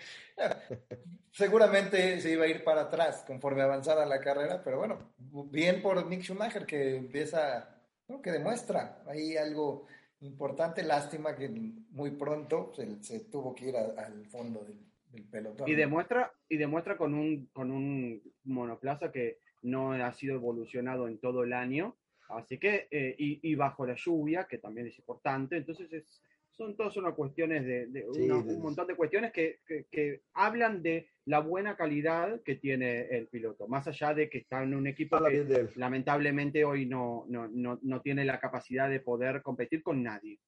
Seguramente 1.31 2.21
se 2.21 2.33
iba 2.33 2.45
a 2.45 2.49
ir 2.49 2.65
para 2.65 2.83
atrás 2.83 3.23
conforme 3.27 3.63
avanzara 3.63 4.05
la 4.07 4.21
carrera, 4.21 4.63
pero 4.65 4.79
bueno, 4.79 5.13
bien 5.51 5.81
por 5.83 6.05
Mick 6.07 6.23
Schumacher 6.23 6.67
que 6.67 6.97
empieza, 6.97 7.81
¿no? 8.09 8.21
que 8.21 8.33
demuestra 8.33 9.03
ahí 9.07 9.37
algo 9.37 9.87
importante. 10.21 10.83
Lástima 10.83 11.37
que 11.37 11.49
muy 11.49 12.11
pronto 12.13 12.73
se, 12.75 13.03
se 13.03 13.21
tuvo 13.21 13.55
que 13.55 13.69
ir 13.69 13.77
a- 13.77 14.05
al 14.05 14.27
fondo 14.27 14.65
del, 14.65 14.81
del 15.11 15.25
pelotón. 15.29 15.69
Y 15.69 15.75
demuestra, 15.77 16.33
y 16.49 16.57
demuestra 16.57 16.97
con 16.97 17.15
un, 17.15 17.47
con 17.53 17.71
un 17.71 18.21
monoplaza 18.45 19.13
que 19.13 19.39
no 19.63 19.93
ha 19.93 20.13
sido 20.13 20.35
evolucionado 20.35 21.09
en 21.09 21.19
todo 21.19 21.43
el 21.45 21.53
año. 21.53 21.97
Así 22.29 22.59
que, 22.59 22.89
eh, 22.91 23.15
y, 23.19 23.41
y 23.43 23.55
bajo 23.55 23.87
la 23.87 23.95
lluvia, 23.97 24.45
que 24.47 24.59
también 24.59 24.87
es 24.87 24.99
importante. 24.99 25.57
Entonces, 25.57 25.91
es, 25.93 26.23
son 26.51 26.77
todas 26.77 26.97
unas 26.97 27.15
cuestiones 27.15 27.65
de, 27.65 27.87
de 27.87 28.07
Sí, 28.13 28.23
una- 28.23 28.43
de- 28.43 28.55
un 28.55 28.63
montón 28.63 28.87
de 28.87 28.97
cuestiones 28.97 29.33
que, 29.33 29.61
que- 29.67 29.87
que 29.91 30.23
hablan 30.35 30.83
de 30.83 31.09
la 31.25 31.39
buena 31.41 31.77
calidad 31.77 32.43
que 32.43 32.57
tiene 32.57 33.03
el 33.17 33.29
piloto, 33.29 33.67
más 33.69 33.87
allá 33.87 34.13
de 34.15 34.29
que 34.29 34.39
está 34.39 34.63
en 34.63 34.75
un 34.75 34.87
equipo 34.87 35.23
que 35.25 35.45
de 35.45 35.69
lamentablemente 35.77 36.65
hoy 36.65 36.85
no, 36.87 37.25
no, 37.29 37.49
no, 37.49 37.79
no 37.83 38.01
tiene 38.03 38.25
la 38.25 38.41
capacidad 38.41 38.89
de 38.91 39.01
poder 39.01 39.41
competir 39.43 39.83
con 39.83 40.03
nadie. 40.03 40.39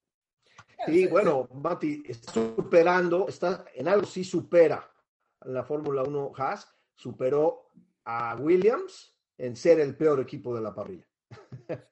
Sí, 0.85 1.05
bueno, 1.07 1.47
Mati, 1.53 2.03
está 2.07 2.31
superando, 2.33 3.27
está 3.27 3.65
en 3.75 3.87
algo 3.87 4.05
sí 4.05 4.23
supera 4.23 4.87
la 5.45 5.63
Fórmula 5.63 6.03
1 6.03 6.31
Haas 6.35 6.67
superó 6.95 7.69
a 8.05 8.35
Williams 8.35 9.15
en 9.37 9.55
ser 9.55 9.79
el 9.79 9.95
peor 9.95 10.19
equipo 10.19 10.55
de 10.55 10.61
la 10.61 10.73
parrilla. 10.73 11.05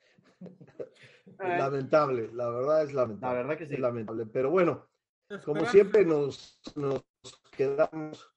lamentable, 1.40 2.30
la 2.34 2.50
verdad 2.50 2.84
es 2.84 2.94
lamentable. 2.94 3.36
La 3.36 3.42
verdad 3.42 3.58
que 3.58 3.68
sí. 3.68 3.74
Es 3.76 3.80
lamentable. 3.80 4.26
Pero 4.26 4.52
bueno, 4.52 4.88
como 5.46 5.66
siempre 5.66 6.06
nos, 6.06 6.62
nos 6.76 7.04
quedamos 7.56 8.32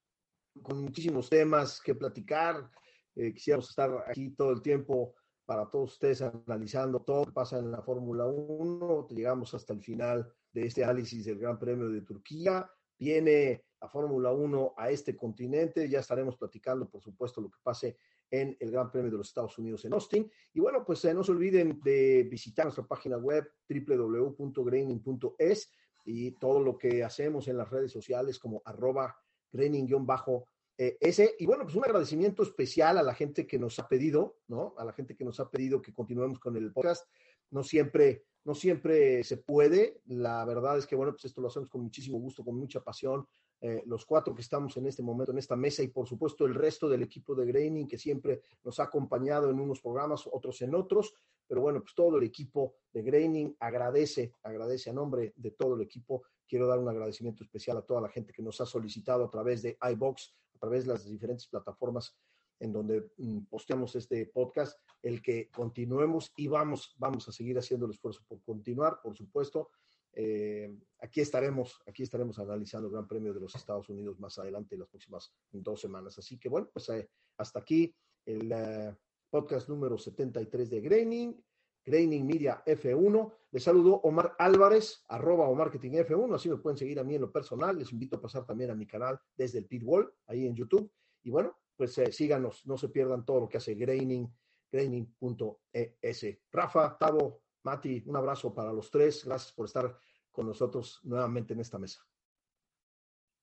con 0.62 0.82
muchísimos 0.82 1.28
temas 1.28 1.80
que 1.80 1.94
platicar. 1.94 2.70
Eh, 3.14 3.32
quisiéramos 3.34 3.70
estar 3.70 4.04
aquí 4.06 4.30
todo 4.30 4.52
el 4.52 4.62
tiempo 4.62 5.14
para 5.44 5.68
todos 5.68 5.92
ustedes 5.92 6.22
analizando 6.22 7.02
todo 7.02 7.20
lo 7.20 7.26
que 7.26 7.32
pasa 7.32 7.58
en 7.58 7.70
la 7.70 7.82
Fórmula 7.82 8.26
1. 8.26 9.08
Llegamos 9.10 9.54
hasta 9.54 9.72
el 9.72 9.82
final 9.82 10.32
de 10.52 10.66
este 10.66 10.84
análisis 10.84 11.24
del 11.24 11.38
Gran 11.38 11.58
Premio 11.58 11.88
de 11.88 12.02
Turquía. 12.02 12.70
Viene 12.98 13.64
la 13.82 13.88
Fórmula 13.88 14.32
1 14.32 14.74
a 14.76 14.90
este 14.90 15.16
continente. 15.16 15.88
Ya 15.88 16.00
estaremos 16.00 16.36
platicando, 16.36 16.88
por 16.88 17.02
supuesto, 17.02 17.40
lo 17.40 17.50
que 17.50 17.58
pase 17.62 17.96
en 18.30 18.56
el 18.60 18.70
Gran 18.70 18.90
Premio 18.90 19.10
de 19.10 19.16
los 19.18 19.28
Estados 19.28 19.58
Unidos 19.58 19.84
en 19.84 19.92
Austin. 19.92 20.30
Y 20.54 20.60
bueno, 20.60 20.84
pues 20.86 21.04
eh, 21.04 21.12
no 21.12 21.22
se 21.24 21.32
olviden 21.32 21.80
de 21.82 22.26
visitar 22.30 22.64
nuestra 22.64 22.86
página 22.86 23.18
web 23.18 23.46
www.graining.es 23.68 25.70
y 26.04 26.32
todo 26.32 26.60
lo 26.60 26.76
que 26.78 27.04
hacemos 27.04 27.46
en 27.48 27.58
las 27.58 27.70
redes 27.70 27.92
sociales 27.92 28.38
como 28.38 28.62
arroba 28.64 29.16
graining-bajo 29.52 30.46
ese, 30.76 31.36
y 31.38 31.46
bueno, 31.46 31.64
pues 31.64 31.76
un 31.76 31.84
agradecimiento 31.84 32.42
especial 32.42 32.98
a 32.98 33.02
la 33.02 33.14
gente 33.14 33.46
que 33.46 33.58
nos 33.58 33.78
ha 33.78 33.88
pedido, 33.88 34.38
¿no? 34.48 34.74
A 34.78 34.84
la 34.84 34.92
gente 34.92 35.14
que 35.14 35.24
nos 35.24 35.38
ha 35.38 35.50
pedido 35.50 35.82
que 35.82 35.92
continuemos 35.92 36.38
con 36.38 36.56
el 36.56 36.72
podcast. 36.72 37.06
No 37.50 37.62
siempre, 37.62 38.24
no 38.44 38.54
siempre 38.54 39.22
se 39.22 39.36
puede. 39.36 40.00
La 40.06 40.44
verdad 40.44 40.78
es 40.78 40.86
que, 40.86 40.96
bueno, 40.96 41.12
pues 41.12 41.26
esto 41.26 41.40
lo 41.40 41.48
hacemos 41.48 41.68
con 41.68 41.82
muchísimo 41.82 42.18
gusto, 42.18 42.44
con 42.44 42.56
mucha 42.56 42.82
pasión. 42.82 43.26
Eh, 43.64 43.84
los 43.86 44.04
cuatro 44.04 44.34
que 44.34 44.42
estamos 44.42 44.76
en 44.76 44.86
este 44.86 45.04
momento 45.04 45.30
en 45.30 45.38
esta 45.38 45.54
mesa 45.54 45.84
y 45.84 45.88
por 45.88 46.08
supuesto 46.08 46.44
el 46.46 46.54
resto 46.54 46.88
del 46.88 47.04
equipo 47.04 47.32
de 47.36 47.46
Graining 47.46 47.86
que 47.86 47.96
siempre 47.96 48.42
nos 48.64 48.80
ha 48.80 48.84
acompañado 48.84 49.50
en 49.50 49.60
unos 49.60 49.80
programas, 49.80 50.28
otros 50.32 50.60
en 50.62 50.74
otros, 50.74 51.14
pero 51.46 51.60
bueno, 51.60 51.80
pues 51.80 51.94
todo 51.94 52.18
el 52.18 52.24
equipo 52.24 52.74
de 52.92 53.02
Graining 53.02 53.56
agradece, 53.60 54.34
agradece 54.42 54.90
a 54.90 54.92
nombre 54.92 55.32
de 55.36 55.52
todo 55.52 55.76
el 55.76 55.82
equipo. 55.82 56.24
Quiero 56.44 56.66
dar 56.66 56.80
un 56.80 56.88
agradecimiento 56.88 57.44
especial 57.44 57.76
a 57.76 57.82
toda 57.82 58.00
la 58.00 58.08
gente 58.08 58.32
que 58.32 58.42
nos 58.42 58.60
ha 58.60 58.66
solicitado 58.66 59.24
a 59.24 59.30
través 59.30 59.62
de 59.62 59.78
iBox, 59.92 60.34
a 60.56 60.58
través 60.58 60.84
de 60.84 60.92
las 60.94 61.04
diferentes 61.04 61.46
plataformas 61.46 62.16
en 62.58 62.72
donde 62.72 63.10
mm, 63.16 63.44
posteamos 63.50 63.94
este 63.94 64.26
podcast, 64.26 64.80
el 65.02 65.22
que 65.22 65.50
continuemos 65.50 66.32
y 66.36 66.48
vamos, 66.48 66.94
vamos 66.96 67.28
a 67.28 67.32
seguir 67.32 67.58
haciendo 67.58 67.86
el 67.86 67.92
esfuerzo 67.92 68.22
por 68.26 68.42
continuar, 68.42 69.00
por 69.02 69.16
supuesto. 69.16 69.70
Eh, 70.14 70.78
aquí 71.00 71.20
estaremos, 71.20 71.82
aquí 71.86 72.02
estaremos 72.02 72.38
analizando 72.38 72.88
el 72.88 72.92
Gran 72.92 73.08
Premio 73.08 73.32
de 73.32 73.40
los 73.40 73.54
Estados 73.54 73.88
Unidos 73.88 74.18
más 74.20 74.38
adelante, 74.38 74.74
en 74.74 74.80
las 74.80 74.88
próximas 74.88 75.32
dos 75.50 75.80
semanas. 75.80 76.18
Así 76.18 76.38
que 76.38 76.48
bueno, 76.48 76.68
pues 76.72 76.88
eh, 76.90 77.08
hasta 77.38 77.60
aquí 77.60 77.94
el 78.26 78.52
eh, 78.52 78.96
podcast 79.30 79.68
número 79.68 79.96
73 79.96 80.70
de 80.70 80.80
Graining, 80.80 81.44
Graining 81.84 82.26
Media 82.26 82.62
F1. 82.64 83.32
Les 83.50 83.62
saludo 83.62 83.94
Omar 84.02 84.34
Álvarez, 84.38 85.04
arroba 85.08 85.48
o 85.48 85.54
marketing 85.54 85.92
F1, 85.92 86.34
así 86.34 86.48
me 86.48 86.56
pueden 86.56 86.76
seguir 86.76 87.00
a 87.00 87.04
mí 87.04 87.14
en 87.14 87.22
lo 87.22 87.32
personal. 87.32 87.78
Les 87.78 87.92
invito 87.92 88.16
a 88.16 88.20
pasar 88.20 88.44
también 88.44 88.70
a 88.70 88.74
mi 88.74 88.86
canal 88.86 89.18
desde 89.34 89.58
el 89.58 89.66
Pitwall, 89.66 90.12
ahí 90.26 90.46
en 90.46 90.54
YouTube. 90.54 90.90
Y 91.22 91.30
bueno, 91.30 91.56
pues 91.76 92.00
síganos, 92.10 92.66
no 92.66 92.76
se 92.76 92.88
pierdan 92.88 93.24
todo 93.24 93.40
lo 93.40 93.48
que 93.48 93.56
hace 93.56 93.74
Graining, 93.74 94.28
graining.es. 94.70 96.26
Rafa, 96.50 96.96
Tavo, 96.98 97.41
Mati, 97.64 98.02
un 98.06 98.16
abrazo 98.16 98.52
para 98.54 98.72
los 98.72 98.90
tres. 98.90 99.24
Gracias 99.24 99.52
por 99.52 99.66
estar 99.66 99.96
con 100.30 100.46
nosotros 100.46 101.00
nuevamente 101.04 101.54
en 101.54 101.60
esta 101.60 101.78
mesa. 101.78 102.04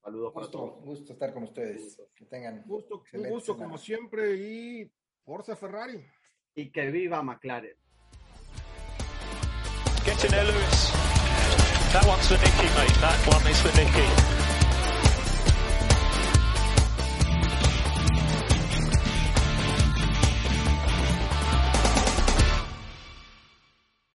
Saludos 0.01 0.34
para 0.34 0.45
gusto, 0.45 0.59
todos. 0.59 0.86
Gusto 0.86 1.13
estar 1.13 1.34
con 1.34 1.43
ustedes. 1.43 2.01
Que 2.15 2.26
tengan. 2.26 2.63
Gusto, 2.65 3.03
un 3.13 3.30
gusto 3.30 3.57
como 3.57 3.78
siempre 3.78 4.36
y 4.36 4.91
Forza 5.24 5.55
Ferrari. 5.55 6.05
Y 6.55 6.72
que 6.72 6.89
viva 6.91 7.22
McLaren. 7.22 7.78
Get 10.03 10.24
in 10.26 10.32
there, 10.32 10.43
Lewis. 10.43 10.91
That 11.93 12.05
one's 12.05 12.28
for 12.28 12.38
Nicky, 12.38 12.67
mate. 12.76 12.99
That 13.01 13.20
one 13.28 13.51
is 13.51 13.61
for 13.61 13.72
Nicky. 13.78 14.38